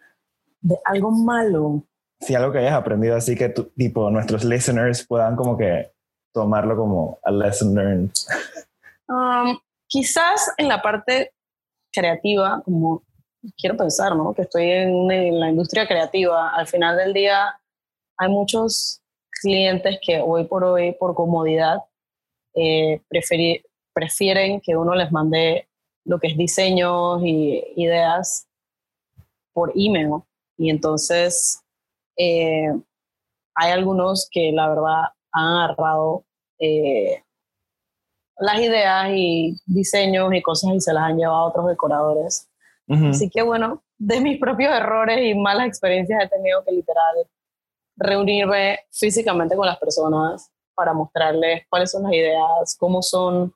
De 0.61 0.79
algo 0.85 1.11
malo. 1.11 1.83
Si 2.21 2.35
algo 2.35 2.53
que 2.53 2.59
hayas 2.59 2.75
aprendido 2.75 3.17
así 3.17 3.35
que 3.35 3.49
tu- 3.49 3.71
tipo 3.71 4.11
nuestros 4.11 4.45
listeners 4.45 5.07
puedan 5.07 5.35
como 5.35 5.57
que 5.57 5.93
tomarlo 6.33 6.77
como 6.77 7.19
a 7.25 7.31
lesson 7.31 7.75
learned. 7.75 8.11
Um, 9.09 9.59
quizás 9.89 10.53
en 10.59 10.69
la 10.69 10.81
parte 10.81 11.33
creativa, 11.93 12.63
como 12.65 13.03
quiero 13.57 13.77
pensar, 13.77 14.15
¿no? 14.15 14.33
Que 14.35 14.43
estoy 14.43 14.71
en, 14.71 15.11
en 15.11 15.41
la 15.41 15.49
industria 15.51 15.87
creativa, 15.87 16.51
al 16.51 16.67
final 16.67 16.97
del 16.97 17.13
día 17.13 17.59
hay 18.19 18.29
muchos 18.29 19.03
clientes 19.41 19.99
que 20.01 20.21
hoy 20.21 20.45
por 20.45 20.63
hoy, 20.65 20.93
por 20.93 21.15
comodidad, 21.15 21.83
eh, 22.55 23.01
prefieren 23.09 24.61
que 24.61 24.77
uno 24.77 24.95
les 24.95 25.11
mande 25.13 25.69
lo 26.05 26.19
que 26.19 26.29
es 26.29 26.37
diseños 26.37 27.23
y 27.25 27.63
ideas 27.77 28.47
por 29.53 29.73
email. 29.75 30.23
Y 30.57 30.71
entonces 30.71 31.63
eh, 32.17 32.73
hay 33.55 33.71
algunos 33.71 34.29
que 34.31 34.53
la 34.53 34.69
verdad 34.69 35.03
han 35.33 35.47
agarrado 35.47 36.25
eh, 36.59 37.23
las 38.39 38.61
ideas 38.61 39.11
y 39.15 39.57
diseños 39.67 40.33
y 40.35 40.43
cosas 40.43 40.75
y 40.75 40.81
se 40.81 40.93
las 40.93 41.05
han 41.05 41.17
llevado 41.17 41.39
a 41.39 41.49
otros 41.49 41.69
decoradores. 41.69 42.49
Ujú. 42.89 43.07
Así 43.07 43.31
que 43.31 43.43
bueno, 43.43 43.83
de 43.99 44.21
mis 44.21 44.39
propios 44.39 44.75
errores 44.75 45.19
y 45.23 45.35
malas 45.35 45.67
experiencias 45.67 46.25
he 46.25 46.29
tenido 46.29 46.65
que 46.65 46.73
literal 46.73 47.27
reunirme 47.97 48.81
físicamente 48.91 49.57
con 49.57 49.67
las 49.67 49.79
personas 49.79 50.52
para 50.75 50.93
mostrarles 50.93 51.65
cuáles 51.69 51.91
son 51.91 52.05
las 52.05 52.13
ideas, 52.13 52.77
cómo 52.79 53.03
son 53.03 53.55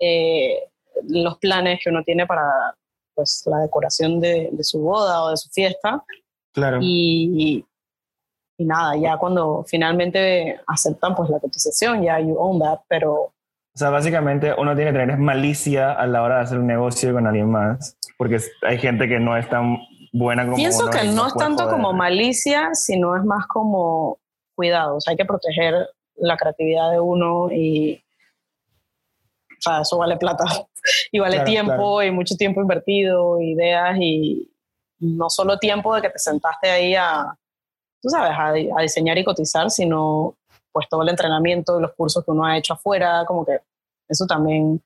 eh, 0.00 0.68
los 1.08 1.38
planes 1.38 1.80
que 1.82 1.90
uno 1.90 2.02
tiene 2.02 2.26
para 2.26 2.74
pues, 3.14 3.42
la 3.46 3.58
decoración 3.58 4.20
de, 4.20 4.50
de 4.52 4.64
su 4.64 4.80
boda 4.80 5.22
o 5.22 5.30
de 5.30 5.36
su 5.36 5.48
fiesta. 5.50 6.04
Claro. 6.52 6.78
Y, 6.80 7.64
y 8.58 8.64
nada, 8.64 8.96
ya 8.96 9.18
cuando 9.18 9.64
finalmente 9.66 10.60
aceptan 10.66 11.14
pues 11.14 11.28
la 11.28 11.38
cotización, 11.38 12.02
ya 12.02 12.18
you 12.20 12.36
own 12.38 12.58
that, 12.58 12.80
pero 12.88 13.14
O 13.14 13.32
sea, 13.74 13.90
básicamente 13.90 14.54
uno 14.56 14.74
tiene 14.74 14.92
que 14.92 14.98
tener 14.98 15.18
malicia 15.18 15.92
a 15.92 16.06
la 16.06 16.22
hora 16.22 16.36
de 16.36 16.42
hacer 16.42 16.58
un 16.58 16.66
negocio 16.66 17.12
con 17.12 17.26
alguien 17.26 17.50
más, 17.50 17.98
porque 18.16 18.38
hay 18.62 18.78
gente 18.78 19.08
que 19.08 19.20
no 19.20 19.36
es 19.36 19.48
tan 19.50 19.78
buena 20.12 20.44
como 20.44 20.56
pienso 20.56 20.84
uno 20.84 20.92
que 20.92 21.06
no 21.08 21.26
es 21.26 21.34
tanto 21.34 21.68
como 21.68 21.92
malicia, 21.92 22.70
sino 22.72 23.16
es 23.16 23.24
más 23.24 23.46
como 23.46 24.18
cuidados. 24.54 25.06
Hay 25.08 25.16
que 25.16 25.26
proteger 25.26 25.90
la 26.16 26.36
creatividad 26.36 26.90
de 26.90 27.00
uno 27.00 27.50
y 27.52 28.02
o 29.58 29.60
sea, 29.60 29.80
eso 29.80 29.98
vale 29.98 30.16
plata 30.16 30.44
y 31.12 31.18
vale 31.18 31.36
Claro, 31.36 31.50
tiempo 31.50 31.74
claro. 31.96 32.02
y 32.02 32.10
mucho 32.10 32.36
tiempo 32.36 32.60
invertido, 32.60 33.40
ideas 33.40 33.96
y 34.00 34.50
no 34.98 35.28
solo 35.30 35.58
tiempo 35.58 35.94
de 35.94 36.02
que 36.02 36.10
te 36.10 36.18
sentaste 36.18 36.70
ahí 36.70 36.94
a, 36.94 37.36
tú 38.00 38.08
sabes, 38.08 38.32
a, 38.32 38.48
a 38.78 38.82
diseñar 38.82 39.18
y 39.18 39.24
cotizar, 39.24 39.70
sino 39.70 40.36
pues 40.72 40.88
todo 40.88 41.02
el 41.02 41.08
entrenamiento 41.08 41.78
y 41.78 41.82
los 41.82 41.94
cursos 41.94 42.24
que 42.24 42.30
uno 42.30 42.44
ha 42.44 42.56
hecho 42.58 42.74
afuera, 42.74 43.24
como 43.26 43.44
que 43.44 43.58
eso 44.08 44.26
también 44.26 44.82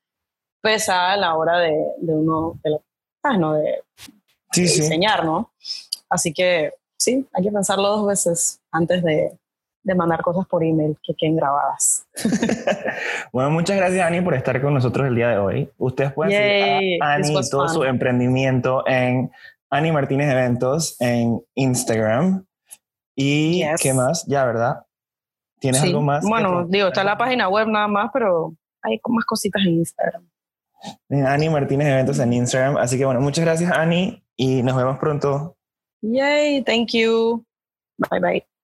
pesa 0.62 1.12
a 1.12 1.16
la 1.16 1.34
hora 1.36 1.58
de, 1.58 1.70
de 1.98 2.14
uno, 2.14 2.58
de, 2.62 2.70
la- 2.70 2.80
¿sabes? 3.22 3.38
¿no? 3.38 3.54
de, 3.54 3.82
Sí, 4.52 4.62
de 4.62 4.68
sí. 4.68 4.80
diseñar, 4.82 5.24
¿no? 5.24 5.52
Así 6.08 6.32
que 6.32 6.72
sí, 6.96 7.26
hay 7.32 7.42
que 7.44 7.52
pensarlo 7.52 7.88
dos 7.88 8.06
veces 8.06 8.60
antes 8.72 9.02
de, 9.02 9.32
de 9.82 9.94
mandar 9.94 10.20
cosas 10.22 10.46
por 10.46 10.62
email 10.62 10.96
que 11.02 11.14
queden 11.14 11.36
grabadas. 11.36 12.06
Bueno, 13.32 13.50
muchas 13.50 13.76
gracias, 13.76 14.04
Ani, 14.06 14.20
por 14.20 14.34
estar 14.34 14.60
con 14.60 14.74
nosotros 14.74 15.06
el 15.06 15.14
día 15.14 15.28
de 15.28 15.38
hoy. 15.38 15.70
Ustedes 15.78 16.12
pueden 16.12 16.32
Yay, 16.32 16.78
seguir 16.78 17.02
a 17.02 17.12
Ani 17.14 17.34
todo 17.50 17.66
fun. 17.66 17.74
su 17.74 17.84
emprendimiento 17.84 18.84
en 18.86 19.30
Ani 19.70 19.92
Martínez 19.92 20.30
Eventos 20.30 20.96
en 21.00 21.40
Instagram. 21.54 22.44
¿Y 23.16 23.58
Yes. 23.64 23.80
qué 23.80 23.94
más? 23.94 24.26
Ya, 24.26 24.44
¿verdad? 24.44 24.84
¿Tienes 25.60 25.80
Sí. 25.80 25.88
algo 25.88 26.02
más? 26.02 26.24
Bueno, 26.26 26.66
digo, 26.66 26.88
está 26.88 27.04
la 27.04 27.16
página 27.16 27.48
web 27.48 27.68
nada 27.68 27.86
más, 27.88 28.10
pero 28.12 28.54
hay 28.82 29.00
más 29.08 29.24
cositas 29.24 29.62
en 29.62 29.74
Instagram. 29.74 30.26
Ani 31.26 31.48
Martínez 31.48 31.88
Eventos 31.88 32.18
en 32.18 32.32
Instagram. 32.32 32.76
Así 32.78 32.98
que 32.98 33.04
bueno, 33.04 33.20
muchas 33.20 33.44
gracias, 33.44 33.70
Ani, 33.72 34.22
y 34.36 34.62
nos 34.62 34.76
vemos 34.76 34.98
pronto. 34.98 35.56
Yay, 36.02 36.62
thank 36.64 36.88
you. 36.92 37.44
Bye 38.10 38.20
bye. 38.20 38.59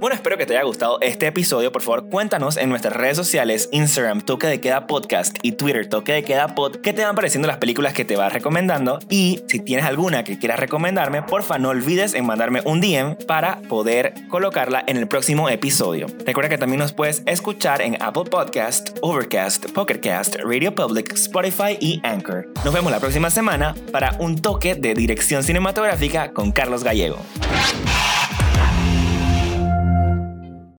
Bueno, 0.00 0.14
espero 0.14 0.36
que 0.36 0.44
te 0.44 0.54
haya 0.54 0.64
gustado 0.64 0.98
este 1.00 1.26
episodio. 1.26 1.72
Por 1.72 1.82
favor, 1.82 2.08
cuéntanos 2.10 2.56
en 2.58 2.68
nuestras 2.68 2.94
redes 2.94 3.16
sociales, 3.16 3.68
Instagram, 3.72 4.20
Toque 4.20 4.46
de 4.46 4.60
Queda 4.60 4.86
Podcast 4.86 5.36
y 5.42 5.52
Twitter, 5.52 5.88
Toque 5.88 6.12
de 6.12 6.22
Queda 6.24 6.54
Pod, 6.54 6.76
qué 6.82 6.92
te 6.92 7.04
van 7.04 7.14
pareciendo 7.14 7.48
las 7.48 7.56
películas 7.56 7.94
que 7.94 8.04
te 8.04 8.16
vas 8.16 8.32
recomendando. 8.32 8.98
Y 9.08 9.42
si 9.48 9.60
tienes 9.60 9.86
alguna 9.86 10.24
que 10.24 10.38
quieras 10.38 10.60
recomendarme, 10.60 11.22
porfa, 11.22 11.58
no 11.58 11.70
olvides 11.70 12.14
en 12.14 12.26
mandarme 12.26 12.60
un 12.64 12.80
DM 12.80 13.16
para 13.26 13.60
poder 13.62 14.12
colocarla 14.28 14.84
en 14.86 14.98
el 14.98 15.08
próximo 15.08 15.48
episodio. 15.48 16.06
Recuerda 16.26 16.50
que 16.50 16.58
también 16.58 16.80
nos 16.80 16.92
puedes 16.92 17.22
escuchar 17.24 17.80
en 17.80 17.96
Apple 18.02 18.24
Podcast, 18.30 18.90
Overcast, 19.00 19.70
Pocketcast, 19.70 20.36
Radio 20.44 20.74
Public, 20.74 21.12
Spotify 21.14 21.78
y 21.80 22.00
Anchor. 22.04 22.46
Nos 22.64 22.74
vemos 22.74 22.92
la 22.92 23.00
próxima 23.00 23.30
semana 23.30 23.74
para 23.90 24.16
un 24.18 24.40
toque 24.40 24.74
de 24.74 24.92
dirección 24.94 25.42
cinematográfica 25.42 26.32
con 26.32 26.52
Carlos 26.52 26.84
Gallego. 26.84 27.18